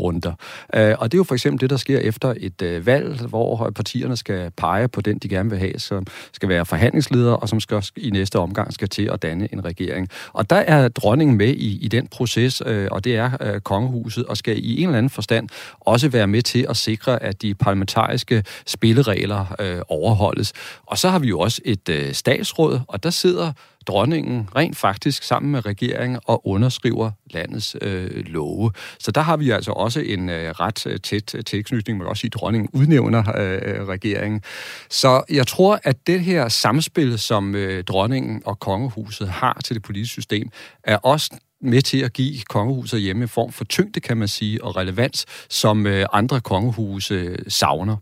Øh, 0.75 0.95
og 0.99 1.11
det 1.11 1.17
er 1.17 1.19
jo 1.19 1.23
for 1.23 1.35
eksempel 1.35 1.61
det, 1.61 1.69
der 1.69 1.77
sker 1.77 1.99
efter 1.99 2.33
et 2.37 2.61
øh, 2.61 2.85
valg, 2.85 3.21
hvor 3.21 3.71
partierne 3.75 4.17
skal 4.17 4.51
pege 4.57 4.87
på 4.87 5.01
den, 5.01 5.17
de 5.17 5.29
gerne 5.29 5.49
vil 5.49 5.59
have, 5.59 5.79
som 5.79 6.05
skal 6.33 6.49
være 6.49 6.65
forhandlingsleder, 6.65 7.31
og 7.31 7.49
som 7.49 7.59
skal 7.59 7.83
i 7.95 8.09
næste 8.09 8.39
omgang 8.39 8.73
skal 8.73 8.89
til 8.89 9.09
at 9.13 9.21
danne 9.21 9.53
en 9.53 9.65
regering. 9.65 10.09
Og 10.33 10.49
der 10.49 10.55
er 10.55 10.87
dronningen 10.87 11.37
med 11.37 11.49
i, 11.49 11.85
i 11.85 11.87
den 11.87 12.07
proces, 12.07 12.61
øh, 12.65 12.87
og 12.91 13.03
det 13.03 13.15
er 13.15 13.31
øh, 13.41 13.61
kongehuset, 13.61 14.25
og 14.25 14.37
skal 14.37 14.57
i 14.57 14.81
en 14.81 14.87
eller 14.87 14.97
anden 14.97 15.09
forstand 15.09 15.49
også 15.79 16.09
være 16.09 16.27
med 16.27 16.41
til 16.41 16.65
at 16.69 16.77
sikre, 16.77 17.23
at 17.23 17.41
de 17.41 17.55
parlamentariske 17.55 18.43
spilleregler 18.65 19.55
øh, 19.59 19.81
overholdes. 19.87 20.53
Og 20.85 20.97
så 20.97 21.09
har 21.09 21.19
vi 21.19 21.27
jo 21.27 21.39
også 21.39 21.61
et 21.65 21.89
øh, 21.89 22.13
statsråd, 22.13 22.79
og 22.87 23.03
der 23.03 23.09
sidder 23.09 23.51
dronningen 23.87 24.49
rent 24.55 24.77
faktisk 24.77 25.23
sammen 25.23 25.51
med 25.51 25.65
regeringen 25.65 26.19
og 26.25 26.47
underskriver 26.47 27.11
landets 27.29 27.75
øh, 27.81 28.25
love. 28.25 28.71
Så 28.99 29.11
der 29.11 29.21
har 29.21 29.37
vi 29.37 29.49
altså 29.49 29.71
også 29.71 29.99
en 29.99 30.29
øh, 30.29 30.51
ret 30.51 30.87
øh, 30.87 30.99
tæt 30.99 31.35
øh, 31.35 31.43
tilknytning, 31.43 31.97
man 31.97 32.05
kan 32.05 32.09
også 32.09 32.21
sige, 32.21 32.29
at 32.29 32.33
dronningen 32.33 32.69
udnævner 32.73 33.19
øh, 33.19 33.87
regeringen. 33.87 34.41
Så 34.89 35.23
jeg 35.29 35.47
tror, 35.47 35.79
at 35.83 36.07
det 36.07 36.19
her 36.19 36.47
samspil, 36.47 37.19
som 37.19 37.55
øh, 37.55 37.83
dronningen 37.83 38.41
og 38.45 38.59
kongehuset 38.59 39.29
har 39.29 39.61
til 39.63 39.75
det 39.75 39.83
politiske 39.83 40.13
system, 40.13 40.49
er 40.83 40.97
også 40.97 41.39
med 41.61 41.81
til 41.81 41.97
at 41.97 42.13
give 42.13 42.41
kongehuset 42.49 43.01
hjemme 43.01 43.21
en 43.21 43.29
form 43.29 43.51
for 43.51 43.65
tyngde, 43.65 43.99
kan 43.99 44.17
man 44.17 44.27
sige, 44.27 44.63
og 44.63 44.75
relevans, 44.75 45.25
som 45.49 45.87
øh, 45.87 46.05
andre 46.13 46.41
kongehuse 46.41 47.13
øh, 47.13 47.37
savner. 47.47 47.97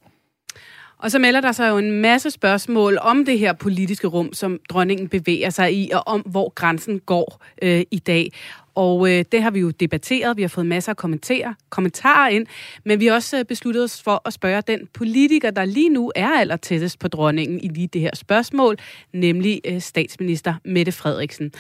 Og 0.97 1.11
så 1.11 1.19
melder 1.19 1.41
der 1.41 1.51
sig 1.51 1.69
jo 1.69 1.77
en 1.77 1.91
masse 1.91 2.31
spørgsmål 2.31 2.97
om 3.01 3.25
det 3.25 3.39
her 3.39 3.53
politiske 3.53 4.07
rum, 4.07 4.33
som 4.33 4.59
dronningen 4.69 5.09
bevæger 5.09 5.49
sig 5.49 5.73
i, 5.73 5.91
og 5.93 6.07
om 6.07 6.21
hvor 6.21 6.49
grænsen 6.49 6.99
går 6.99 7.41
øh, 7.61 7.83
i 7.91 7.99
dag. 7.99 8.31
Og 8.75 9.11
øh, 9.11 9.25
det 9.31 9.41
har 9.41 9.51
vi 9.51 9.59
jo 9.59 9.69
debatteret, 9.69 10.37
vi 10.37 10.41
har 10.41 10.49
fået 10.49 10.65
masser 10.65 10.91
af 10.91 10.97
kommentarer, 10.97 11.53
kommentarer 11.69 12.29
ind, 12.29 12.47
men 12.85 12.99
vi 12.99 13.05
har 13.05 13.13
også 13.13 13.39
øh, 13.39 13.45
besluttet 13.45 13.83
os 13.83 14.01
for 14.01 14.21
at 14.25 14.33
spørge 14.33 14.61
den 14.61 14.87
politiker, 14.93 15.51
der 15.51 15.65
lige 15.65 15.89
nu 15.89 16.11
er 16.15 16.27
aller 16.27 16.57
tættest 16.57 16.99
på 16.99 17.07
dronningen 17.07 17.59
i 17.59 17.67
lige 17.67 17.87
det 17.87 18.01
her 18.01 18.15
spørgsmål, 18.15 18.77
nemlig 19.13 19.61
øh, 19.65 19.81
statsminister 19.81 20.53
Mette 20.65 20.91
Frederiksen. 20.91 21.51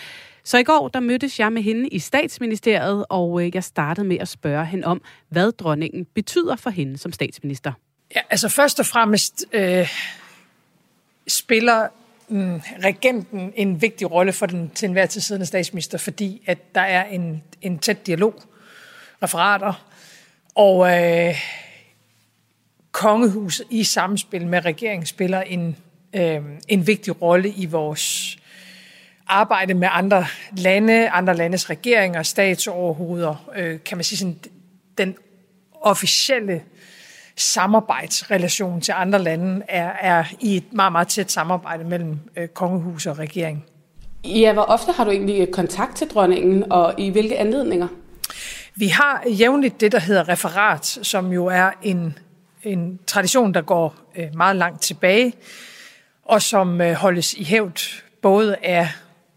Så 0.43 0.57
i 0.57 0.63
går, 0.63 0.87
der 0.87 0.99
mødtes 0.99 1.39
jeg 1.39 1.53
med 1.53 1.61
hende 1.61 1.87
i 1.89 1.99
statsministeriet, 1.99 3.05
og 3.09 3.45
øh, 3.45 3.55
jeg 3.55 3.63
startede 3.63 4.07
med 4.07 4.17
at 4.17 4.27
spørge 4.27 4.65
hende 4.65 4.87
om, 4.87 5.01
hvad 5.29 5.51
dronningen 5.51 6.05
betyder 6.15 6.55
for 6.55 6.69
hende 6.69 6.97
som 6.97 7.11
statsminister. 7.11 7.71
Ja, 8.15 8.21
altså 8.29 8.49
først 8.49 8.79
og 8.79 8.85
fremmest 8.85 9.45
øh, 9.51 9.89
spiller 11.27 11.87
mm, 12.27 12.61
regenten 12.83 13.53
en 13.55 13.81
vigtig 13.81 14.11
rolle 14.11 14.33
for 14.33 14.45
den 14.45 14.69
til 14.69 14.85
enhver 14.85 15.05
tid 15.05 15.21
siddende 15.21 15.45
statsminister, 15.45 15.97
fordi 15.97 16.41
at 16.45 16.75
der 16.75 16.81
er 16.81 17.05
en, 17.05 17.43
en 17.61 17.79
tæt 17.79 18.07
dialog, 18.07 18.43
referater, 19.23 19.85
og 20.55 21.03
øh, 21.03 21.35
kongehuset 22.91 23.65
i 23.69 23.83
samspil 23.83 24.47
med 24.47 24.65
regeringen 24.65 25.05
spiller 25.05 25.41
en, 25.41 25.77
øh, 26.13 26.41
en 26.67 26.87
vigtig 26.87 27.21
rolle 27.21 27.49
i 27.49 27.65
vores 27.65 28.37
arbejde 29.27 29.73
med 29.73 29.87
andre 29.91 30.25
lande, 30.57 31.09
andre 31.09 31.35
landes 31.35 31.69
regeringer, 31.69 32.23
statsoverhoveder, 32.23 33.49
øh, 33.55 33.79
kan 33.85 33.97
man 33.97 34.03
sige 34.03 34.17
sådan, 34.19 34.39
den 34.97 35.17
officielle 35.81 36.63
samarbejdsrelation 37.37 38.81
til 38.81 38.93
andre 38.97 39.19
lande 39.19 39.61
er, 39.67 39.91
er 40.01 40.23
i 40.39 40.57
et 40.57 40.73
meget, 40.73 40.91
meget 40.91 41.07
tæt 41.07 41.31
samarbejde 41.31 41.83
mellem 41.83 42.19
øh, 42.35 42.47
kongehus 42.47 43.05
og 43.05 43.19
regering. 43.19 43.65
Ja, 44.23 44.53
hvor 44.53 44.61
ofte 44.61 44.91
har 44.91 45.03
du 45.03 45.11
egentlig 45.11 45.51
kontakt 45.51 45.97
til 45.97 46.07
dronningen, 46.07 46.71
og 46.71 46.93
i 46.97 47.09
hvilke 47.09 47.37
anledninger? 47.37 47.87
Vi 48.75 48.87
har 48.87 49.23
jævnligt 49.39 49.81
det, 49.81 49.91
der 49.91 49.99
hedder 49.99 50.29
referat, 50.29 50.85
som 50.85 51.31
jo 51.31 51.45
er 51.45 51.71
en, 51.83 52.17
en 52.63 52.99
tradition, 53.07 53.53
der 53.53 53.61
går 53.61 53.95
øh, 54.15 54.35
meget 54.35 54.55
langt 54.55 54.81
tilbage, 54.81 55.33
og 56.23 56.41
som 56.41 56.81
øh, 56.81 56.93
holdes 56.93 57.33
i 57.33 57.43
hævd 57.43 58.03
både 58.21 58.55
af 58.63 58.89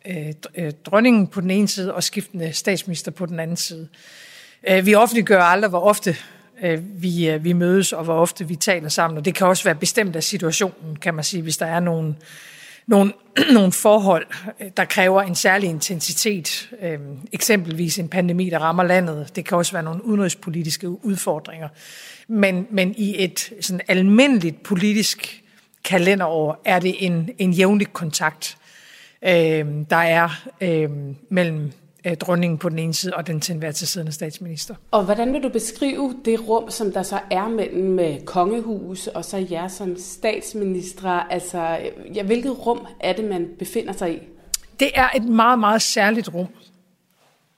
øh, 0.07 0.33
øh 0.55 0.73
dronningen 0.87 1.27
på 1.27 1.41
den 1.41 1.51
ene 1.51 1.69
side 1.69 1.95
og 1.95 2.03
skiftende 2.03 2.53
statsminister 2.53 3.11
på 3.11 3.27
den 3.27 3.41
anden 3.41 3.57
side. 3.57 3.89
Øh, 4.69 4.87
vi 4.87 4.95
offentliggør 4.95 5.43
aldrig, 5.43 5.71
hvor 5.71 5.81
ofte 5.81 6.17
øh, 6.63 7.03
vi, 7.03 7.31
øh, 7.31 7.45
vi 7.45 7.53
mødes, 7.53 7.93
og 7.93 8.05
hvor 8.05 8.15
ofte 8.15 8.49
vi 8.49 8.57
taler 8.57 8.89
sammen. 8.89 9.19
Og 9.19 9.25
det 9.25 9.35
kan 9.35 9.47
også 9.47 9.65
være 9.65 9.75
bestemt 9.75 10.17
af 10.17 10.25
situationen, 10.25 10.97
kan 10.97 11.15
man 11.15 11.25
sige, 11.25 11.43
hvis 11.43 11.57
der 11.57 11.67
er 11.67 11.81
nogle, 11.81 12.15
nogle, 12.87 13.13
nogle 13.55 13.73
forhold, 13.73 14.27
øh, 14.61 14.71
der 14.77 14.85
kræver 14.85 15.23
en 15.23 15.35
særlig 15.35 15.71
intensitet. 15.71 16.71
Øh, 16.83 16.99
eksempelvis 17.33 17.99
en 17.99 18.09
pandemi, 18.09 18.51
der 18.51 18.59
rammer 18.59 18.83
landet. 18.83 19.37
Det 19.37 19.45
kan 19.45 19.59
også 19.59 19.73
være 19.73 19.83
nogle 19.83 20.05
udenrigspolitiske 20.05 21.05
udfordringer. 21.05 21.69
Men, 22.29 22.67
men 22.71 22.95
i 22.97 23.25
et 23.25 23.53
sådan 23.61 23.81
almindeligt 23.89 24.63
politisk 24.63 25.43
kalenderår 25.85 26.63
er 26.65 26.79
det 26.79 26.95
en, 26.99 27.31
en 27.39 27.53
jævnlig 27.53 27.93
kontakt, 27.93 28.57
øh, 29.23 29.67
der 29.91 29.97
er 29.97 30.47
øh, 30.61 30.91
mellem 31.31 31.73
dronningen 32.21 32.59
på 32.59 32.69
den 32.69 32.79
ene 32.79 32.95
side 32.95 33.15
og 33.15 33.27
den 33.27 33.41
til 33.41 33.53
enhver 33.53 33.73
tid 33.73 33.87
siddende 33.87 34.13
statsminister. 34.13 34.75
Og 34.91 35.05
hvordan 35.05 35.33
vil 35.33 35.43
du 35.43 35.49
beskrive 35.49 36.15
det 36.25 36.49
rum, 36.49 36.71
som 36.71 36.93
der 36.93 37.03
så 37.03 37.21
er 37.31 37.49
mellem 37.49 37.99
øh, 37.99 38.21
kongehus 38.21 39.07
og 39.07 39.25
så 39.25 39.47
jer 39.51 39.69
som 39.69 39.97
statsministre? 39.99 41.33
Altså, 41.33 41.79
ja, 42.15 42.23
hvilket 42.23 42.67
rum 42.67 42.87
er 43.01 43.13
det, 43.13 43.25
man 43.25 43.49
befinder 43.59 43.93
sig 43.93 44.15
i? 44.15 44.19
Det 44.81 44.91
er 44.95 45.09
et 45.17 45.25
meget, 45.25 45.59
meget 45.59 45.83
særligt 45.83 46.35
rum. 46.35 46.47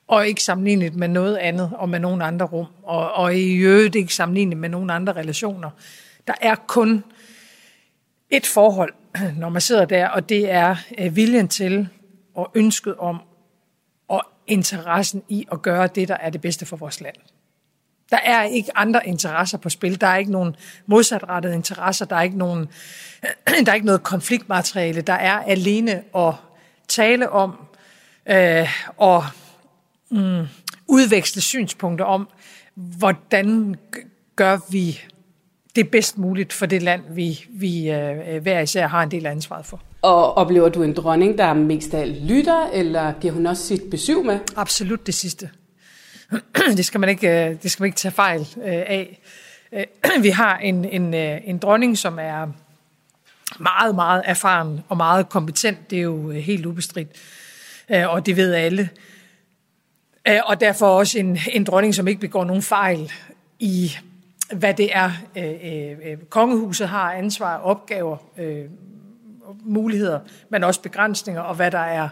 Og 0.07 0.27
ikke 0.27 0.43
sammenlignet 0.43 0.95
med 0.95 1.07
noget 1.07 1.37
andet 1.37 1.71
og 1.77 1.89
med 1.89 1.99
nogen 1.99 2.21
andre 2.21 2.45
rum. 2.45 2.65
Og, 2.83 3.11
og 3.11 3.35
i 3.35 3.55
øvrigt 3.55 3.95
ikke 3.95 4.13
sammenlignet 4.13 4.57
med 4.57 4.69
nogen 4.69 4.89
andre 4.89 5.13
relationer. 5.13 5.69
Der 6.27 6.33
er 6.41 6.55
kun 6.55 7.03
et 8.29 8.45
forhold, 8.45 8.93
når 9.39 9.49
man 9.49 9.61
sidder 9.61 9.85
der, 9.85 10.07
og 10.07 10.29
det 10.29 10.51
er 10.51 10.75
øh, 10.97 11.15
viljen 11.15 11.47
til 11.47 11.87
og 12.35 12.51
ønsket 12.55 12.95
om 12.95 13.21
interessen 14.51 15.23
i 15.29 15.47
at 15.51 15.61
gøre 15.61 15.87
det, 15.87 16.07
der 16.07 16.17
er 16.17 16.29
det 16.29 16.41
bedste 16.41 16.65
for 16.65 16.77
vores 16.77 17.01
land. 17.01 17.15
Der 18.11 18.17
er 18.17 18.43
ikke 18.43 18.77
andre 18.77 19.07
interesser 19.07 19.57
på 19.57 19.69
spil. 19.69 20.01
Der 20.01 20.07
er 20.07 20.17
ikke 20.17 20.31
nogen 20.31 20.55
modsatrettede 20.85 21.55
interesser. 21.55 22.05
Der 22.05 22.15
er 22.15 22.21
ikke, 22.21 22.37
nogen, 22.37 22.69
der 23.65 23.71
er 23.71 23.73
ikke 23.73 23.85
noget 23.85 24.03
konfliktmateriale. 24.03 25.01
Der 25.01 25.13
er 25.13 25.39
alene 25.39 26.03
at 26.15 26.33
tale 26.87 27.29
om 27.29 27.67
øh, 28.25 28.69
og 28.97 29.23
mm, 30.09 30.47
udveksle 30.87 31.41
synspunkter 31.41 32.05
om, 32.05 32.29
hvordan 32.75 33.75
gør 34.35 34.57
vi 34.71 35.01
det 35.75 35.91
bedst 35.91 36.17
muligt 36.17 36.53
for 36.53 36.65
det 36.65 36.81
land, 36.81 37.01
vi, 37.09 37.45
vi 37.49 37.91
øh, 37.91 38.35
øh 38.35 38.41
hver 38.41 38.59
især 38.59 38.87
har 38.87 39.03
en 39.03 39.11
del 39.11 39.25
af 39.25 39.31
ansvaret 39.31 39.65
for. 39.65 39.81
Og 40.01 40.37
oplever 40.37 40.69
du 40.69 40.83
en 40.83 40.93
dronning, 40.93 41.37
der 41.37 41.53
mest 41.53 41.93
af 41.93 42.27
lytter, 42.27 42.69
eller 42.73 43.13
giver 43.21 43.33
hun 43.33 43.45
også 43.45 43.63
sit 43.63 43.81
besøg 43.91 44.25
med? 44.25 44.39
Absolut 44.55 45.07
det 45.07 45.13
sidste. 45.13 45.49
det, 46.77 46.85
skal 46.85 46.99
man 46.99 47.09
ikke, 47.09 47.45
øh, 47.45 47.55
det 47.63 47.71
skal 47.71 47.83
man 47.83 47.87
ikke 47.87 47.97
tage 47.97 48.11
fejl 48.11 48.39
øh, 48.39 48.63
af. 48.65 49.21
Øh, 49.73 49.85
vi 50.23 50.29
har 50.29 50.57
en, 50.57 50.85
en, 50.85 51.13
en 51.13 51.57
dronning, 51.57 51.97
som 51.97 52.19
er 52.19 52.47
meget, 53.59 53.95
meget 53.95 54.21
erfaren 54.25 54.81
og 54.89 54.97
meget 54.97 55.29
kompetent. 55.29 55.89
Det 55.89 55.97
er 55.97 56.03
jo 56.03 56.31
helt 56.31 56.65
ubestridt, 56.65 57.09
og 57.89 58.25
det 58.25 58.37
ved 58.37 58.53
alle. 58.53 58.89
Og 60.45 60.61
derfor 60.61 60.87
også 60.87 61.19
en, 61.19 61.37
en 61.51 61.63
dronning, 61.63 61.95
som 61.95 62.07
ikke 62.07 62.21
begår 62.21 62.43
nogen 62.43 62.61
fejl 62.61 63.11
i, 63.59 63.91
hvad 64.53 64.73
det 64.73 64.89
er, 64.93 65.11
kongehuset 66.29 66.87
har 66.87 67.13
ansvar, 67.13 67.55
og 67.55 67.69
opgaver, 67.69 68.17
muligheder, 69.63 70.19
men 70.49 70.63
også 70.63 70.81
begrænsninger, 70.81 71.41
og 71.41 71.55
hvad 71.55 71.71
der 71.71 71.79
er 71.79 72.09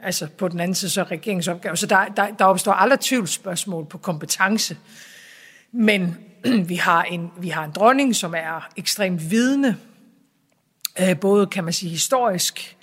altså 0.00 0.26
på 0.38 0.48
den 0.48 0.60
anden 0.60 0.74
side 0.74 0.90
så 0.90 1.02
regeringsopgave. 1.02 1.76
Så 1.76 1.86
der, 1.86 2.04
der, 2.04 2.30
der 2.30 2.44
opstår 2.44 2.72
aldrig 2.72 3.00
tvivlsspørgsmål 3.00 3.86
på 3.86 3.98
kompetence. 3.98 4.76
Men 5.72 6.16
vi 6.70 6.76
har, 6.76 7.02
en, 7.02 7.30
vi 7.38 7.48
har 7.48 7.64
en 7.64 7.70
dronning, 7.70 8.16
som 8.16 8.34
er 8.34 8.68
ekstremt 8.76 9.30
vidende, 9.30 9.76
øh, 11.00 11.20
både 11.20 11.46
kan 11.46 11.64
man 11.64 11.72
sige 11.72 11.90
historisk, 11.90 12.76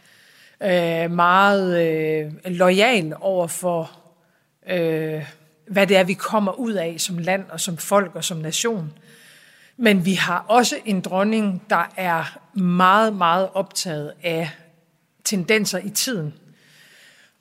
øh, 0.64 1.12
meget 1.12 1.82
øh, 1.82 2.32
lojal 2.46 3.14
over 3.20 3.48
for, 3.48 3.92
øh, 4.70 5.26
hvad 5.68 5.88
det 5.88 5.98
er, 5.98 6.04
vi 6.04 6.14
kommer 6.14 6.52
ud 6.52 6.74
af 6.74 6.96
som 6.98 7.18
land 7.18 7.46
og 7.50 7.60
som 7.60 7.78
folk 7.78 8.16
og 8.16 8.24
som 8.24 8.38
nation. 8.38 8.94
Men 9.78 10.06
vi 10.06 10.14
har 10.14 10.46
også 10.48 10.76
en 10.86 11.02
dronning, 11.02 11.64
der 11.70 11.92
er 11.98 12.38
meget, 12.60 13.16
meget 13.16 13.50
optaget 13.54 14.14
af 14.24 14.50
tendenser 15.24 15.80
i 15.80 15.90
tiden. 15.90 16.34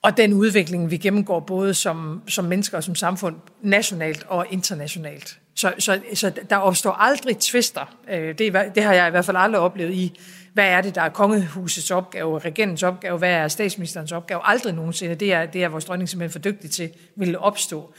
Og 0.03 0.17
den 0.17 0.33
udvikling, 0.33 0.91
vi 0.91 0.97
gennemgår 0.97 1.41
både 1.41 1.75
som, 1.75 2.23
som 2.29 2.45
mennesker 2.45 2.77
og 2.77 2.85
som 2.85 2.95
samfund, 2.95 3.37
nationalt 3.63 4.25
og 4.29 4.47
internationalt. 4.51 5.39
Så, 5.55 5.73
så, 5.79 6.01
så 6.15 6.33
der 6.51 6.57
opstår 6.57 6.93
aldrig 6.93 7.39
tvister. 7.39 7.97
Øh, 8.11 8.39
det, 8.39 8.55
det 8.75 8.83
har 8.83 8.93
jeg 8.93 9.09
i 9.09 9.11
hvert 9.11 9.25
fald 9.25 9.37
aldrig 9.37 9.61
oplevet 9.61 9.95
i, 9.95 10.21
hvad 10.53 10.69
er 10.69 10.81
det, 10.81 10.95
der 10.95 11.03
er 11.03 11.09
kongehusets 11.09 11.91
opgave, 11.91 12.39
regentens 12.39 12.83
opgave, 12.83 13.19
hvad 13.19 13.31
er 13.31 13.49
statsministerens 13.49 14.13
opgave. 14.13 14.41
Aldrig 14.45 14.75
nogensinde. 14.75 15.15
Det 15.15 15.33
er, 15.33 15.47
det 15.47 15.65
er 15.65 15.69
vores 15.69 15.85
dronning 15.85 16.09
simpelthen 16.09 16.33
for 16.33 16.51
dygtig 16.51 16.71
til, 16.71 16.91
ville 17.17 17.39
opstå. 17.39 17.95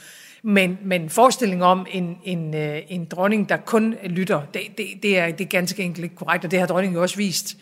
Men, 0.48 0.78
men 0.84 1.10
forestillingen 1.10 1.62
om 1.62 1.86
en, 1.90 2.18
en, 2.24 2.54
øh, 2.54 2.82
en 2.88 3.04
dronning, 3.04 3.48
der 3.48 3.56
kun 3.56 3.94
lytter, 4.04 4.42
det, 4.54 4.62
det, 4.78 4.86
det, 5.02 5.18
er, 5.18 5.30
det 5.30 5.40
er 5.40 5.48
ganske 5.48 5.82
enkelt 5.82 6.04
ikke 6.04 6.16
korrekt, 6.16 6.44
og 6.44 6.50
det 6.50 6.58
har 6.58 6.66
dronningen 6.66 6.96
jo 6.96 7.02
også 7.02 7.16
vist 7.16 7.56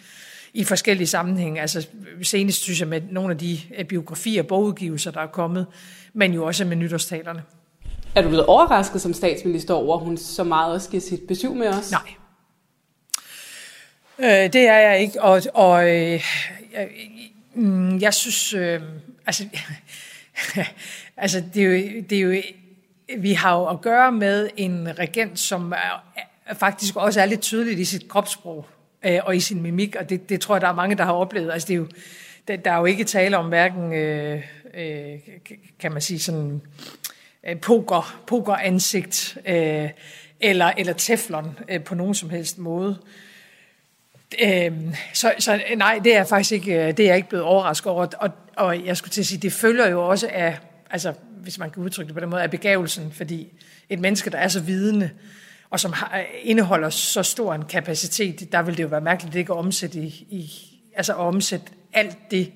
i 0.55 0.64
forskellige 0.64 1.07
sammenhænge. 1.07 1.61
Altså 1.61 1.87
senest 2.22 2.62
synes 2.62 2.80
jeg 2.80 2.89
med 2.89 3.01
nogle 3.11 3.30
af 3.30 3.39
de 3.39 3.59
øh, 3.78 3.85
biografier 3.85 4.43
og 4.43 4.49
bogudgivelser, 4.49 5.11
der 5.11 5.20
er 5.20 5.26
kommet, 5.26 5.66
men 6.12 6.32
jo 6.32 6.47
også 6.47 6.64
med 6.64 6.76
nytårstalerne. 6.76 7.43
Er 8.14 8.22
du 8.22 8.28
blevet 8.28 8.47
overrasket 8.47 9.01
som 9.01 9.14
statsminister 9.14 9.74
over, 9.74 9.97
at 9.97 10.05
hun 10.05 10.16
så 10.16 10.45
meget 10.45 10.74
også 10.74 10.91
giver 10.91 11.01
sit 11.01 11.20
besøg 11.28 11.51
med 11.51 11.68
os? 11.68 11.91
Nej. 11.91 12.14
Øh, 14.18 14.53
det 14.53 14.68
er 14.68 14.78
jeg 14.78 15.01
ikke, 15.01 15.22
og, 15.22 15.43
og 15.55 15.91
øh, 15.91 16.24
jeg, 16.72 16.89
mm, 17.55 17.99
jeg 17.99 18.14
synes, 18.14 18.55
øh, 18.55 18.80
altså, 19.26 19.45
altså 21.16 21.43
det, 21.55 21.62
er 21.62 21.66
jo, 21.66 22.03
det 22.11 22.18
er 22.18 22.22
jo 22.22 22.43
vi 23.18 23.32
har 23.32 23.59
jo 23.59 23.66
at 23.66 23.80
gøre 23.80 24.12
med 24.12 24.50
en 24.57 24.98
regent, 24.98 25.38
som 25.38 25.72
er, 25.72 26.05
faktisk 26.52 26.96
også 26.96 27.20
er 27.20 27.26
lidt 27.26 27.40
tydeligt 27.40 27.80
i 27.80 27.84
sit 27.84 28.09
kropssprog 28.09 28.66
øh, 29.05 29.20
og 29.24 29.36
i 29.36 29.40
sin 29.40 29.62
mimik, 29.62 29.96
og 29.96 30.11
det, 30.11 30.28
det 30.28 30.40
tror 30.40 30.55
jeg, 30.55 30.62
der 30.62 30.68
er 30.68 30.74
mange, 30.74 30.96
der 30.96 31.05
har 31.05 31.12
oplevet. 31.12 31.52
Altså, 31.52 31.68
det 31.68 31.74
er 31.74 31.78
jo, 31.78 31.88
der, 32.48 32.57
der 32.57 32.72
er 32.72 32.78
jo 32.78 32.84
ikke 32.84 33.05
tale 33.05 33.36
om 33.38 33.48
hverken, 33.48 33.92
øh, 33.92 34.42
øh, 34.74 35.18
kan 35.78 35.92
man 35.92 36.02
sige, 36.02 36.18
sådan 36.18 36.61
øh, 37.46 37.61
poker, 37.61 38.22
pokeransigt 38.26 39.38
øh, 39.46 39.90
eller, 40.40 40.72
eller 40.78 40.92
teflon 40.92 41.59
øh, 41.68 41.84
på 41.84 41.94
nogen 41.94 42.14
som 42.14 42.30
helst 42.30 42.59
måde. 42.59 42.98
Øh, 44.42 44.72
så, 45.12 45.32
så 45.38 45.61
nej, 45.76 46.00
det 46.05 46.16
er 46.16 46.24
faktisk 46.24 46.52
ikke, 46.52 46.72
øh, 46.74 46.96
det 46.96 47.00
er 47.00 47.07
jeg 47.07 47.16
ikke 47.16 47.28
blevet 47.28 47.44
overrasket 47.44 47.92
over, 47.92 48.07
og, 48.18 48.30
og 48.57 48.86
jeg 48.86 48.96
skulle 48.96 49.11
til 49.11 49.20
at 49.20 49.26
sige, 49.26 49.38
det 49.38 49.52
følger 49.52 49.88
jo 49.88 50.09
også 50.09 50.28
af, 50.32 50.59
altså 50.90 51.14
hvis 51.45 51.59
man 51.59 51.70
kan 51.70 51.82
udtrykke 51.82 52.09
det 52.09 52.14
på 52.14 52.20
den 52.20 52.30
måde, 52.30 52.42
af 52.42 52.51
begavelsen, 52.51 53.12
fordi 53.12 53.49
et 53.88 54.01
menneske, 54.01 54.30
der 54.30 54.38
er 54.38 54.49
så 54.49 54.61
vidende, 54.61 55.11
og 55.70 55.80
som 55.80 55.92
har, 55.92 56.24
indeholder 56.42 56.90
så 56.90 57.22
stor 57.22 57.55
en 57.55 57.64
kapacitet, 57.64 58.53
der 58.53 58.62
vil 58.62 58.76
det 58.76 58.82
jo 58.82 58.88
være 58.88 59.01
mærkeligt 59.01 59.34
ikke 59.34 59.55
omsætte, 59.55 59.99
i, 59.99 60.26
i, 60.30 60.53
altså 60.97 61.12
omsætte 61.12 61.66
alt 61.92 62.18
det 62.30 62.53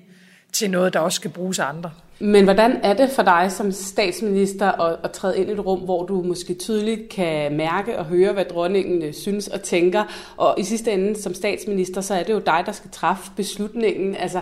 til 0.53 0.71
noget, 0.71 0.93
der 0.93 0.99
også 0.99 1.15
skal 1.15 1.31
bruges 1.31 1.59
af 1.59 1.65
andre. 1.65 1.91
Men 2.21 2.43
hvordan 2.43 2.79
er 2.83 2.93
det 2.93 3.09
for 3.09 3.23
dig 3.23 3.51
som 3.51 3.71
statsminister 3.71 4.71
at, 4.71 4.99
at 5.03 5.11
træde 5.11 5.37
ind 5.37 5.49
i 5.49 5.53
et 5.53 5.65
rum, 5.65 5.79
hvor 5.79 6.05
du 6.05 6.21
måske 6.21 6.53
tydeligt 6.53 7.09
kan 7.09 7.57
mærke 7.57 7.97
og 7.97 8.05
høre, 8.05 8.33
hvad 8.33 8.45
dronningen 8.45 9.03
øh, 9.03 9.13
synes 9.13 9.47
og 9.47 9.61
tænker? 9.61 10.33
Og 10.37 10.55
i 10.57 10.63
sidste 10.63 10.91
ende 10.91 11.21
som 11.21 11.33
statsminister, 11.33 12.01
så 12.01 12.13
er 12.13 12.23
det 12.23 12.33
jo 12.33 12.39
dig, 12.39 12.63
der 12.65 12.71
skal 12.71 12.91
træffe 12.91 13.31
beslutningen. 13.35 14.15
Altså, 14.15 14.41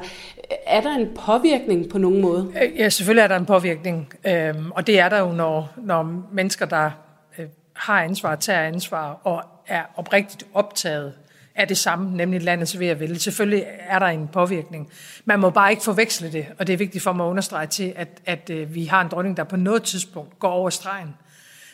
er 0.66 0.82
der 0.82 0.96
en 0.96 1.08
påvirkning 1.26 1.90
på 1.90 1.98
nogen 1.98 2.22
måde? 2.22 2.52
Øh, 2.62 2.80
ja, 2.80 2.90
selvfølgelig 2.90 3.24
er 3.24 3.28
der 3.28 3.38
en 3.38 3.46
påvirkning. 3.46 4.14
Øhm, 4.28 4.72
og 4.72 4.88
det 4.88 5.00
er 5.00 5.10
der 5.10 5.20
jo, 5.20 5.32
når, 5.32 5.70
når 5.78 6.28
mennesker, 6.32 6.66
der 6.66 6.92
øh, 7.40 7.46
har 7.74 8.02
ansvar, 8.02 8.36
tager 8.36 8.62
ansvar 8.62 9.20
og 9.24 9.44
er 9.68 9.82
oprigtigt 9.96 10.46
optaget 10.54 11.14
er 11.58 11.66
det 11.66 11.78
samme, 11.78 12.18
nemlig 12.18 12.42
landets 12.42 12.80
ved 12.80 12.88
at 12.88 13.00
vælge. 13.00 13.20
Selvfølgelig 13.20 13.66
er 13.80 14.00
der 14.00 14.06
en 14.06 14.28
påvirkning. 14.28 14.90
Man 15.26 15.40
må 15.40 15.50
bare 15.50 15.72
ikke 15.72 15.84
forveksle 15.84 16.32
det, 16.32 16.46
og 16.60 16.68
det 16.68 16.74
er 16.74 16.78
vigtigt 16.78 17.04
for 17.04 17.14
mig 17.14 17.26
at 17.26 17.30
understrege 17.30 17.68
til, 17.68 17.94
at, 17.96 18.08
at 18.26 18.50
øh, 18.50 18.76
vi 18.76 18.86
har 18.86 19.02
en 19.02 19.08
dronning, 19.08 19.38
der 19.38 19.44
på 19.44 19.56
noget 19.56 19.84
tidspunkt 19.84 20.40
går 20.40 20.50
over 20.50 20.70
stregen. 20.70 21.16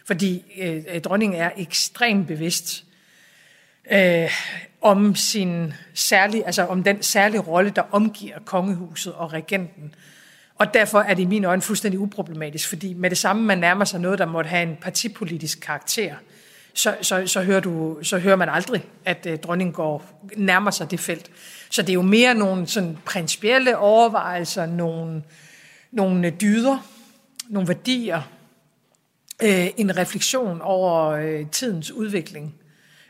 Fordi 0.05 0.43
øh, 0.61 1.01
dronningen 1.01 1.41
er 1.41 1.51
ekstremt 1.57 2.27
bevidst 2.27 2.84
øh, 3.91 4.31
om 4.81 5.15
sin 5.15 5.73
særlige, 5.93 6.45
altså 6.45 6.65
om 6.65 6.84
den 6.84 7.03
særlige 7.03 7.41
rolle, 7.41 7.69
der 7.69 7.84
omgiver 7.91 8.39
kongehuset 8.45 9.13
og 9.13 9.34
regenten. 9.34 9.95
Og 10.55 10.73
derfor 10.73 10.99
er 10.99 11.13
det 11.13 11.23
i 11.23 11.25
mine 11.25 11.47
øjne 11.47 11.61
fuldstændig 11.61 11.99
uproblematisk, 11.99 12.69
fordi 12.69 12.93
med 12.93 13.09
det 13.09 13.17
samme, 13.17 13.43
man 13.43 13.57
nærmer 13.57 13.86
sig 13.86 13.99
noget, 13.99 14.19
der 14.19 14.25
måtte 14.25 14.49
have 14.49 14.63
en 14.63 14.77
partipolitisk 14.81 15.59
karakter, 15.59 16.15
så, 16.74 16.95
så, 17.01 17.28
så, 17.28 17.43
hører, 17.43 17.59
du, 17.59 17.97
så 18.03 18.17
hører 18.17 18.36
man 18.36 18.49
aldrig, 18.49 18.86
at 19.05 19.26
øh, 19.30 19.38
dronningen 19.39 19.74
går 19.74 20.21
nærmer 20.36 20.71
sig 20.71 20.91
det 20.91 20.99
felt. 20.99 21.32
Så 21.69 21.82
det 21.82 21.89
er 21.89 21.93
jo 21.93 22.01
mere 22.01 22.36
nogle 22.36 22.67
sådan 22.67 22.97
principielle 23.05 23.78
overvejelser, 23.78 24.65
nogle, 24.65 25.24
nogle 25.91 26.30
dyder, 26.30 26.88
nogle 27.49 27.67
værdier, 27.67 28.21
øh, 29.43 29.67
en 29.78 29.97
refleksion 29.97 30.61
over 30.61 31.09
øh, 31.09 31.49
tidens 31.51 31.91
udvikling. 31.91 32.55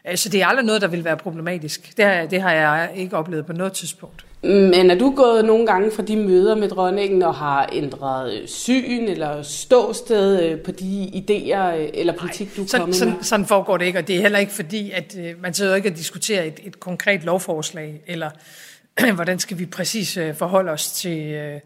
Øh, 0.09 0.17
så 0.17 0.29
det 0.29 0.41
er 0.41 0.45
aldrig 0.45 0.65
noget, 0.65 0.81
der 0.81 0.87
vil 0.87 1.03
være 1.03 1.17
problematisk. 1.17 1.97
Det 1.97 2.05
har, 2.05 2.25
det 2.25 2.41
har 2.41 2.51
jeg 2.51 2.91
ikke 2.95 3.17
oplevet 3.17 3.45
på 3.45 3.53
noget 3.53 3.73
tidspunkt. 3.73 4.25
Men 4.43 4.91
er 4.91 4.95
du 4.95 5.13
gået 5.15 5.45
nogle 5.45 5.67
gange 5.67 5.91
fra 5.91 6.03
de 6.03 6.15
møder 6.17 6.55
med 6.55 6.69
dronningen 6.69 7.21
og 7.21 7.35
har 7.35 7.69
ændret 7.73 8.43
syn 8.45 9.07
eller 9.07 9.41
ståsted 9.41 10.43
øh, 10.43 10.59
på 10.59 10.71
de 10.71 11.11
idéer 11.13 11.75
øh, 11.75 11.89
eller 11.93 12.13
politik, 12.13 12.47
Nej, 12.47 12.55
du 12.55 12.67
sådan, 12.67 12.81
kommet 12.81 12.95
sådan, 12.95 13.23
sådan 13.23 13.45
foregår 13.45 13.77
det 13.77 13.85
ikke, 13.85 13.99
og 13.99 14.07
det 14.07 14.15
er 14.15 14.21
heller 14.21 14.39
ikke 14.39 14.51
fordi, 14.51 14.91
at 14.91 15.17
øh, 15.19 15.41
man 15.41 15.53
sidder 15.53 15.75
ikke 15.75 15.89
og 15.89 15.97
diskuterer 15.97 16.43
et, 16.43 16.59
et 16.63 16.79
konkret 16.79 17.23
lovforslag, 17.23 18.01
eller 18.07 18.29
hvordan 19.15 19.39
skal 19.39 19.59
vi 19.59 19.65
præcis 19.65 20.19
forholde 20.33 20.71
os 20.71 20.91
til, 20.91 21.59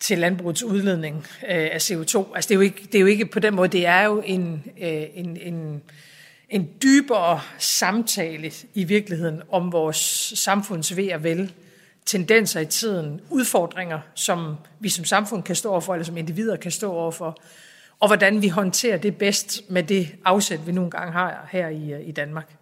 til 0.00 0.18
landbrugets 0.18 0.62
udledning 0.62 1.26
af 1.42 1.90
CO2. 1.90 2.34
Altså 2.34 2.48
det 2.48 2.50
er, 2.50 2.54
jo 2.54 2.60
ikke, 2.60 2.82
det 2.86 2.94
er 2.94 3.00
jo 3.00 3.06
ikke 3.06 3.26
på 3.26 3.40
den 3.40 3.54
måde, 3.54 3.68
det 3.68 3.86
er 3.86 4.04
jo 4.04 4.22
en, 4.26 4.64
en, 4.76 5.38
en, 5.40 5.82
en 6.48 6.68
dybere 6.82 7.40
samtale 7.58 8.52
i 8.74 8.84
virkeligheden 8.84 9.42
om 9.50 9.72
vores 9.72 10.32
samfunds 10.34 10.96
ved 10.96 11.12
og 11.12 11.24
vel, 11.24 11.52
tendenser 12.06 12.60
i 12.60 12.66
tiden, 12.66 13.20
udfordringer, 13.30 14.00
som 14.14 14.56
vi 14.80 14.88
som 14.88 15.04
samfund 15.04 15.42
kan 15.42 15.56
stå 15.56 15.70
overfor, 15.70 15.94
eller 15.94 16.04
som 16.04 16.16
individer 16.16 16.56
kan 16.56 16.70
stå 16.70 16.92
overfor, 16.92 17.38
og 18.00 18.08
hvordan 18.08 18.42
vi 18.42 18.48
håndterer 18.48 18.96
det 18.96 19.16
bedst 19.16 19.70
med 19.70 19.82
det 19.82 20.08
afsæt, 20.24 20.66
vi 20.66 20.72
nogle 20.72 20.90
gange 20.90 21.12
har 21.12 21.48
her 21.50 21.68
i, 21.68 21.92
øh, 21.92 22.08
i 22.08 22.12
Danmark. 22.12 22.57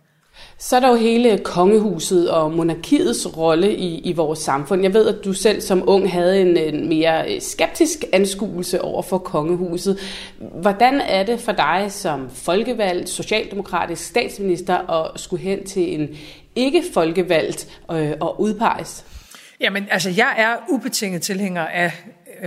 Så 0.58 0.76
er 0.76 0.80
der 0.80 0.88
jo 0.88 0.94
hele 0.94 1.38
kongehuset 1.38 2.30
og 2.30 2.52
monarkiets 2.52 3.36
rolle 3.36 3.76
i, 3.76 3.98
i 3.98 4.12
vores 4.12 4.38
samfund. 4.38 4.82
Jeg 4.82 4.94
ved, 4.94 5.08
at 5.08 5.24
du 5.24 5.32
selv 5.32 5.60
som 5.60 5.82
ung 5.86 6.12
havde 6.12 6.40
en, 6.40 6.56
en 6.56 6.88
mere 6.88 7.34
øh, 7.34 7.40
skeptisk 7.40 8.04
anskuelse 8.12 8.82
over 8.82 9.02
for 9.02 9.18
kongehuset. 9.18 9.98
Hvordan 10.38 11.00
er 11.00 11.22
det 11.22 11.40
for 11.40 11.52
dig 11.52 11.86
som 11.88 12.30
folkevalgt, 12.30 13.08
socialdemokratisk 13.08 14.04
statsminister 14.04 14.90
at 14.90 15.20
skulle 15.20 15.42
hen 15.42 15.66
til 15.66 16.00
en 16.00 16.08
ikke 16.56 16.84
folkevalgt 16.94 17.80
øh, 17.92 18.12
og 18.20 18.40
udpeges? 18.40 19.04
Jamen, 19.60 19.86
altså, 19.90 20.10
jeg 20.10 20.34
er 20.38 20.56
ubetinget 20.68 21.22
tilhænger 21.22 21.66
af 21.66 21.92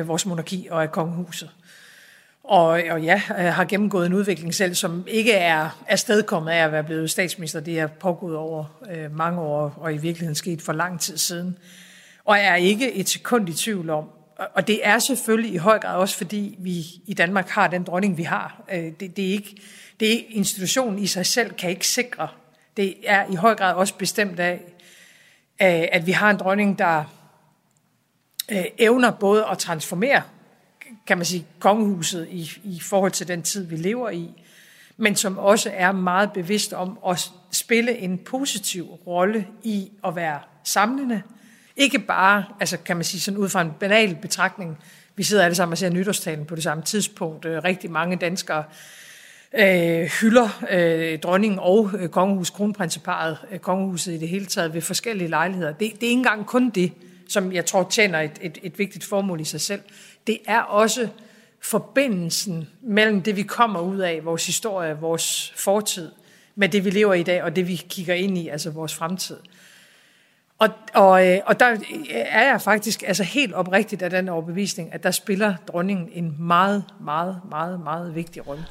vores 0.05 0.25
monarki 0.25 0.67
og 0.71 0.83
af 0.83 0.91
kongehuset. 0.91 1.49
Og, 2.49 2.67
og 2.67 3.01
ja, 3.01 3.21
øh, 3.29 3.45
har 3.45 3.65
gennemgået 3.65 4.05
en 4.05 4.13
udvikling 4.13 4.55
selv, 4.55 4.75
som 4.75 5.03
ikke 5.07 5.33
er 5.33 5.83
afstedkommet 5.87 6.51
af 6.51 6.65
at 6.65 6.71
være 6.71 6.83
blevet 6.83 7.11
statsminister. 7.11 7.59
Det 7.59 7.79
er 7.79 7.87
pågået 7.87 8.35
over 8.35 8.65
øh, 8.91 9.15
mange 9.15 9.41
år, 9.41 9.73
og 9.77 9.93
i 9.93 9.97
virkeligheden 9.97 10.35
sket 10.35 10.61
for 10.61 10.73
lang 10.73 10.99
tid 10.99 11.17
siden. 11.17 11.57
Og 12.25 12.37
er 12.37 12.55
ikke 12.55 12.93
et 12.93 13.09
sekund 13.09 13.49
i 13.49 13.53
tvivl 13.53 13.89
om, 13.89 14.09
og 14.53 14.67
det 14.67 14.79
er 14.83 14.99
selvfølgelig 14.99 15.53
i 15.53 15.57
høj 15.57 15.79
grad 15.79 15.95
også, 15.95 16.17
fordi 16.17 16.55
vi 16.59 16.85
i 17.07 17.13
Danmark 17.13 17.49
har 17.49 17.67
den 17.67 17.83
dronning, 17.83 18.17
vi 18.17 18.23
har. 18.23 18.63
Øh, 18.73 18.91
det, 18.99 19.17
det 19.17 19.27
er 19.27 19.31
ikke, 19.31 19.61
det 19.99 20.13
er 20.13 20.23
institutionen 20.29 20.99
i 20.99 21.07
sig 21.07 21.25
selv 21.25 21.53
kan 21.53 21.69
ikke 21.69 21.87
sikre. 21.87 22.27
Det 22.77 22.95
er 23.05 23.25
i 23.31 23.35
høj 23.35 23.55
grad 23.55 23.73
også 23.73 23.93
bestemt 23.97 24.39
af, 24.39 24.61
at 25.91 26.07
vi 26.07 26.11
har 26.11 26.29
en 26.29 26.37
dronning, 26.37 26.79
der 26.79 27.03
øh, 28.51 28.65
evner 28.77 29.11
både 29.11 29.45
at 29.51 29.57
transformere, 29.57 30.21
kan 31.09 31.17
man 31.17 31.25
sige, 31.25 31.45
kongehuset 31.59 32.27
i, 32.31 32.51
i 32.63 32.79
forhold 32.79 33.11
til 33.11 33.27
den 33.27 33.41
tid, 33.41 33.65
vi 33.65 33.75
lever 33.75 34.09
i, 34.09 34.43
men 34.97 35.15
som 35.15 35.37
også 35.37 35.71
er 35.73 35.91
meget 35.91 36.31
bevidst 36.33 36.73
om 36.73 36.99
at 37.07 37.31
spille 37.51 37.97
en 37.97 38.17
positiv 38.17 38.83
rolle 38.83 39.47
i 39.63 39.91
at 40.07 40.15
være 40.15 40.39
samlende. 40.63 41.21
Ikke 41.75 41.99
bare, 41.99 42.45
altså 42.59 42.77
kan 42.77 42.97
man 42.97 43.03
sige 43.03 43.21
sådan 43.21 43.37
ud 43.37 43.49
fra 43.49 43.61
en 43.61 43.71
banal 43.79 44.17
betragtning, 44.21 44.77
vi 45.15 45.23
sidder 45.23 45.43
alle 45.43 45.55
sammen 45.55 45.71
og 45.71 45.77
ser 45.77 45.89
nytårstalen 45.89 46.45
på 46.45 46.55
det 46.55 46.63
samme 46.63 46.83
tidspunkt. 46.83 47.45
Øh, 47.45 47.63
rigtig 47.63 47.91
mange 47.91 48.15
danskere 48.15 48.63
øh, 49.53 50.09
hylder 50.21 50.63
øh, 50.71 51.19
dronningen 51.19 51.59
og 51.59 51.91
øh, 51.99 52.09
kongehus, 52.09 52.49
kronprinseparet, 52.49 53.37
øh, 53.51 53.59
kongehuset 53.59 54.13
i 54.13 54.17
det 54.17 54.27
hele 54.27 54.45
taget 54.45 54.73
ved 54.73 54.81
forskellige 54.81 55.27
lejligheder. 55.27 55.71
Det, 55.71 55.79
det 55.79 55.87
er 55.87 55.91
ikke 55.91 56.11
engang 56.11 56.45
kun 56.45 56.69
det, 56.69 56.91
som 57.29 57.53
jeg 57.53 57.65
tror 57.65 57.87
tjener 57.91 58.19
et, 58.19 58.39
et, 58.41 58.57
et 58.63 58.79
vigtigt 58.79 59.05
formål 59.05 59.41
i 59.41 59.43
sig 59.43 59.61
selv. 59.61 59.81
Det 60.29 60.39
er 60.47 60.59
også 60.59 61.07
forbindelsen 61.61 62.69
mellem 62.81 63.21
det, 63.21 63.35
vi 63.35 63.43
kommer 63.43 63.79
ud 63.79 63.97
af, 63.97 64.25
vores 64.25 64.45
historie, 64.45 64.97
vores 64.99 65.53
fortid, 65.57 66.11
med 66.55 66.69
det, 66.69 66.85
vi 66.85 66.89
lever 66.89 67.13
i 67.13 67.23
dag, 67.23 67.43
og 67.43 67.55
det, 67.55 67.67
vi 67.67 67.75
kigger 67.75 68.13
ind 68.13 68.37
i, 68.37 68.47
altså 68.47 68.69
vores 68.69 68.95
fremtid. 68.95 69.37
Og, 70.59 70.69
og, 70.93 71.27
øh, 71.27 71.39
og 71.45 71.59
der 71.59 71.77
er 72.15 72.49
jeg 72.49 72.61
faktisk 72.61 73.03
altså 73.07 73.23
helt 73.23 73.53
oprigtigt 73.53 74.01
af 74.01 74.09
den 74.09 74.29
overbevisning, 74.29 74.93
at 74.93 75.03
der 75.03 75.11
spiller 75.11 75.55
dronningen 75.67 76.09
en 76.11 76.35
meget, 76.39 76.83
meget, 76.99 77.41
meget, 77.49 77.79
meget 77.83 78.15
vigtig 78.15 78.47
rolle. 78.47 78.65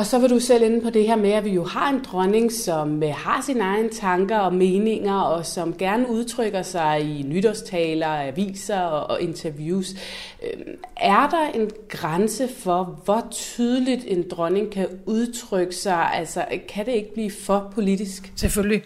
Og 0.00 0.06
så 0.06 0.18
var 0.18 0.28
du 0.28 0.38
selv 0.38 0.62
inde 0.62 0.80
på 0.80 0.90
det 0.90 1.06
her 1.06 1.16
med, 1.16 1.32
at 1.32 1.44
vi 1.44 1.50
jo 1.50 1.64
har 1.64 1.90
en 1.90 2.04
dronning, 2.04 2.52
som 2.52 3.02
øh, 3.02 3.14
har 3.14 3.42
sine 3.46 3.60
egne 3.60 3.88
tanker 3.88 4.38
og 4.38 4.54
meninger, 4.54 5.20
og 5.20 5.46
som 5.46 5.76
gerne 5.76 6.08
udtrykker 6.08 6.62
sig 6.62 7.00
i 7.00 7.22
nytårstaler, 7.22 8.06
aviser 8.06 8.80
og 8.80 9.20
interviews. 9.20 9.90
Øhm, 10.42 10.76
er 10.96 11.28
der 11.28 11.60
en 11.60 11.70
grænse 11.88 12.48
for, 12.48 13.00
hvor 13.04 13.26
tydeligt 13.30 14.04
en 14.06 14.24
dronning 14.30 14.72
kan 14.72 14.88
udtrykke 15.06 15.74
sig? 15.74 16.10
Altså, 16.14 16.44
kan 16.68 16.86
det 16.86 16.92
ikke 16.92 17.14
blive 17.14 17.30
for 17.30 17.72
politisk? 17.74 18.32
Selvfølgelig. 18.36 18.82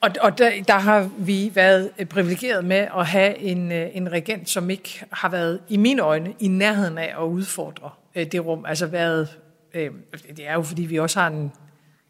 Og, 0.00 0.10
og 0.20 0.38
der, 0.38 0.50
der 0.68 0.78
har 0.78 1.10
vi 1.18 1.52
været 1.54 1.90
øh, 1.98 2.06
privilegeret 2.06 2.64
med 2.64 2.86
at 2.98 3.06
have 3.06 3.38
en, 3.38 3.72
øh, 3.72 3.88
en 3.94 4.12
regent, 4.12 4.48
som 4.48 4.70
ikke 4.70 5.04
har 5.10 5.28
været, 5.28 5.60
i 5.68 5.76
mine 5.76 6.02
øjne, 6.02 6.32
i 6.40 6.48
nærheden 6.48 6.98
af 6.98 7.14
at 7.18 7.24
udfordre 7.24 7.90
det 8.14 8.46
rum. 8.46 8.64
Altså 8.68 8.86
været 8.86 9.28
Øh, 9.74 9.90
det 10.36 10.46
er 10.48 10.54
jo, 10.54 10.62
fordi 10.62 10.82
vi 10.82 10.98
også 10.98 11.20
har 11.20 11.26
en, 11.26 11.52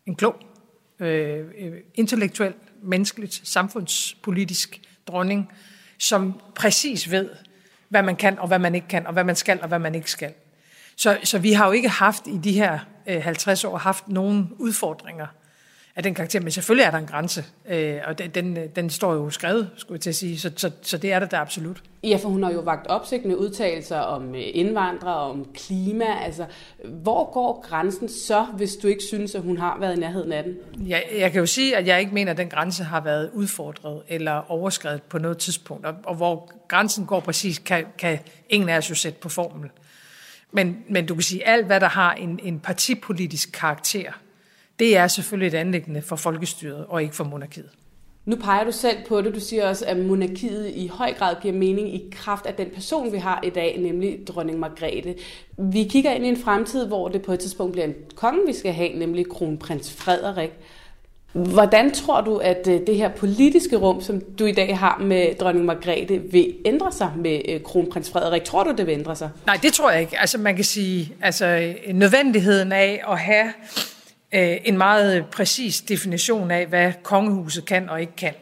en 0.07 0.15
klog, 0.15 0.37
øh, 0.99 1.45
øh, 1.59 1.73
intellektuel, 1.95 2.55
menneskeligt, 2.83 3.41
samfundspolitisk 3.45 4.81
dronning, 5.07 5.53
som 5.99 6.41
præcis 6.55 7.11
ved, 7.11 7.31
hvad 7.89 8.03
man 8.03 8.17
kan 8.17 8.39
og 8.39 8.49
hvad 8.49 8.59
man 8.59 8.75
ikke 8.75 8.89
kan, 8.89 9.07
og 9.07 9.13
hvad 9.13 9.25
man 9.25 9.37
skal 9.37 9.63
og 9.63 9.69
hvad 9.69 9.79
man 9.79 9.95
ikke 9.95 10.11
skal. 10.11 10.33
Så, 10.97 11.19
så 11.25 11.39
vi 11.39 11.53
har 11.53 11.67
jo 11.67 11.73
ikke 11.73 11.89
haft 11.89 12.27
i 12.27 12.39
de 12.39 12.53
her 12.53 12.79
øh, 13.07 13.23
50 13.23 13.65
år 13.65 13.77
haft 13.77 14.09
nogen 14.09 14.55
udfordringer 14.59 15.27
af 15.99 16.05
den 16.05 16.15
karakter, 16.15 16.41
men 16.41 16.51
selvfølgelig 16.51 16.85
er 16.85 16.91
der 16.91 16.99
en 16.99 17.07
grænse, 17.07 17.45
øh, 17.69 17.97
og 18.07 18.19
den, 18.19 18.31
den, 18.31 18.57
den 18.77 18.91
står 18.91 19.15
jo 19.15 19.31
skrevet, 19.31 19.71
skulle 19.77 19.97
jeg 19.97 20.01
til 20.01 20.11
at 20.11 20.17
sige, 20.17 20.39
så, 20.39 20.51
så, 20.57 20.71
så 20.83 20.99
det 20.99 21.13
er 21.13 21.19
der 21.19 21.27
der 21.27 21.39
absolut. 21.39 21.83
Ja, 22.05 22.19
for 22.23 22.29
hun 22.29 22.43
har 22.43 22.53
jo 22.53 22.61
vagt 22.61 22.87
opsigt 22.87 23.25
med 23.25 23.37
udtalelser 23.37 23.99
om 23.99 24.35
øh, 24.35 24.43
indvandrere, 24.45 25.17
om 25.17 25.47
klima, 25.55 26.05
altså 26.25 26.47
hvor 26.85 27.33
går 27.33 27.65
grænsen 27.69 28.09
så, 28.09 28.45
hvis 28.45 28.77
du 28.77 28.89
ikke 28.89 29.03
synes, 29.03 29.35
at 29.35 29.43
hun 29.43 29.59
har 29.59 29.77
været 29.81 29.97
i 29.97 30.01
nærheden 30.01 30.33
af 30.33 30.45
den? 30.45 30.57
Jeg, 30.89 31.05
jeg 31.19 31.33
kan 31.33 31.41
jo 31.41 31.47
sige, 31.47 31.77
at 31.77 31.87
jeg 31.87 32.01
ikke 32.01 32.15
mener, 32.15 32.33
at 32.33 32.39
den 32.39 32.49
grænse 32.49 32.85
har 32.85 33.01
været 33.01 33.31
udfordret 33.35 34.03
eller 34.09 34.51
overskrevet 34.51 35.03
på 35.03 35.19
noget 35.19 35.39
tidspunkt, 35.39 35.87
og, 35.87 35.95
og 36.05 36.15
hvor 36.15 36.51
grænsen 36.69 37.07
går 37.07 37.21
præcis, 37.21 37.59
kan, 37.59 37.85
kan 37.99 38.19
ingen 38.49 38.69
af 38.69 38.77
os 38.77 38.91
jo 38.91 38.95
sætte 38.95 39.19
på 39.21 39.29
formel. 39.29 39.71
Men, 40.53 40.77
men 40.89 41.07
du 41.07 41.15
kan 41.15 41.23
sige, 41.23 41.49
alt 41.49 41.67
hvad 41.67 41.81
der 41.81 41.89
har 41.89 42.13
en, 42.13 42.41
en 42.43 42.61
partipolitisk 42.61 43.53
karakter, 43.53 44.13
det 44.79 44.97
er 44.97 45.07
selvfølgelig 45.07 45.47
et 45.57 45.61
anlæggende 45.61 46.03
for 46.03 46.17
folkestyret 46.17 46.87
og 46.89 47.03
ikke 47.03 47.17
for 47.17 47.25
monarkiet. 47.25 47.71
Nu 48.29 48.37
peger 48.37 48.65
du 48.65 48.73
selv 48.73 48.97
på 49.09 49.21
det. 49.21 49.35
Du 49.35 49.41
siger 49.41 49.69
også, 49.69 49.85
at 49.87 49.97
monarkiet 49.97 50.73
i 50.75 50.87
høj 50.87 51.15
grad 51.15 51.35
giver 51.43 51.55
mening 51.55 51.95
i 51.95 52.11
kraft 52.13 52.47
af 52.47 52.55
den 52.55 52.67
person, 52.75 53.13
vi 53.13 53.19
har 53.19 53.41
i 53.45 53.51
dag, 53.51 53.79
nemlig 53.79 54.19
dronning 54.29 54.59
Margrethe. 54.59 55.15
Vi 55.59 55.85
kigger 55.85 56.11
ind 56.11 56.25
i 56.25 56.29
en 56.29 56.37
fremtid, 56.37 56.87
hvor 56.87 57.09
det 57.09 57.23
på 57.23 57.33
et 57.33 57.41
tidspunkt 57.41 57.73
bliver 57.73 57.87
en 57.87 57.95
konge, 58.15 58.47
vi 58.47 58.53
skal 58.53 58.73
have, 58.73 58.93
nemlig 58.93 59.29
kronprins 59.29 59.93
Frederik. 59.93 60.51
Hvordan 61.33 61.93
tror 61.93 62.21
du, 62.21 62.37
at 62.37 62.69
øh, 62.69 62.81
det 62.87 62.97
her 62.97 63.09
politiske 63.09 63.77
rum, 63.77 64.01
som 64.01 64.21
du 64.21 64.45
i 64.45 64.53
dag 64.53 64.79
har 64.79 64.99
med 64.99 65.35
dronning 65.41 65.65
Margrethe, 65.65 66.23
vil 66.31 66.55
ændre 66.65 66.93
sig 66.93 67.13
med 67.17 67.41
øh, 67.49 67.63
kronprins 67.63 68.11
Frederik? 68.11 68.45
Tror 68.45 68.65
du, 68.65 68.75
det 68.77 68.87
vil 68.87 68.93
ændre 68.93 69.17
sig? 69.17 69.31
Nej, 69.47 69.59
det 69.63 69.73
tror 69.73 69.91
jeg 69.91 70.01
ikke. 70.01 70.21
Altså 70.21 70.39
man 70.39 70.57
kan 70.57 70.65
sige, 70.65 71.13
altså 71.23 71.75
nødvendigheden 71.93 72.73
af 72.73 73.03
at 73.09 73.19
have 73.19 73.53
Øh, 74.33 74.57
en 74.65 74.79
meget 74.79 75.27
præcis 75.27 75.81
definition 75.81 76.51
af, 76.51 76.67
hvad 76.67 76.93
kongehuset 77.03 77.65
kan 77.65 77.89
og 77.89 78.01
ikke 78.01 78.17
kan. 78.17 78.35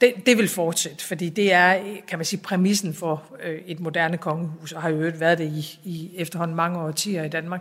Det, 0.00 0.12
det 0.26 0.38
vil 0.38 0.48
fortsætte, 0.48 1.04
fordi 1.04 1.28
det 1.28 1.52
er, 1.52 1.78
kan 2.08 2.18
man 2.18 2.24
sige, 2.24 2.40
præmissen 2.40 2.94
for 2.94 3.22
øh, 3.42 3.58
et 3.66 3.80
moderne 3.80 4.18
kongehus, 4.18 4.72
og 4.72 4.82
har 4.82 4.88
jo 4.88 5.12
været 5.14 5.38
det 5.38 5.44
i, 5.44 5.80
i 5.84 6.10
efterhånden 6.16 6.56
mange 6.56 6.78
årtier 6.78 7.24
i 7.24 7.28
Danmark. 7.28 7.60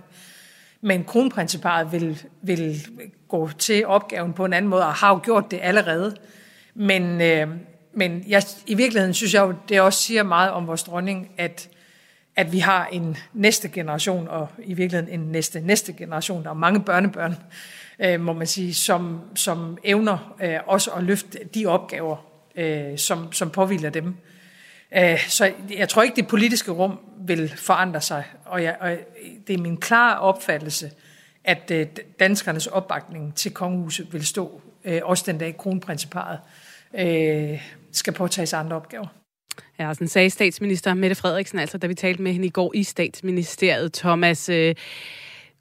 Men 0.82 1.03
kronprinseparet 1.03 1.91
vil, 1.91 2.23
vil 2.41 2.88
gå 3.28 3.49
til 3.59 3.86
opgaven 3.86 4.34
på 4.34 4.45
en 4.45 4.53
anden 4.53 4.69
måde, 4.69 4.86
og 4.86 4.93
har 4.93 5.09
jo 5.09 5.19
gjort 5.23 5.51
det 5.51 5.59
allerede. 5.61 6.15
Men, 6.75 7.21
øh, 7.21 7.47
men 7.93 8.23
jeg, 8.28 8.43
i 8.67 8.73
virkeligheden 8.73 9.13
synes 9.13 9.34
jeg 9.34 9.41
jo, 9.41 9.53
det 9.69 9.82
også 9.82 9.99
siger 9.99 10.23
meget 10.23 10.51
om 10.51 10.67
vores 10.67 10.84
dronning, 10.84 11.32
at 11.38 11.69
at 12.38 12.51
vi 12.51 12.59
har 12.59 12.85
en 12.85 13.17
næste 13.33 13.69
generation, 13.69 14.27
og 14.27 14.47
i 14.63 14.73
virkeligheden 14.73 15.21
en 15.21 15.31
næste 15.31 15.61
næste 15.61 15.93
generation, 15.93 16.43
der 16.43 16.49
er 16.49 16.53
mange 16.53 16.83
børnebørn, 16.83 17.35
øh, 17.99 18.21
må 18.21 18.33
man 18.33 18.47
sige, 18.47 18.73
som, 18.73 19.21
som 19.35 19.77
evner 19.83 20.35
øh, 20.41 20.59
også 20.65 20.91
at 20.91 21.03
løfte 21.03 21.39
de 21.53 21.65
opgaver, 21.65 22.17
øh, 22.55 22.97
som, 22.97 23.31
som 23.31 23.49
påviler 23.49 23.89
dem. 23.89 24.15
Øh, 24.97 25.19
så 25.27 25.51
jeg 25.77 25.89
tror 25.89 26.03
ikke, 26.03 26.15
det 26.15 26.27
politiske 26.27 26.71
rum 26.71 26.99
vil 27.19 27.53
forandre 27.57 28.01
sig, 28.01 28.23
og, 28.45 28.63
jeg, 28.63 28.77
og 28.79 28.97
det 29.47 29.53
er 29.53 29.61
min 29.61 29.77
klare 29.77 30.19
opfattelse, 30.19 30.91
at 31.43 31.71
øh, 31.71 31.88
danskernes 32.19 32.67
opbakning 32.67 33.35
til 33.35 33.53
kongehuset 33.53 34.13
vil 34.13 34.25
stå, 34.25 34.61
øh, 34.83 35.01
også 35.03 35.23
den 35.27 35.38
dag 35.38 35.57
kronprinseparet 35.57 36.39
øh, 36.99 37.61
skal 37.91 38.13
påtage 38.13 38.45
sig 38.45 38.59
andre 38.59 38.75
opgaver. 38.75 39.07
Ja, 39.80 39.93
sådan 39.93 40.08
sagde 40.08 40.30
statsminister 40.30 40.93
Mette 40.93 41.16
Frederiksen, 41.16 41.60
altså 41.60 41.78
da 41.78 41.88
vi 41.88 41.93
talte 41.93 42.22
med 42.22 42.32
hende 42.32 42.47
i 42.47 42.49
går 42.49 42.72
i 42.76 42.84
statsministeriet. 42.84 43.93
Thomas, 43.93 44.49
øh, 44.49 44.76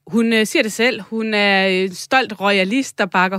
hun 0.06 0.32
øh, 0.32 0.46
siger 0.46 0.62
det 0.62 0.72
selv. 0.72 1.00
Hun 1.00 1.34
er 1.34 1.68
øh, 1.68 1.90
stolt 1.90 2.40
royalist, 2.40 2.98
der 2.98 3.06
bakker 3.06 3.38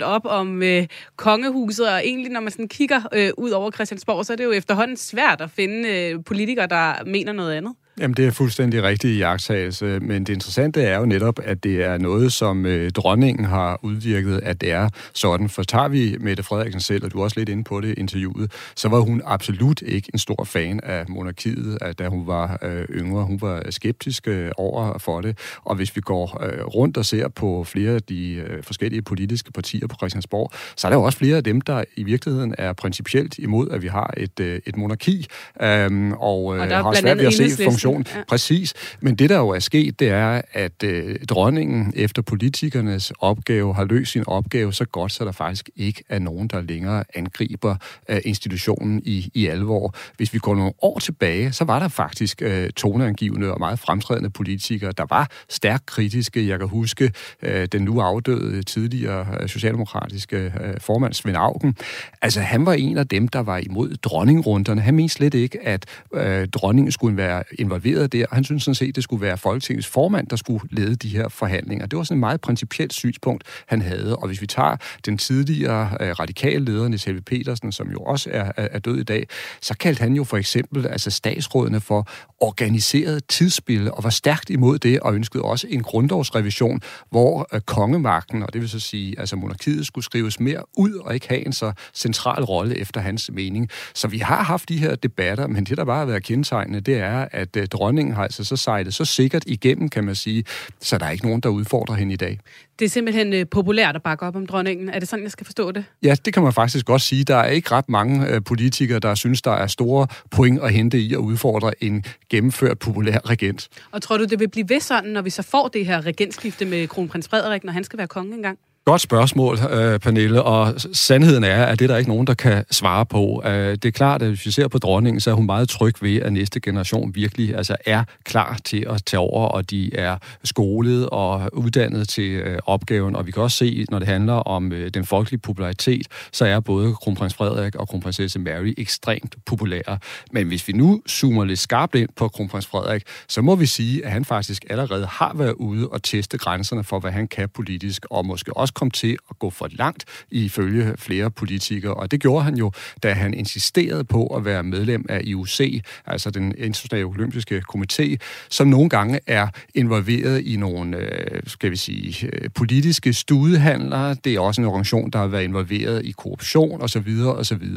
100% 0.00 0.04
op 0.04 0.22
om 0.24 0.62
øh, 0.62 0.86
kongehuset, 1.16 1.92
og 1.92 2.06
egentlig 2.06 2.30
når 2.32 2.40
man 2.40 2.52
sådan 2.52 2.68
kigger 2.68 3.00
øh, 3.12 3.30
ud 3.36 3.50
over 3.50 3.70
Christiansborg, 3.70 4.26
så 4.26 4.32
er 4.32 4.36
det 4.36 4.44
jo 4.44 4.52
efterhånden 4.52 4.96
svært 4.96 5.40
at 5.40 5.50
finde 5.50 5.88
øh, 5.88 6.24
politikere, 6.24 6.66
der 6.66 7.04
mener 7.04 7.32
noget 7.32 7.54
andet. 7.54 7.74
Jamen, 8.00 8.14
det 8.14 8.26
er 8.26 8.30
fuldstændig 8.30 8.82
rigtig 8.82 9.18
jagttagelse, 9.18 10.00
men 10.00 10.24
det 10.24 10.32
interessante 10.32 10.82
er 10.82 10.98
jo 10.98 11.04
netop, 11.04 11.38
at 11.44 11.64
det 11.64 11.84
er 11.84 11.98
noget, 11.98 12.32
som 12.32 12.66
øh, 12.66 12.90
dronningen 12.90 13.44
har 13.44 13.78
udvirket, 13.82 14.40
at 14.42 14.60
det 14.60 14.72
er 14.72 14.88
sådan. 15.14 15.48
For 15.48 15.62
tager 15.62 15.88
vi 15.88 16.16
Mette 16.20 16.42
Frederiksen 16.42 16.80
selv, 16.80 17.04
og 17.04 17.12
du 17.12 17.18
er 17.18 17.24
også 17.24 17.40
lidt 17.40 17.48
inde 17.48 17.64
på 17.64 17.80
det 17.80 17.98
interviewet, 17.98 18.52
så 18.76 18.88
var 18.88 19.00
hun 19.00 19.22
absolut 19.24 19.82
ikke 19.82 20.10
en 20.12 20.18
stor 20.18 20.44
fan 20.44 20.80
af 20.82 21.04
monarkiet, 21.08 21.78
at 21.80 21.98
da 21.98 22.08
hun 22.08 22.26
var 22.26 22.58
øh, 22.62 22.84
yngre. 22.90 23.24
Hun 23.24 23.38
var 23.40 23.62
skeptisk 23.70 24.28
øh, 24.28 24.50
over 24.56 24.98
for 24.98 25.20
det, 25.20 25.38
og 25.64 25.76
hvis 25.76 25.96
vi 25.96 26.00
går 26.00 26.44
øh, 26.44 26.64
rundt 26.64 26.96
og 26.96 27.04
ser 27.04 27.28
på 27.28 27.64
flere 27.64 27.92
af 27.92 28.02
de 28.02 28.32
øh, 28.32 28.62
forskellige 28.62 29.02
politiske 29.02 29.52
partier 29.52 29.86
på 29.86 29.96
Christiansborg, 29.96 30.52
så 30.76 30.86
er 30.86 30.90
der 30.90 30.96
jo 30.96 31.02
også 31.02 31.18
flere 31.18 31.36
af 31.36 31.44
dem, 31.44 31.60
der 31.60 31.84
i 31.96 32.02
virkeligheden 32.02 32.54
er 32.58 32.72
principielt 32.72 33.38
imod, 33.38 33.70
at 33.70 33.82
vi 33.82 33.88
har 33.88 34.14
et, 34.16 34.40
øh, 34.40 34.60
et 34.66 34.76
monarki, 34.76 35.26
øh, 35.62 36.12
og, 36.12 36.56
øh, 36.56 36.62
og 36.62 36.68
har 36.68 36.94
svært 36.94 37.18
ved 37.18 37.26
at 37.26 37.34
se 37.34 37.64
funktionen 37.64 37.87
institution. 37.96 38.18
Ja. 38.18 38.24
Præcis. 38.28 38.74
Men 39.00 39.14
det, 39.14 39.30
der 39.30 39.38
jo 39.38 39.48
er 39.48 39.58
sket, 39.58 40.00
det 40.00 40.08
er, 40.08 40.42
at 40.52 40.82
øh, 40.84 41.16
dronningen 41.28 41.92
efter 41.96 42.22
politikernes 42.22 43.12
opgave 43.18 43.74
har 43.74 43.84
løst 43.84 44.12
sin 44.12 44.24
opgave 44.26 44.72
så 44.72 44.84
godt, 44.84 45.12
så 45.12 45.24
der 45.24 45.32
faktisk 45.32 45.70
ikke 45.76 46.04
er 46.08 46.18
nogen, 46.18 46.48
der 46.48 46.60
længere 46.60 47.04
angriber 47.14 47.76
øh, 48.08 48.20
institutionen 48.24 49.02
i, 49.04 49.30
i 49.34 49.46
alvor. 49.46 49.94
Hvis 50.16 50.32
vi 50.32 50.38
går 50.38 50.54
nogle 50.54 50.72
år 50.82 50.98
tilbage, 50.98 51.52
så 51.52 51.64
var 51.64 51.78
der 51.78 51.88
faktisk 51.88 52.42
øh, 52.42 52.70
toneangivende 52.70 53.52
og 53.52 53.60
meget 53.60 53.78
fremtrædende 53.78 54.30
politikere, 54.30 54.92
der 54.92 55.06
var 55.10 55.30
stærkt 55.48 55.86
kritiske. 55.86 56.48
Jeg 56.48 56.58
kan 56.58 56.68
huske 56.68 57.12
øh, 57.42 57.66
den 57.72 57.82
nu 57.82 58.00
afdøde 58.00 58.62
tidligere 58.62 59.26
øh, 59.40 59.48
socialdemokratiske 59.48 60.36
øh, 60.36 60.80
formand 60.80 61.12
Svend 61.12 61.36
Augen. 61.36 61.76
Altså, 62.22 62.40
han 62.40 62.66
var 62.66 62.72
en 62.72 62.98
af 62.98 63.08
dem, 63.08 63.28
der 63.28 63.40
var 63.40 63.58
imod 63.58 63.96
dronningrunderne. 64.02 64.80
Han 64.80 64.94
mente 64.94 65.14
slet 65.14 65.34
ikke, 65.34 65.66
at 65.66 65.86
øh, 66.14 66.48
dronningen 66.48 66.92
skulle 66.92 67.16
være 67.16 67.42
involveret 67.58 67.77
der. 67.84 68.26
Han 68.32 68.44
synes 68.44 68.62
sådan 68.62 68.74
set, 68.74 68.96
det 68.96 69.04
skulle 69.04 69.22
være 69.22 69.38
Folketingets 69.38 69.86
formand, 69.86 70.26
der 70.26 70.36
skulle 70.36 70.68
lede 70.70 70.96
de 70.96 71.08
her 71.08 71.28
forhandlinger. 71.28 71.86
Det 71.86 71.96
var 71.96 72.02
sådan 72.02 72.16
et 72.16 72.20
meget 72.20 72.40
principielt 72.40 72.92
synspunkt, 72.92 73.44
han 73.66 73.82
havde. 73.82 74.16
Og 74.16 74.26
hvis 74.26 74.40
vi 74.40 74.46
tager 74.46 74.76
den 75.06 75.18
tidligere 75.18 75.96
øh, 76.00 76.10
radikale 76.10 76.64
leder, 76.64 76.88
Niels 76.88 77.04
Helve 77.04 77.20
Petersen, 77.20 77.72
som 77.72 77.90
jo 77.90 77.98
også 77.98 78.30
er, 78.32 78.52
er, 78.56 78.68
er 78.72 78.78
død 78.78 78.98
i 78.98 79.02
dag, 79.02 79.26
så 79.60 79.74
kaldte 79.74 80.00
han 80.00 80.12
jo 80.12 80.24
for 80.24 80.36
eksempel 80.36 80.86
altså 80.86 81.10
statsrådene 81.10 81.80
for 81.80 82.08
organiseret 82.40 83.26
tidsspil, 83.28 83.90
og 83.92 84.04
var 84.04 84.10
stærkt 84.10 84.50
imod 84.50 84.78
det, 84.78 85.00
og 85.00 85.14
ønskede 85.14 85.42
også 85.42 85.66
en 85.70 85.82
grundlovsrevision, 85.82 86.80
hvor 87.10 87.48
øh, 87.52 87.60
kongemagten, 87.60 88.42
og 88.42 88.52
det 88.52 88.60
vil 88.60 88.68
så 88.68 88.80
sige, 88.80 89.20
altså 89.20 89.36
monarkiet, 89.36 89.86
skulle 89.86 90.04
skrives 90.04 90.40
mere 90.40 90.62
ud 90.76 90.94
og 90.94 91.14
ikke 91.14 91.28
have 91.28 91.46
en 91.46 91.52
så 91.52 91.72
central 91.94 92.44
rolle 92.44 92.78
efter 92.78 93.00
hans 93.00 93.30
mening. 93.32 93.68
Så 93.94 94.08
vi 94.08 94.18
har 94.18 94.42
haft 94.42 94.68
de 94.68 94.78
her 94.78 94.94
debatter, 94.94 95.46
men 95.46 95.64
det, 95.64 95.76
der 95.76 95.84
bare 95.84 95.98
har 95.98 96.04
været 96.04 96.22
kendetegnende, 96.22 96.80
det 96.80 96.98
er, 96.98 97.28
at 97.32 97.56
øh, 97.56 97.66
dronningen 97.68 98.14
har 98.14 98.22
altså 98.22 98.44
så 98.44 98.56
sejlet 98.56 98.94
så 98.94 99.04
sikkert 99.04 99.42
igennem, 99.46 99.88
kan 99.88 100.04
man 100.04 100.14
sige, 100.14 100.44
så 100.80 100.98
der 100.98 101.06
er 101.06 101.10
ikke 101.10 101.26
nogen, 101.26 101.40
der 101.40 101.48
udfordrer 101.48 101.94
hende 101.94 102.12
i 102.12 102.16
dag. 102.16 102.38
Det 102.78 102.84
er 102.84 102.88
simpelthen 102.88 103.32
øh, 103.32 103.46
populært 103.50 103.96
at 103.96 104.02
bakke 104.02 104.26
op 104.26 104.36
om 104.36 104.46
dronningen. 104.46 104.88
Er 104.88 104.98
det 104.98 105.08
sådan, 105.08 105.22
jeg 105.22 105.30
skal 105.30 105.44
forstå 105.44 105.72
det? 105.72 105.84
Ja, 106.02 106.14
det 106.24 106.34
kan 106.34 106.42
man 106.42 106.52
faktisk 106.52 106.86
godt 106.86 107.02
sige. 107.02 107.24
Der 107.24 107.36
er 107.36 107.48
ikke 107.48 107.70
ret 107.72 107.88
mange 107.88 108.28
øh, 108.28 108.40
politikere, 108.44 108.98
der 108.98 109.14
synes, 109.14 109.42
der 109.42 109.50
er 109.50 109.66
store 109.66 110.06
point 110.30 110.60
at 110.62 110.72
hente 110.72 110.98
i 110.98 111.12
at 111.12 111.18
udfordre 111.18 111.84
en 111.84 112.04
gennemført 112.30 112.78
populær 112.78 113.18
regent. 113.30 113.68
Og 113.92 114.02
tror 114.02 114.18
du, 114.18 114.24
det 114.24 114.40
vil 114.40 114.48
blive 114.48 114.68
ved 114.68 114.80
sådan, 114.80 115.10
når 115.10 115.22
vi 115.22 115.30
så 115.30 115.42
får 115.42 115.68
det 115.68 115.86
her 115.86 116.06
regentskifte 116.06 116.64
med 116.64 116.88
kronprins 116.88 117.28
Frederik, 117.28 117.64
når 117.64 117.72
han 117.72 117.84
skal 117.84 117.98
være 117.98 118.08
konge 118.08 118.34
engang? 118.34 118.58
Godt 118.88 119.00
spørgsmål, 119.00 119.58
øh, 119.70 120.00
Pernille, 120.00 120.42
og 120.42 120.74
sandheden 120.92 121.44
er, 121.44 121.64
at 121.64 121.78
det 121.78 121.84
er 121.84 121.88
der 121.88 121.96
ikke 121.96 122.10
nogen, 122.10 122.26
der 122.26 122.34
kan 122.34 122.64
svare 122.70 123.06
på. 123.06 123.42
Øh, 123.46 123.52
det 123.52 123.84
er 123.84 123.90
klart, 123.90 124.22
at 124.22 124.28
hvis 124.28 124.46
vi 124.46 124.50
ser 124.50 124.68
på 124.68 124.78
dronningen, 124.78 125.20
så 125.20 125.30
er 125.30 125.34
hun 125.34 125.46
meget 125.46 125.68
tryg 125.68 125.94
ved, 126.00 126.16
at 126.16 126.32
næste 126.32 126.60
generation 126.60 127.14
virkelig 127.14 127.56
altså, 127.56 127.76
er 127.86 128.04
klar 128.24 128.58
til 128.64 128.86
at 128.90 129.02
tage 129.06 129.20
over, 129.20 129.48
og 129.48 129.70
de 129.70 129.96
er 129.96 130.16
skolet 130.44 131.08
og 131.08 131.50
uddannet 131.52 132.08
til 132.08 132.30
øh, 132.30 132.58
opgaven. 132.66 133.16
Og 133.16 133.26
vi 133.26 133.30
kan 133.30 133.42
også 133.42 133.56
se, 133.56 133.84
når 133.90 133.98
det 133.98 134.08
handler 134.08 134.32
om 134.32 134.72
øh, 134.72 134.90
den 134.94 135.04
folkelige 135.04 135.40
popularitet, 135.40 136.06
så 136.32 136.46
er 136.46 136.60
både 136.60 136.94
kronprins 136.94 137.34
Frederik 137.34 137.74
og 137.74 137.88
kronprinsesse 137.88 138.38
Mary 138.38 138.74
ekstremt 138.78 139.34
populære. 139.46 139.98
Men 140.32 140.46
hvis 140.46 140.68
vi 140.68 140.72
nu 140.72 141.02
zoomer 141.08 141.44
lidt 141.44 141.58
skarpt 141.58 141.94
ind 141.94 142.08
på 142.16 142.28
kronprins 142.28 142.66
Frederik, 142.66 143.02
så 143.28 143.42
må 143.42 143.56
vi 143.56 143.66
sige, 143.66 144.04
at 144.04 144.12
han 144.12 144.24
faktisk 144.24 144.64
allerede 144.70 145.06
har 145.06 145.32
været 145.34 145.52
ude 145.52 145.88
og 145.88 146.02
teste 146.02 146.38
grænserne 146.38 146.84
for, 146.84 147.00
hvad 147.00 147.10
han 147.10 147.28
kan 147.28 147.48
politisk, 147.48 148.06
og 148.10 148.26
måske 148.26 148.56
også 148.56 148.74
kom 148.78 148.90
til 148.90 149.16
at 149.30 149.38
gå 149.38 149.50
for 149.50 149.68
langt 149.70 150.04
ifølge 150.30 150.94
flere 150.96 151.30
politikere. 151.30 151.94
Og 151.94 152.10
det 152.10 152.20
gjorde 152.20 152.44
han 152.44 152.56
jo, 152.56 152.72
da 153.02 153.12
han 153.12 153.34
insisterede 153.34 154.04
på 154.04 154.26
at 154.26 154.44
være 154.44 154.62
medlem 154.62 155.06
af 155.08 155.20
IOC, 155.24 155.60
altså 156.06 156.30
den 156.30 156.54
internationale 156.58 157.06
olympiske 157.06 157.62
komité, 157.74 158.16
som 158.48 158.68
nogle 158.68 158.88
gange 158.88 159.20
er 159.26 159.48
involveret 159.74 160.40
i 160.40 160.56
nogle, 160.56 160.96
øh, 160.96 161.40
skal 161.46 161.70
vi 161.70 161.76
sige, 161.76 162.30
øh, 162.32 162.50
politiske 162.54 163.12
studehandlere. 163.12 164.14
Det 164.24 164.34
er 164.34 164.40
også 164.40 164.60
en 164.60 164.66
organisation, 164.66 165.10
der 165.10 165.18
har 165.18 165.26
været 165.26 165.44
involveret 165.44 166.04
i 166.04 166.10
korruption 166.10 166.82
osv. 166.82 167.08
osv. 167.26 167.68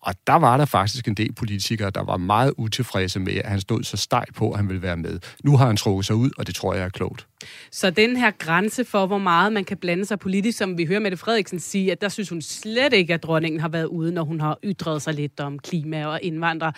Og 0.00 0.14
der 0.26 0.38
var 0.38 0.56
der 0.56 0.64
faktisk 0.64 1.08
en 1.08 1.14
del 1.14 1.32
politikere, 1.32 1.90
der 1.90 2.04
var 2.04 2.16
meget 2.16 2.52
utilfredse 2.56 3.20
med, 3.20 3.34
at 3.34 3.50
han 3.50 3.60
stod 3.60 3.82
så 3.82 3.96
stejt 3.96 4.34
på, 4.34 4.50
at 4.50 4.56
han 4.56 4.68
ville 4.68 4.82
være 4.82 4.96
med. 4.96 5.18
Nu 5.44 5.56
har 5.56 5.66
han 5.66 5.76
trukket 5.76 6.06
sig 6.06 6.16
ud, 6.16 6.30
og 6.38 6.46
det 6.46 6.54
tror 6.54 6.74
jeg 6.74 6.84
er 6.84 6.88
klogt. 6.88 7.26
Så 7.72 7.90
den 7.90 8.16
her 8.16 8.30
grænse 8.30 8.84
for, 8.84 9.06
hvor 9.06 9.18
meget 9.18 9.52
man 9.52 9.64
kan 9.64 9.76
blande 9.76 10.04
sig 10.04 10.18
politisk, 10.18 10.29
som 10.52 10.78
vi 10.78 10.86
hører 10.86 11.00
Mette 11.00 11.16
Frederiksen 11.16 11.58
sige, 11.58 11.92
at 11.92 12.00
der 12.00 12.08
synes 12.08 12.28
hun 12.28 12.42
slet 12.42 12.92
ikke, 12.92 13.14
at 13.14 13.22
dronningen 13.22 13.60
har 13.60 13.68
været 13.68 13.86
ude, 13.86 14.12
når 14.12 14.24
hun 14.24 14.40
har 14.40 14.58
ytret 14.64 15.02
sig 15.02 15.14
lidt 15.14 15.40
om 15.40 15.58
klima 15.58 16.06
og 16.06 16.22
indvandrere 16.22 16.72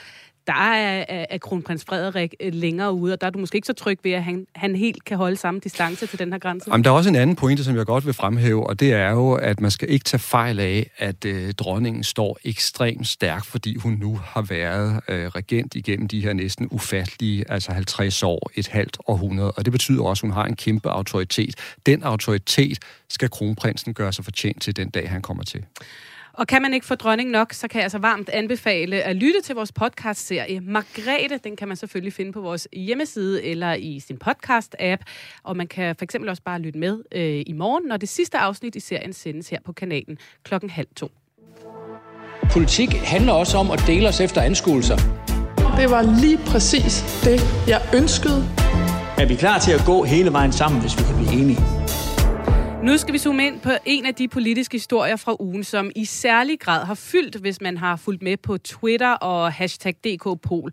der 0.47 0.72
er, 0.72 1.24
er 1.30 1.38
kronprins 1.38 1.84
Frederik 1.84 2.34
øh, 2.40 2.55
længere 2.55 2.93
ude, 2.93 3.12
og 3.12 3.20
der 3.20 3.26
er 3.26 3.30
du 3.30 3.38
måske 3.38 3.57
ikke 3.57 3.66
så 3.66 3.72
tryg 3.72 3.99
ved, 4.03 4.12
at 4.12 4.24
han, 4.24 4.47
han 4.55 4.76
helt 4.76 5.05
kan 5.05 5.16
holde 5.16 5.36
samme 5.36 5.61
distance 5.61 6.07
til 6.07 6.18
den 6.18 6.32
her 6.32 6.38
grænse. 6.38 6.70
Jamen, 6.70 6.84
der 6.84 6.90
er 6.90 6.95
også 6.95 7.11
en 7.11 7.16
anden 7.16 7.36
pointe, 7.36 7.64
som 7.64 7.76
jeg 7.76 7.86
godt 7.86 8.07
vil 8.07 8.14
fremhæve, 8.14 8.66
og 8.66 8.80
det 8.80 8.93
er 8.93 9.11
jo, 9.11 9.32
at 9.32 9.61
man 9.61 9.70
skal 9.70 9.90
ikke 9.90 10.05
tage 10.05 10.20
fejl 10.20 10.61
af, 10.61 10.90
at 10.99 11.24
øh, 11.24 11.53
dronningen 11.53 12.05
står 12.05 12.38
ekstremt 12.45 13.09
stærk, 13.09 13.45
fordi 13.45 13.76
hun 13.76 13.93
nu 14.01 14.20
har 14.24 14.43
været 14.43 15.01
øh, 15.09 15.26
regent 15.26 15.74
igennem 15.74 16.09
de 16.09 16.20
her 16.20 16.32
næsten 16.32 16.68
ufattelige, 16.70 17.45
altså 17.49 17.72
50 17.72 18.22
år, 18.22 18.51
et 18.55 18.68
halvt 18.68 18.99
århundrede, 19.07 19.53
og 19.53 19.64
det 19.64 19.72
betyder 19.72 20.03
også, 20.03 20.26
at 20.26 20.30
hun 20.30 20.34
har 20.34 20.45
en 20.45 20.57
kæmpe 20.57 20.90
autoritet. 20.90 21.55
Den 21.86 22.03
autoritet 22.03 22.78
skal 23.09 23.30
kronprinsen 23.30 23.95
gøre 23.95 24.12
sig 24.12 24.24
fortjent 24.24 24.62
til 24.62 24.76
den 24.76 24.90
dag, 24.90 25.11
han 25.11 25.22
kommer 25.22 25.43
til. 25.43 25.64
Og 26.32 26.46
kan 26.46 26.62
man 26.62 26.74
ikke 26.74 26.86
få 26.86 26.94
dronning 26.94 27.30
nok, 27.30 27.52
så 27.52 27.68
kan 27.68 27.78
jeg 27.78 27.82
altså 27.82 27.98
varmt 27.98 28.28
anbefale 28.28 29.02
at 29.02 29.16
lytte 29.16 29.40
til 29.40 29.54
vores 29.54 29.72
podcast-serie 29.72 30.60
Margrethe. 30.60 31.38
Den 31.44 31.56
kan 31.56 31.68
man 31.68 31.76
selvfølgelig 31.76 32.12
finde 32.12 32.32
på 32.32 32.40
vores 32.40 32.68
hjemmeside 32.72 33.44
eller 33.44 33.74
i 33.74 34.00
sin 34.00 34.18
podcast-app. 34.24 35.02
Og 35.42 35.56
man 35.56 35.66
kan 35.66 35.96
for 35.96 36.04
eksempel 36.04 36.30
også 36.30 36.42
bare 36.42 36.58
lytte 36.58 36.78
med 36.78 37.02
øh, 37.12 37.42
i 37.46 37.52
morgen, 37.52 37.88
når 37.88 37.96
det 37.96 38.08
sidste 38.08 38.38
afsnit 38.38 38.76
i 38.76 38.80
serien 38.80 39.12
sendes 39.12 39.48
her 39.48 39.58
på 39.64 39.72
kanalen 39.72 40.18
klokken 40.44 40.70
halv 40.70 40.88
to. 40.96 41.10
Politik 42.52 42.88
handler 42.92 43.32
også 43.32 43.58
om 43.58 43.70
at 43.70 43.82
dele 43.86 44.08
os 44.08 44.20
efter 44.20 44.40
anskuelser. 44.40 44.96
Det 45.76 45.90
var 45.90 46.20
lige 46.20 46.38
præcis 46.46 47.20
det, 47.24 47.68
jeg 47.68 47.80
ønskede. 47.94 48.48
Er 49.18 49.26
vi 49.26 49.34
klar 49.34 49.58
til 49.58 49.72
at 49.72 49.82
gå 49.86 50.04
hele 50.04 50.32
vejen 50.32 50.52
sammen, 50.52 50.80
hvis 50.80 50.98
vi 50.98 51.02
kan 51.02 51.16
blive 51.16 51.42
enige? 51.42 51.81
Nu 52.82 52.98
skal 52.98 53.12
vi 53.12 53.18
zoome 53.18 53.46
ind 53.46 53.60
på 53.60 53.70
en 53.84 54.06
af 54.06 54.14
de 54.14 54.28
politiske 54.28 54.74
historier 54.74 55.16
fra 55.16 55.36
ugen, 55.40 55.64
som 55.64 55.90
i 55.96 56.04
særlig 56.04 56.60
grad 56.60 56.84
har 56.84 56.94
fyldt, 56.94 57.36
hvis 57.36 57.60
man 57.60 57.76
har 57.76 57.96
fulgt 57.96 58.22
med 58.22 58.36
på 58.36 58.58
Twitter 58.58 59.12
og 59.12 59.52
hashtag 59.52 59.94
DKPol. 59.94 60.70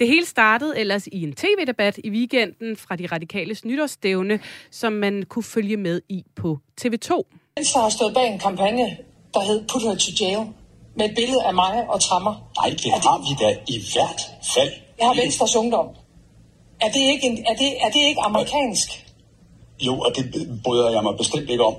Det 0.00 0.08
hele 0.08 0.26
startede 0.26 0.78
ellers 0.78 1.06
i 1.06 1.22
en 1.22 1.32
tv-debat 1.32 1.98
i 2.04 2.10
weekenden 2.10 2.76
fra 2.76 2.96
de 2.96 3.06
radikales 3.06 3.64
nytårsstævne, 3.64 4.40
som 4.70 4.92
man 4.92 5.22
kunne 5.28 5.42
følge 5.42 5.76
med 5.76 6.00
i 6.08 6.24
på 6.36 6.58
TV2. 6.80 7.22
Venstre 7.56 7.80
har 7.80 7.88
stået 7.88 8.14
bag 8.14 8.32
en 8.32 8.38
kampagne, 8.38 8.96
der 9.34 9.40
hed 9.40 9.64
Put 9.68 9.82
Her 9.82 9.94
to 9.94 10.10
Jail, 10.20 10.46
med 10.96 11.08
et 11.08 11.14
billede 11.16 11.42
af 11.44 11.54
mig 11.54 11.84
og 11.88 12.00
Trammer. 12.00 12.34
Nej, 12.60 12.70
det, 12.70 12.82
det 12.82 12.92
har 12.92 13.18
vi 13.26 13.44
da 13.44 13.50
i 13.68 13.78
hvert 13.92 14.20
fald. 14.54 14.70
Jeg 14.98 15.06
har 15.06 15.14
Venstres 15.22 15.56
Ungdom. 15.56 15.86
Er 16.80 16.88
det 16.88 17.00
ikke, 17.00 17.26
en, 17.26 17.38
er 17.46 17.54
det, 17.54 17.68
er 17.84 17.90
det 17.90 18.00
ikke 18.08 18.20
amerikansk? 18.20 19.09
Jo, 19.80 20.00
og 20.00 20.16
det 20.16 20.24
bryder 20.64 20.90
jeg 20.90 21.02
mig 21.02 21.16
bestemt 21.16 21.50
ikke 21.50 21.64
om. 21.64 21.74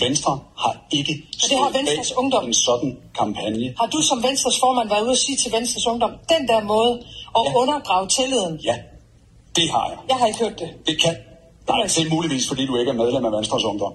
Venstre 0.00 0.38
har 0.58 0.76
ikke 0.90 1.12
det 1.50 1.58
har 1.58 1.70
Venstres 1.78 2.12
ungdom. 2.16 2.44
en 2.46 2.54
sådan 2.54 2.98
kampagne. 3.18 3.74
Har 3.80 3.86
du 3.86 4.00
som 4.02 4.22
Venstres 4.22 4.60
formand 4.60 4.88
været 4.88 5.02
ude 5.02 5.10
at 5.10 5.18
sige 5.18 5.36
til 5.36 5.52
Venstres 5.52 5.86
ungdom, 5.86 6.10
den 6.28 6.48
der 6.48 6.64
måde 6.64 6.92
at 7.38 7.42
ja. 7.46 7.54
undergrave 7.60 8.08
tilliden? 8.08 8.60
Ja, 8.64 8.76
det 9.56 9.70
har 9.70 9.88
jeg. 9.88 9.98
Jeg 10.08 10.16
har 10.16 10.26
ikke 10.26 10.38
hørt 10.38 10.58
det. 10.58 10.68
Det 10.86 11.02
kan. 11.02 11.16
Nej, 11.68 11.82
det 11.82 11.98
er 12.06 12.10
muligvis, 12.10 12.48
fordi 12.48 12.66
du 12.66 12.76
ikke 12.76 12.90
er 12.90 12.94
medlem 12.94 13.24
af 13.24 13.32
Venstres 13.32 13.64
ungdom. 13.64 13.92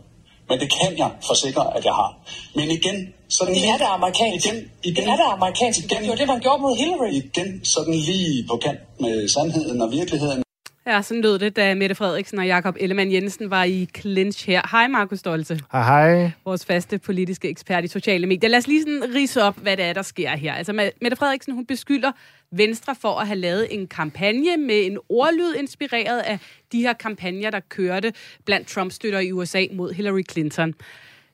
Men 0.49 0.59
det 0.59 0.73
kan 0.79 0.97
jeg 0.97 1.11
forsikre, 1.27 1.77
at 1.77 1.85
jeg 1.85 1.93
har. 1.93 2.17
Men 2.55 2.71
igen, 2.71 3.13
sådan 3.29 3.55
det 3.55 3.69
er 3.69 3.77
det 3.77 3.85
amerikansk. 3.85 4.45
Igen, 4.45 4.71
igen, 4.83 4.95
det 4.95 5.11
er 5.11 5.15
det 5.15 5.25
amerikansk. 5.37 5.79
Igen, 5.79 6.01
det 6.01 6.09
var 6.09 6.15
det, 6.15 6.27
man 6.27 6.39
gjorde 6.39 6.61
mod 6.61 6.75
Hillary. 6.77 7.11
Igen, 7.11 7.65
sådan 7.65 7.93
lige 7.93 8.47
på 8.47 8.57
kant 8.57 8.79
med 8.99 9.27
sandheden 9.27 9.81
og 9.81 9.91
virkeligheden. 9.91 10.43
Ja, 10.87 11.01
sådan 11.01 11.21
lød 11.21 11.39
det, 11.39 11.55
da 11.55 11.75
Mette 11.75 11.95
Frederiksen 11.95 12.39
og 12.39 12.47
Jakob 12.47 12.75
Ellemann 12.79 13.11
Jensen 13.11 13.49
var 13.49 13.63
i 13.63 13.89
clinch 13.97 14.47
her. 14.47 14.61
Hej, 14.71 14.87
Markus 14.87 15.19
Stolte. 15.19 15.59
Hej, 15.71 15.83
hej. 15.83 16.31
Vores 16.45 16.65
faste 16.65 16.97
politiske 16.97 17.49
ekspert 17.49 17.83
i 17.83 17.87
sociale 17.87 18.27
medier. 18.27 18.49
Lad 18.49 18.59
os 18.59 18.67
lige 18.67 18.81
sådan 18.81 19.15
rise 19.15 19.43
op, 19.43 19.57
hvad 19.57 19.77
det 19.77 19.85
er, 19.85 19.93
der 19.93 20.01
sker 20.01 20.29
her. 20.29 20.53
Altså, 20.53 20.73
Mette 21.01 21.17
Frederiksen, 21.17 21.53
hun 21.53 21.65
beskylder 21.65 22.11
Venstre 22.51 22.95
for 22.95 23.19
at 23.19 23.27
have 23.27 23.39
lavet 23.39 23.67
en 23.73 23.87
kampagne 23.87 24.57
med 24.57 24.85
en 24.85 24.97
ordlyd 25.09 25.55
inspireret 25.55 26.19
af 26.19 26.39
de 26.71 26.81
her 26.81 26.93
kampagner, 26.93 27.49
der 27.49 27.59
kørte 27.59 28.13
blandt 28.45 28.67
Trump-støtter 28.67 29.19
i 29.19 29.31
USA 29.31 29.65
mod 29.71 29.93
Hillary 29.93 30.23
Clinton. 30.31 30.73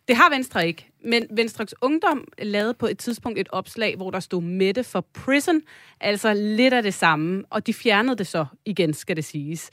Det 0.07 0.15
har 0.15 0.29
Venstre 0.29 0.67
ikke, 0.67 0.91
men 1.03 1.27
Venstres 1.31 1.73
Ungdom 1.81 2.27
lavede 2.41 2.73
på 2.73 2.87
et 2.87 2.97
tidspunkt 2.97 3.39
et 3.39 3.47
opslag, 3.51 3.95
hvor 3.95 4.11
der 4.11 4.19
stod 4.19 4.41
Mette 4.41 4.83
for 4.83 5.01
Prison, 5.13 5.61
altså 6.01 6.33
lidt 6.33 6.73
af 6.73 6.83
det 6.83 6.93
samme, 6.93 7.43
og 7.49 7.67
de 7.67 7.73
fjernede 7.73 8.15
det 8.15 8.27
så 8.27 8.45
igen, 8.65 8.93
skal 8.93 9.15
det 9.15 9.25
siges. 9.25 9.69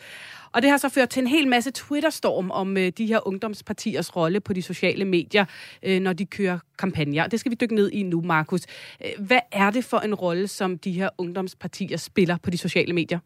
Og 0.53 0.63
det 0.63 0.71
har 0.71 0.77
så 0.77 0.89
ført 0.89 1.09
til 1.09 1.21
en 1.21 1.27
hel 1.27 1.49
masse 1.49 1.71
Twitter-storm 1.71 2.51
om 2.51 2.77
øh, 2.77 2.93
de 2.99 3.07
her 3.07 3.27
ungdomspartiers 3.27 4.17
rolle 4.17 4.41
på 4.41 4.53
de 4.53 4.63
sociale 4.63 5.05
medier, 5.05 5.45
øh, 5.83 6.01
når 6.01 6.13
de 6.13 6.27
kører 6.27 6.59
kampagner. 6.79 7.27
Det 7.27 7.41
skal 7.41 7.51
vi 7.51 7.57
dykke 7.61 7.75
ned 7.75 7.91
i 7.91 8.03
nu, 8.03 8.21
Markus. 8.21 8.61
Øh, 9.05 9.27
hvad 9.27 9.41
er 9.53 9.71
det 9.71 9.85
for 9.85 9.99
en 9.99 10.15
rolle, 10.15 10.49
som 10.49 10.79
de 10.79 10.93
her 10.93 11.09
ungdomspartier 11.19 11.97
spiller 11.97 12.37
på 12.43 12.51
de 12.51 12.59
sociale 12.59 12.93
medier? 12.93 13.19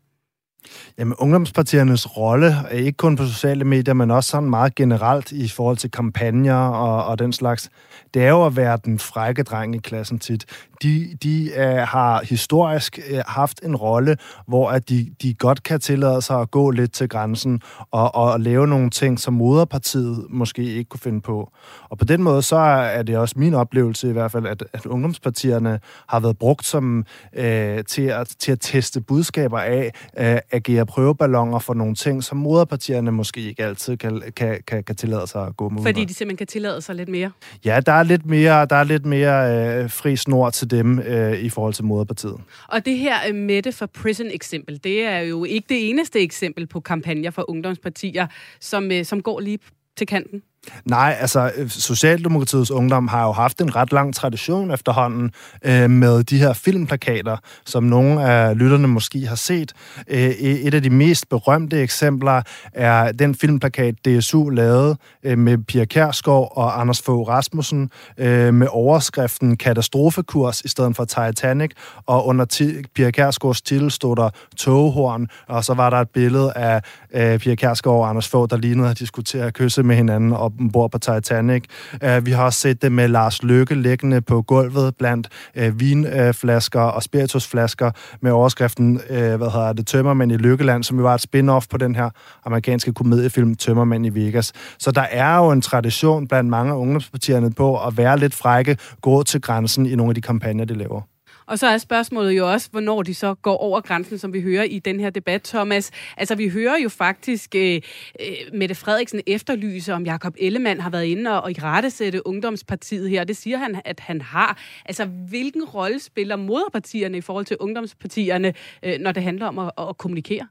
Jamen, 0.99 1.15
ungdomspartiernes 1.19 2.17
rolle 2.17 2.47
er 2.71 2.79
ikke 2.79 2.97
kun 2.97 3.17
på 3.17 3.27
sociale 3.27 3.65
medier, 3.65 3.95
men 3.95 4.11
også 4.11 4.31
sådan 4.31 4.51
meget 4.51 4.75
generelt 4.75 5.33
i 5.33 5.49
forhold 5.49 5.77
til 5.77 5.91
kampagner 5.91 6.69
og, 6.69 7.05
og 7.05 7.19
den 7.19 7.33
slags. 7.33 7.71
Det 8.15 8.25
er 8.25 8.29
jo 8.29 8.47
at 8.47 8.57
være 8.57 8.79
den 8.85 8.99
frække 8.99 9.43
dreng 9.43 9.75
i 9.75 9.79
klassen 9.79 10.19
tit. 10.19 10.45
De, 10.83 11.17
de 11.23 11.51
uh, 11.57 11.63
har 11.63 12.25
historisk 12.25 12.99
øh, 13.11 13.23
haft 13.27 13.61
en 13.63 13.77
rolle, 13.77 14.17
hvor 14.47 14.71
at 14.71 14.89
de, 14.89 15.11
de 15.23 15.35
godt 15.35 15.63
kan 15.63 15.81
tillade 15.81 16.23
sig 16.23 16.41
at 16.41 16.51
gå 16.51 16.71
lidt 16.71 16.93
til 16.93 17.09
grænsen 17.09 17.63
og, 17.91 18.15
og 18.15 18.41
lave 18.41 18.67
nogle 18.67 18.91
ting, 18.91 19.21
som 19.21 19.35
moderpartiet 19.35 20.27
måske 20.31 20.63
ikke 20.63 20.89
kunne 20.89 21.01
finde 21.01 21.21
på. 21.21 21.53
Og 21.91 21.99
på 21.99 22.05
den 22.05 22.23
måde, 22.23 22.43
så 22.43 22.57
er 22.57 23.03
det 23.03 23.17
også 23.17 23.35
min 23.39 23.55
oplevelse 23.55 24.09
i 24.09 24.13
hvert 24.13 24.33
fald, 24.33 24.47
at, 24.47 24.65
at 24.73 24.87
ungdomspartierne 24.87 25.81
har 26.09 26.21
været 26.21 26.39
brugt 26.39 26.67
som 26.67 27.05
øh, 27.33 27.85
til, 27.85 28.03
at, 28.03 28.35
til 28.39 28.53
at 28.53 28.59
teste 28.61 29.01
budskaber 29.01 29.59
af, 29.59 29.93
øh, 30.19 30.39
agere 30.53 30.87
prøveballoner 30.87 31.59
for 31.59 31.75
nogle 31.75 31.95
ting, 31.95 32.25
som 32.25 32.39
moderpartierne 32.39 33.13
måske 33.13 33.41
ikke 33.41 33.65
altid 33.65 33.97
kan, 33.97 34.23
kan, 34.37 34.61
kan, 34.67 34.85
kan 34.85 34.97
tillade 34.97 35.27
sig 35.27 35.47
at 35.47 35.57
gå 35.57 35.69
mod. 35.69 35.83
Fordi 35.83 36.05
de 36.05 36.15
simpelthen 36.15 36.37
kan 36.37 36.47
tillade 36.47 36.81
sig 36.81 36.95
lidt 36.95 37.09
mere? 37.09 37.31
Ja, 37.65 37.81
der 37.87 37.93
er 37.93 38.03
lidt 38.03 38.27
mere, 38.27 38.67
der 38.67 38.77
er 38.77 38.85
lidt 38.85 39.07
mere 39.07 39.83
øh, 39.83 39.91
fri 39.91 40.17
snor 40.17 40.51
til 40.51 40.71
dem 40.71 40.99
øh, 40.99 41.41
i 41.41 41.49
forhold 41.49 41.75
til 41.75 41.85
moderpartiet. 41.85 42.37
Og 42.69 42.85
det 42.85 42.99
her 42.99 43.17
øh, 43.29 43.35
Mette 43.35 43.73
for 43.73 43.87
Prison-eksempel, 43.87 44.81
det 44.85 45.03
er 45.03 45.19
jo 45.19 45.45
ikke 45.45 45.67
det 45.69 45.91
eneste 45.91 46.21
eksempel 46.21 46.67
på 46.67 46.81
kampagner 46.81 47.31
for 47.31 47.51
ungdomspartier, 47.51 48.27
som, 48.61 48.93
øh, 48.93 49.05
som 49.05 49.23
går 49.23 49.41
lige 49.41 49.59
til 49.97 50.07
kanten. 50.07 50.43
Nej, 50.85 51.17
altså 51.21 51.51
øh, 51.57 51.71
Socialdemokratiets 51.71 52.71
Ungdom 52.71 53.09
har 53.09 53.25
jo 53.27 53.33
haft 53.33 53.61
en 53.61 53.77
ret 53.77 53.93
lang 53.93 54.15
tradition 54.15 54.71
efterhånden 54.71 55.31
øh, 55.65 55.91
med 55.91 56.25
de 56.25 56.39
her 56.39 56.53
filmplakater, 56.53 57.37
som 57.67 57.85
nogle 57.85 58.23
af 58.25 58.59
lytterne 58.59 58.89
måske 58.89 59.27
har 59.27 59.35
set. 59.37 59.73
Øh, 60.09 60.19
et 60.31 60.75
af 60.75 60.83
de 60.83 60.91
mest 60.91 61.29
berømte 61.29 61.81
eksempler 61.83 62.43
er 62.73 63.13
den 63.13 63.35
filmplakat, 63.35 63.95
DSU 64.05 64.49
lavede 64.49 64.97
øh, 65.25 65.39
med 65.39 65.59
Pia 65.59 65.85
Kærsgaard 65.85 66.53
og 66.57 66.81
Anders 66.81 67.03
Fogh 67.03 67.29
Rasmussen 67.29 67.91
øh, 68.19 68.55
med 68.55 68.67
overskriften 68.71 69.57
Katastrofekurs 69.57 70.61
i 70.61 70.69
stedet 70.69 70.97
for 70.97 71.05
Titanic, 71.05 71.71
og 72.07 72.27
under 72.27 72.45
ti- 72.45 72.83
Pia 72.95 73.11
Kærsgaards 73.11 73.63
titel 73.63 73.91
stod 73.91 74.17
der 74.17 74.31
Togehorn, 74.57 75.27
og 75.49 75.65
så 75.65 75.75
var 75.75 75.91
der 75.91 75.97
et 75.97 76.11
billede 76.11 76.53
af 76.53 76.83
øh, 77.15 77.39
Pia 77.39 77.55
Kærsgaard 77.55 77.97
og 77.97 78.09
Anders 78.09 78.29
Fogh, 78.29 78.47
der 78.51 78.57
lignede 78.57 78.91
at 78.91 78.99
diskutere 78.99 79.45
at 79.47 79.55
kysse 79.55 79.83
med 79.83 79.97
hinanden 79.97 80.33
op 80.33 80.56
ombord 80.61 80.91
på 80.91 80.99
Titanic. 80.99 81.65
Øh, 82.03 82.27
vi 82.27 82.31
har 82.31 82.45
også 82.45 82.61
set 82.61 82.83
det 82.83 82.93
med 82.93 83.09
Lars 83.09 83.43
Løkke 83.43 83.75
liggende 83.75 84.21
på 84.21 84.43
gulvet 84.43 84.97
blandt 84.97 85.29
øh, 85.55 85.81
vinflasker 85.81 86.81
og 86.81 87.03
spiritusflasker 87.03 87.91
med 88.21 88.31
overskriften, 88.31 89.01
øh, 89.11 89.17
hvad 89.17 89.51
hedder 89.51 89.73
det, 89.73 89.87
Tømmermænd 89.87 90.33
i 90.33 90.37
Lykkeland, 90.37 90.85
som 90.85 90.97
jo 90.97 91.03
var 91.03 91.15
et 91.15 91.27
spin-off 91.29 91.67
på 91.71 91.77
den 91.77 91.95
her 91.95 92.11
amerikanske 92.45 92.93
komediefilm 92.93 93.55
Tømmermænd 93.55 94.07
i 94.07 94.09
Vegas. 94.09 94.53
Så 94.79 94.91
der 94.91 95.07
er 95.11 95.37
jo 95.37 95.51
en 95.51 95.61
tradition 95.61 96.29
blandt 96.29 96.51
mange 96.51 96.73
af 96.73 96.77
ungdomspartierne 96.77 97.53
på 97.53 97.87
at 97.87 97.97
være 97.97 98.19
lidt 98.19 98.35
frække, 98.35 98.77
gå 99.01 99.23
til 99.23 99.41
grænsen 99.41 99.87
i 99.87 99.95
nogle 99.95 100.11
af 100.11 100.15
de 100.15 100.21
kampagner, 100.21 100.65
de 100.65 100.75
laver. 100.75 101.16
Og 101.47 101.59
så 101.59 101.67
er 101.67 101.79
spørgsmålet 101.79 102.37
jo 102.37 102.53
også, 102.53 102.69
hvornår 102.71 103.03
de 103.03 103.15
så 103.15 103.35
går 103.35 103.57
over 103.57 103.81
grænsen, 103.81 104.19
som 104.19 104.33
vi 104.33 104.43
hører 104.43 104.63
i 104.63 104.79
den 104.79 105.01
her 105.01 105.11
debat, 105.11 105.43
Thomas. 105.43 105.91
Altså, 106.17 106.35
vi 106.35 106.49
hører 106.49 106.79
jo 106.79 106.89
faktisk 106.89 107.55
øh, 107.55 107.81
øh, 108.21 108.37
Mette 108.53 108.75
Frederiksen 108.75 109.21
efterlyse, 109.27 109.95
om 109.95 110.05
Jakob 110.05 110.35
Ellemann 110.39 110.81
har 110.81 110.91
været 110.91 111.05
inde 111.05 111.31
og, 111.31 111.43
og 111.43 111.51
i 111.51 111.55
rettesætte 111.63 112.27
ungdomspartiet 112.27 113.11
her. 113.11 113.25
Det 113.25 113.37
siger 113.37 113.57
han, 113.57 113.81
at 113.85 114.01
han 114.01 114.21
har. 114.21 114.59
Altså, 114.85 115.05
hvilken 115.05 115.65
rolle 115.65 115.99
spiller 116.01 116.37
moderpartierne 116.37 117.19
i 117.19 117.21
forhold 117.21 117.45
til 117.45 117.57
ungdomspartierne, 117.57 118.55
øh, 118.83 118.99
når 119.01 119.13
det 119.13 119.23
handler 119.23 119.47
om 119.47 119.59
at, 119.59 119.71
at 119.79 119.99
kommunikere? 119.99 120.47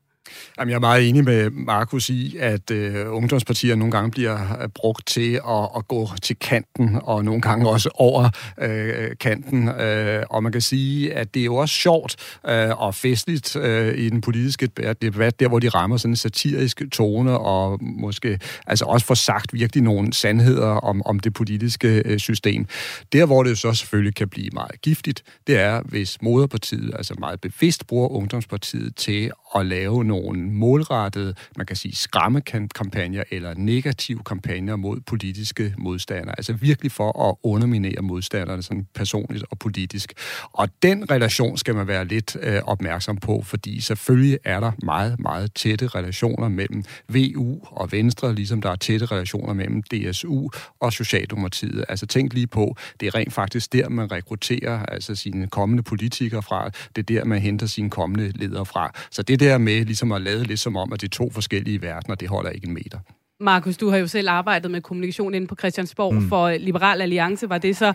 Jamen, 0.60 0.70
jeg 0.70 0.76
er 0.76 0.80
meget 0.80 1.10
enig 1.10 1.24
med 1.24 1.50
Markus 1.50 2.10
i, 2.10 2.38
at 2.40 2.72
øh, 2.72 3.14
ungdomspartier 3.16 3.76
nogle 3.76 3.92
gange 3.92 4.12
bliver 4.12 4.62
øh, 4.62 4.68
brugt 4.76 5.08
til 5.08 5.34
at, 5.34 5.70
at 5.78 5.88
gå 5.88 6.10
til 6.22 6.36
kanten, 6.36 7.00
og 7.04 7.26
nogle 7.26 7.42
gange 7.42 7.70
også 7.70 7.90
over 7.94 8.30
øh, 8.62 9.12
kanten. 9.20 9.68
Øh, 9.70 10.24
og 10.30 10.44
man 10.44 10.52
kan 10.52 10.62
sige, 10.62 11.14
at 11.14 11.34
det 11.34 11.40
er 11.40 11.46
jo 11.46 11.56
også 11.56 11.76
sjovt 11.76 12.16
øh, 12.50 12.82
og 12.82 12.96
festligt 12.96 13.56
øh, 13.56 13.98
i 13.98 14.10
den 14.10 14.22
politiske 14.22 14.68
debat, 15.02 15.40
der 15.40 15.48
hvor 15.48 15.60
de 15.60 15.70
rammer 15.70 15.98
sådan 15.98 16.12
en 16.12 16.16
satirisk 16.16 16.82
tone, 16.92 17.38
og 17.38 17.80
måske 17.82 18.40
altså 18.68 18.86
også 18.86 19.06
får 19.06 19.16
sagt 19.16 19.54
virkelig 19.54 19.84
nogle 19.84 20.14
sandheder 20.14 20.68
om, 20.68 21.02
om 21.06 21.20
det 21.20 21.34
politiske 21.34 22.02
øh, 22.06 22.20
system. 22.20 22.66
Der, 23.14 23.26
hvor 23.26 23.44
det 23.44 23.58
så 23.58 23.74
selvfølgelig 23.74 24.16
kan 24.16 24.30
blive 24.30 24.50
meget 24.54 24.82
giftigt, 24.82 25.24
det 25.48 25.60
er, 25.60 25.82
hvis 25.86 26.22
moderpartiet 26.22 26.92
altså 26.96 27.16
meget 27.20 27.42
bevidst 27.42 27.88
bruger 27.88 28.10
ungdomspartiet 28.10 28.96
til 28.96 29.32
at 29.56 29.66
lave 29.66 30.04
nogle 30.04 30.15
målrettede, 30.52 31.34
man 31.58 31.66
kan 31.66 31.76
sige 31.76 31.96
skræmmekampagner 31.96 33.24
eller 33.32 33.54
negative 33.58 34.20
kampagner 34.26 34.76
mod 34.76 35.00
politiske 35.00 35.74
modstandere. 35.78 36.36
Altså 36.38 36.54
virkelig 36.54 36.92
for 36.92 37.30
at 37.30 37.36
underminere 37.44 38.02
modstanderne 38.02 38.64
sådan 38.64 38.88
personligt 38.96 39.46
og 39.52 39.60
politisk. 39.60 40.14
Og 40.52 40.70
den 40.84 41.12
relation 41.12 41.58
skal 41.58 41.76
man 41.76 41.88
være 41.88 42.06
lidt 42.06 42.38
øh, 42.42 42.62
opmærksom 42.64 43.18
på, 43.18 43.42
fordi 43.44 43.82
selvfølgelig 43.82 44.38
er 44.44 44.60
der 44.60 44.72
meget, 44.84 45.20
meget 45.20 45.54
tætte 45.54 45.88
relationer 45.88 46.50
mellem 46.50 46.84
VU 47.08 47.60
og 47.64 47.92
Venstre, 47.92 48.36
ligesom 48.36 48.62
der 48.62 48.70
er 48.70 48.76
tætte 48.76 49.06
relationer 49.06 49.54
mellem 49.54 49.84
DSU 49.84 50.50
og 50.80 50.94
Socialdemokratiet. 50.94 51.86
Altså 51.90 52.06
tænk 52.06 52.34
lige 52.34 52.48
på, 52.48 52.76
det 53.00 53.08
er 53.08 53.16
rent 53.16 53.34
faktisk 53.34 53.74
der, 53.74 53.90
man 53.90 54.12
rekrutterer 54.12 54.86
altså 54.86 55.16
sine 55.16 55.48
kommende 55.48 55.84
politikere 55.84 56.44
fra. 56.44 56.70
Det 56.70 56.98
er 56.98 57.20
der, 57.20 57.26
man 57.26 57.42
henter 57.42 57.66
sine 57.66 57.90
kommende 57.90 58.32
ledere 58.36 58.66
fra. 58.66 58.92
Så 59.12 59.22
det 59.22 59.40
der 59.40 59.58
med 59.58 59.86
ligesom 59.86 60.05
at 60.12 60.22
lade 60.22 60.44
lidt 60.44 60.60
som 60.60 60.78
om, 60.78 60.94
at 60.94 61.02
det 61.02 61.08
er 61.08 61.18
to 61.18 61.30
forskellige 61.32 61.82
verdener, 61.82 62.16
det 62.16 62.30
holder 62.30 62.50
ikke 62.50 62.68
en 62.68 62.74
meter. 62.74 63.00
Markus, 63.40 63.78
du 63.78 63.90
har 63.90 63.98
jo 63.98 64.08
selv 64.08 64.30
arbejdet 64.30 64.72
med 64.72 64.82
kommunikation 64.82 65.34
inde 65.34 65.48
på 65.48 65.56
Christiansborg 65.56 66.14
mm. 66.14 66.30
for 66.30 66.52
Liberal 66.52 67.02
Alliance, 67.02 67.50
var 67.50 67.58
det 67.58 67.78
så. 67.78 67.94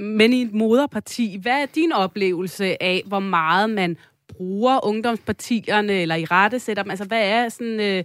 Men 0.00 0.32
i 0.32 0.42
et 0.42 0.52
moderparti, 0.52 1.38
hvad 1.42 1.62
er 1.62 1.66
din 1.66 1.92
oplevelse 1.92 2.82
af, 2.82 3.02
hvor 3.06 3.20
meget 3.20 3.70
man 3.70 3.96
bruger 4.28 4.86
ungdomspartierne, 4.86 5.92
eller 5.92 6.14
i 6.14 6.24
rette 6.24 6.58
sætter 6.58 6.82
dem? 6.82 6.90
Altså, 6.90 7.04
hvad 7.04 7.28
er 7.28 7.48
sådan, 7.48 7.80
øh, 7.80 8.04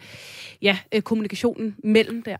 ja, 0.62 0.78
kommunikationen 1.04 1.76
mellem 1.84 2.24
der? 2.24 2.38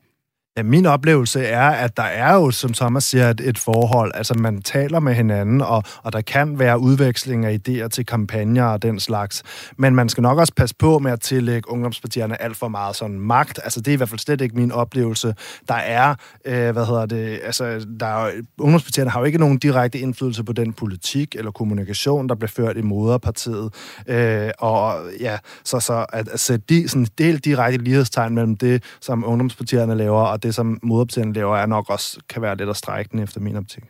Ja, 0.58 0.64
min 0.64 0.86
oplevelse 0.86 1.44
er, 1.44 1.70
at 1.70 1.98
der 1.98 2.04
er 2.04 2.34
jo, 2.34 2.52
som 2.52 2.74
Thomas 2.74 3.04
siger, 3.04 3.30
et, 3.30 3.42
et 3.44 3.58
forhold. 3.58 4.12
Altså, 4.16 4.34
man 4.34 4.62
taler 4.62 5.00
med 5.00 5.14
hinanden, 5.14 5.62
og, 5.62 5.84
og 6.04 6.14
der 6.14 6.22
kan 6.22 6.60
være 6.60 6.80
udveksling 6.80 7.46
af 7.46 7.60
idéer 7.68 7.88
til 7.88 8.06
kampagner 8.06 8.64
og 8.64 8.82
den 8.82 9.00
slags. 9.00 9.44
Men 9.78 9.96
man 9.96 10.10
skal 10.10 10.22
nok 10.22 10.38
også 10.38 10.54
passe 10.54 10.76
på 10.76 11.00
med 11.00 11.12
at 11.12 11.22
tillægge 11.22 11.70
ungdomspartierne 11.70 12.42
alt 12.42 12.58
for 12.58 12.68
meget 12.68 12.96
sådan 12.96 13.20
magt. 13.20 13.60
Altså, 13.64 13.82
det 13.82 13.88
er 13.88 13.94
i 13.94 13.96
hvert 13.96 14.10
fald 14.10 14.20
slet 14.20 14.42
ikke 14.42 14.56
min 14.56 14.72
oplevelse. 14.72 15.36
Der 15.68 15.74
er, 15.74 16.16
øh, 16.46 16.72
hvad 16.72 16.86
hedder 16.86 17.06
det, 17.06 17.40
altså, 17.44 17.86
der 18.00 18.06
er, 18.06 18.32
ungdomspartierne 18.60 19.10
har 19.10 19.20
jo 19.20 19.26
ikke 19.26 19.38
nogen 19.38 19.58
direkte 19.58 20.00
indflydelse 20.00 20.44
på 20.44 20.54
den 20.54 20.74
politik 20.74 21.36
eller 21.36 21.52
kommunikation, 21.52 22.30
der 22.30 22.36
bliver 22.36 22.52
ført 22.56 22.78
i 22.78 22.82
moderpartiet. 22.82 23.74
Øh, 24.08 24.50
og 24.60 24.96
ja, 25.20 25.38
så, 25.64 25.80
så 25.80 26.06
at, 26.14 26.28
at 26.28 26.40
sætte 26.40 26.66
de, 26.70 26.88
sådan, 26.88 27.08
del 27.18 27.38
direkte 27.38 27.84
lighedstegn 27.84 28.36
mellem 28.36 28.58
det, 28.58 28.84
som 29.02 29.26
ungdomspartierne 29.26 29.96
laver, 29.96 30.22
og 30.22 30.44
det, 30.44 30.47
som 30.54 30.80
moderpartierne 30.84 31.34
laver, 31.34 31.58
er 31.58 31.66
nok 31.66 31.90
også 31.90 32.20
kan 32.30 32.42
være 32.42 32.58
lidt 32.58 32.70
at 32.70 32.78
strække 32.78 33.12
den 33.12 33.20
efter 33.20 33.40
min 33.40 33.56
optik. 33.56 33.84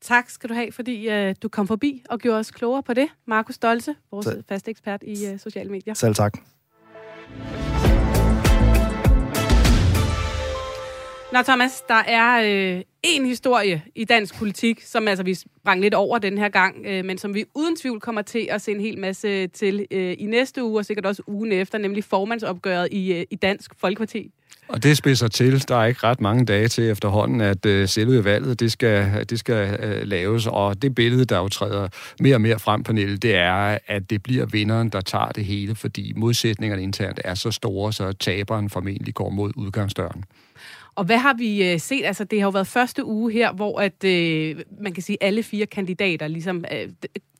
Tak 0.00 0.30
skal 0.30 0.48
du 0.48 0.54
have, 0.54 0.72
fordi 0.72 1.28
uh, 1.28 1.34
du 1.42 1.48
kom 1.48 1.66
forbi 1.66 2.02
og 2.10 2.18
gjorde 2.18 2.38
os 2.38 2.50
klogere 2.50 2.82
på 2.82 2.94
det. 2.94 3.08
Markus 3.26 3.54
Stolte, 3.54 3.94
vores 4.10 4.28
faste 4.48 4.70
ekspert 4.70 5.02
i 5.06 5.32
uh, 5.32 5.40
sociale 5.40 5.70
medier. 5.70 5.94
Selv 5.94 6.14
tak. 6.14 6.38
Nå 11.32 11.42
Thomas, 11.42 11.82
der 11.88 11.94
er 11.94 12.42
øh, 12.76 12.82
en 13.02 13.26
historie 13.26 13.82
i 13.94 14.04
dansk 14.04 14.38
politik, 14.38 14.82
som 14.82 15.08
altså 15.08 15.24
vi 15.24 15.34
sprang 15.34 15.80
lidt 15.80 15.94
over 15.94 16.18
den 16.18 16.38
her 16.38 16.48
gang, 16.48 16.76
øh, 16.86 17.04
men 17.04 17.18
som 17.18 17.34
vi 17.34 17.44
uden 17.54 17.76
tvivl 17.76 18.00
kommer 18.00 18.22
til 18.22 18.46
at 18.50 18.62
se 18.62 18.72
en 18.72 18.80
hel 18.80 18.98
masse 18.98 19.46
til 19.46 19.86
øh, 19.90 20.14
i 20.18 20.26
næste 20.26 20.64
uge, 20.64 20.78
og 20.80 20.84
sikkert 20.84 21.06
også 21.06 21.22
ugen 21.26 21.52
efter, 21.52 21.78
nemlig 21.78 22.04
formandsopgøret 22.04 22.88
i, 22.92 23.12
øh, 23.12 23.24
i 23.30 23.36
Dansk 23.36 23.70
Folkeparti. 23.78 24.30
Og 24.68 24.82
det 24.82 24.96
spidser 24.96 25.28
til. 25.28 25.68
Der 25.68 25.76
er 25.76 25.86
ikke 25.86 26.00
ret 26.04 26.20
mange 26.20 26.44
dage 26.44 26.68
til 26.68 26.90
efterhånden, 26.90 27.40
at 27.40 27.66
øh, 27.66 27.88
selve 27.88 28.24
valget 28.24 28.60
det 28.60 28.72
skal, 28.72 29.26
det 29.30 29.38
skal 29.38 29.80
øh, 29.80 30.02
laves. 30.06 30.46
Og 30.46 30.82
det 30.82 30.94
billede, 30.94 31.24
der 31.24 31.38
jo 31.38 31.48
træder 31.48 31.88
mere 32.20 32.34
og 32.34 32.40
mere 32.40 32.58
frem 32.58 32.82
på 32.82 32.92
det 32.92 33.24
er, 33.24 33.78
at 33.86 34.10
det 34.10 34.22
bliver 34.22 34.46
vinderen, 34.46 34.88
der 34.88 35.00
tager 35.00 35.28
det 35.28 35.44
hele, 35.44 35.74
fordi 35.74 36.12
modsætningerne 36.16 36.82
internt 36.82 37.20
er 37.24 37.34
så 37.34 37.50
store, 37.50 37.92
så 37.92 38.12
taberen 38.12 38.70
formentlig 38.70 39.14
går 39.14 39.30
mod 39.30 39.52
udgangsdøren. 39.56 40.24
Og 40.94 41.04
hvad 41.04 41.18
har 41.18 41.34
vi 41.34 41.72
øh, 41.72 41.80
set? 41.80 42.04
Altså, 42.04 42.24
det 42.24 42.40
har 42.40 42.46
jo 42.46 42.50
været 42.50 42.66
første 42.66 43.04
uge 43.04 43.32
her, 43.32 43.52
hvor 43.52 43.80
at, 43.80 44.04
øh, 44.04 44.64
man 44.80 44.92
kan 44.92 45.02
sige, 45.02 45.18
alle 45.20 45.42
fire 45.42 45.66
kandidater, 45.66 46.28
ligesom 46.28 46.64
øh, 46.72 46.88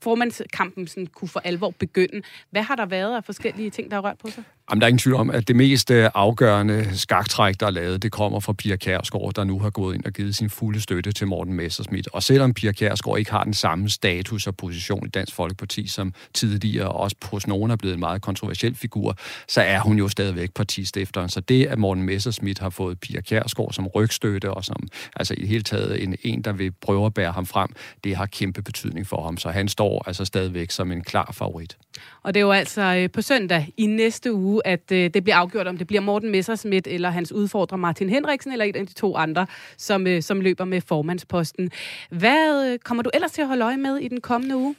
formandskampen 0.01 0.87
sådan, 0.87 1.07
kunne 1.07 1.29
for 1.29 1.39
alvor 1.39 1.69
begynde. 1.79 2.21
Hvad 2.49 2.61
har 2.61 2.75
der 2.75 2.85
været 2.85 3.15
af 3.15 3.23
forskellige 3.23 3.69
ting, 3.69 3.91
der 3.91 3.97
har 3.97 4.01
rørt 4.01 4.17
på 4.17 4.27
sig? 4.27 4.43
Jamen, 4.69 4.81
der 4.81 4.85
er 4.85 4.89
ingen 4.89 4.99
tvivl 4.99 5.15
om, 5.15 5.29
at 5.29 5.47
det 5.47 5.55
mest 5.55 5.91
øh, 5.91 6.09
afgørende 6.13 6.97
skaktræk, 6.97 7.59
der 7.59 7.65
er 7.65 7.71
lavet, 7.71 8.03
det 8.03 8.11
kommer 8.11 8.39
fra 8.39 8.53
Pia 8.53 8.75
Kærsgaard, 8.75 9.33
der 9.33 9.43
nu 9.43 9.59
har 9.59 9.69
gået 9.69 9.95
ind 9.95 10.05
og 10.05 10.11
givet 10.11 10.35
sin 10.35 10.49
fulde 10.49 10.81
støtte 10.81 11.11
til 11.11 11.27
Morten 11.27 11.53
Messerschmidt. 11.53 12.07
Og 12.13 12.23
selvom 12.23 12.53
Pia 12.53 12.71
Kærsgaard 12.71 13.19
ikke 13.19 13.31
har 13.31 13.43
den 13.43 13.53
samme 13.53 13.89
status 13.89 14.47
og 14.47 14.57
position 14.57 15.07
i 15.07 15.09
Dansk 15.09 15.35
Folkeparti, 15.35 15.87
som 15.87 16.13
tidligere 16.33 16.87
også 16.87 17.15
hos 17.23 17.47
nogen 17.47 17.71
er 17.71 17.75
blevet 17.75 17.93
en 17.93 17.99
meget 17.99 18.21
kontroversiel 18.21 18.75
figur, 18.75 19.17
så 19.47 19.61
er 19.61 19.79
hun 19.79 19.97
jo 19.97 20.07
stadigvæk 20.07 20.53
partistifteren. 20.53 21.29
Så 21.29 21.39
det, 21.39 21.65
at 21.65 21.77
Morten 21.77 22.03
Messerschmidt 22.03 22.59
har 22.59 22.69
fået 22.69 22.99
Pia 22.99 23.21
Kærsgaard 23.21 23.73
som 23.73 23.87
rygstøtte, 23.87 24.51
og 24.51 24.65
som 24.65 24.87
altså 25.15 25.33
i 25.37 25.41
det 25.41 25.47
hele 25.47 25.63
taget 25.63 26.03
en, 26.03 26.15
en, 26.23 26.41
der 26.41 26.51
vil 26.51 26.71
prøve 26.71 27.05
at 27.05 27.13
bære 27.13 27.31
ham 27.31 27.45
frem, 27.45 27.69
det 28.03 28.15
har 28.15 28.25
kæmpe 28.25 28.61
betydning 28.61 29.07
for 29.07 29.23
ham. 29.23 29.37
Så 29.37 29.49
han 29.49 29.67
står 29.67 30.03
altså 30.07 30.25
stadigvæk 30.25 30.71
som 30.71 30.91
en 30.91 31.01
klar 31.03 31.31
favorit. 31.33 31.77
Og 32.23 32.33
det 32.33 32.39
er 32.39 32.45
jo 32.45 32.51
altså 32.51 32.81
øh, 32.81 33.11
på 33.11 33.21
søndag 33.21 33.73
i 33.77 33.85
næste 33.85 34.33
uge, 34.33 34.61
at 34.67 34.91
øh, 34.91 35.09
det 35.13 35.23
bliver 35.23 35.35
afgjort, 35.35 35.67
om 35.67 35.77
det 35.77 35.87
bliver 35.87 36.01
Morten 36.01 36.31
Messersmith 36.31 36.93
eller 36.93 37.09
hans 37.09 37.31
udfordrer 37.31 37.77
Martin 37.77 38.09
Henriksen, 38.09 38.51
eller 38.51 38.65
et 38.65 38.75
af 38.75 38.87
de 38.87 38.93
to 38.93 39.15
andre, 39.15 39.47
som, 39.77 40.07
øh, 40.07 40.21
som 40.21 40.41
løber 40.41 40.65
med 40.65 40.81
formandsposten. 40.81 41.71
Hvad 42.09 42.77
kommer 42.77 43.03
du 43.03 43.09
ellers 43.13 43.31
til 43.31 43.41
at 43.41 43.47
holde 43.47 43.65
øje 43.65 43.77
med 43.77 43.97
i 43.97 44.07
den 44.07 44.21
kommende 44.21 44.57
uge? 44.57 44.75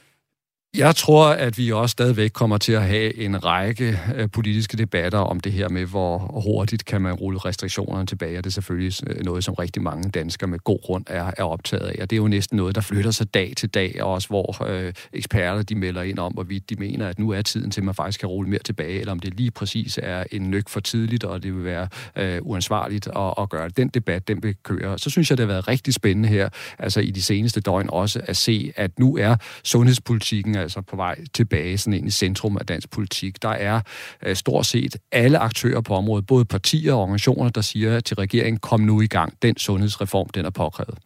Jeg 0.77 0.95
tror, 0.95 1.25
at 1.27 1.57
vi 1.57 1.71
også 1.71 1.93
stadigvæk 1.93 2.31
kommer 2.31 2.57
til 2.57 2.73
at 2.73 2.83
have 2.83 3.17
en 3.17 3.45
række 3.45 3.99
øh, 4.15 4.29
politiske 4.29 4.77
debatter 4.77 5.19
om 5.19 5.39
det 5.39 5.51
her 5.51 5.69
med, 5.69 5.85
hvor 5.85 6.17
hurtigt 6.17 6.85
kan 6.85 7.01
man 7.01 7.13
rulle 7.13 7.39
restriktionerne 7.39 8.05
tilbage, 8.05 8.37
og 8.37 8.43
det 8.43 8.49
er 8.49 8.53
selvfølgelig 8.53 8.93
øh, 9.07 9.25
noget, 9.25 9.43
som 9.43 9.53
rigtig 9.53 9.81
mange 9.81 10.09
danskere 10.09 10.49
med 10.49 10.59
god 10.59 10.79
grund 10.83 11.05
er, 11.07 11.31
er 11.37 11.43
optaget 11.43 11.87
af. 11.87 12.01
Og 12.01 12.09
det 12.09 12.15
er 12.15 12.17
jo 12.17 12.27
næsten 12.27 12.57
noget, 12.57 12.75
der 12.75 12.81
flytter 12.81 13.11
sig 13.11 13.33
dag 13.33 13.53
til 13.57 13.69
dag, 13.69 14.03
og 14.03 14.11
også 14.11 14.27
hvor 14.27 14.65
øh, 14.67 14.93
eksperter 15.13 15.63
de 15.63 15.75
melder 15.75 16.01
ind 16.01 16.19
om, 16.19 16.33
hvorvidt 16.33 16.69
de 16.69 16.75
mener, 16.75 17.07
at 17.07 17.19
nu 17.19 17.29
er 17.29 17.41
tiden 17.41 17.71
til, 17.71 17.81
at 17.81 17.85
man 17.85 17.95
faktisk 17.95 18.19
kan 18.19 18.29
rulle 18.29 18.49
mere 18.49 18.63
tilbage, 18.65 18.99
eller 18.99 19.11
om 19.11 19.19
det 19.19 19.33
lige 19.37 19.51
præcis 19.51 19.99
er 20.03 20.23
en 20.31 20.51
nyk 20.51 20.69
for 20.69 20.79
tidligt, 20.79 21.23
og 21.23 21.43
det 21.43 21.55
vil 21.55 21.63
være 21.63 21.87
øh, 22.15 22.39
uansvarligt 22.41 23.07
at, 23.07 23.33
at 23.39 23.49
gøre 23.49 23.67
det. 23.67 23.77
Den 23.77 23.87
debat, 23.87 24.27
den 24.27 24.43
vil 24.43 24.55
køre. 24.63 24.99
Så 24.99 25.09
synes 25.09 25.29
jeg, 25.29 25.37
det 25.37 25.45
har 25.45 25.53
været 25.53 25.67
rigtig 25.67 25.93
spændende 25.93 26.29
her, 26.29 26.49
altså 26.79 26.99
i 26.99 27.11
de 27.11 27.21
seneste 27.21 27.61
døgn 27.61 27.89
også, 27.89 28.21
at 28.23 28.37
se, 28.37 28.73
at 28.75 28.99
nu 28.99 29.17
er 29.17 29.35
sundhedspolitikken 29.63 30.62
altså 30.63 30.81
på 30.81 30.95
vej 30.95 31.19
tilbage 31.33 31.77
sådan 31.77 31.93
ind 31.99 32.07
i 32.07 32.11
centrum 32.11 32.57
af 32.57 32.65
dansk 32.65 32.89
politik. 32.89 33.41
Der 33.41 33.49
er 33.49 33.81
øh, 34.25 34.35
stort 34.35 34.65
set 34.65 34.95
alle 35.11 35.37
aktører 35.37 35.81
på 35.81 35.95
området, 35.95 36.25
både 36.25 36.45
partier 36.45 36.93
og 36.93 37.01
organisationer, 37.01 37.49
der 37.49 37.61
siger 37.61 37.99
til 37.99 38.15
regeringen, 38.15 38.59
kom 38.59 38.79
nu 38.79 39.01
i 39.01 39.07
gang. 39.07 39.33
Den 39.41 39.57
sundhedsreform, 39.57 40.29
den 40.29 40.45
er 40.45 40.49
påkrævet. 40.49 40.97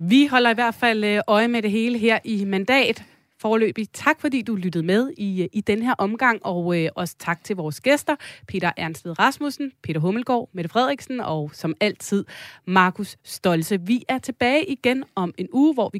Vi 0.00 0.26
holder 0.26 0.50
i 0.50 0.54
hvert 0.54 0.74
fald 0.74 1.04
øh, 1.04 1.20
øje 1.26 1.48
med 1.48 1.62
det 1.62 1.70
hele 1.70 1.98
her 1.98 2.18
i 2.24 2.44
mandat 2.44 3.04
forløbig. 3.40 3.86
Tak 3.92 4.20
fordi 4.20 4.42
du 4.42 4.54
lyttede 4.54 4.86
med 4.86 5.12
i, 5.18 5.42
øh, 5.42 5.48
i 5.52 5.60
den 5.60 5.82
her 5.82 5.94
omgang, 5.98 6.46
og 6.46 6.78
øh, 6.78 6.88
også 6.94 7.14
tak 7.18 7.44
til 7.44 7.56
vores 7.56 7.80
gæster, 7.80 8.16
Peter 8.48 8.72
Ernstved 8.76 9.18
Rasmussen, 9.18 9.72
Peter 9.82 10.00
Hummelgaard, 10.00 10.50
Mette 10.52 10.68
Frederiksen 10.68 11.20
og 11.20 11.50
som 11.52 11.74
altid 11.80 12.24
Markus 12.66 13.16
Stolse. 13.24 13.80
Vi 13.80 14.02
er 14.08 14.18
tilbage 14.18 14.66
igen 14.66 15.04
om 15.14 15.34
en 15.38 15.48
uge, 15.52 15.74
hvor 15.74 15.90
vi 15.92 15.98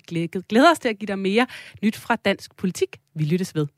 glæder 0.49 0.71
os 0.71 0.79
til 0.79 0.89
at 0.89 0.99
give 0.99 1.07
dig 1.07 1.19
mere 1.19 1.47
nyt 1.83 1.97
fra 1.97 2.17
dansk 2.17 2.57
politik. 2.57 2.97
Vi 3.15 3.25
lyttes 3.25 3.55
ved. 3.55 3.78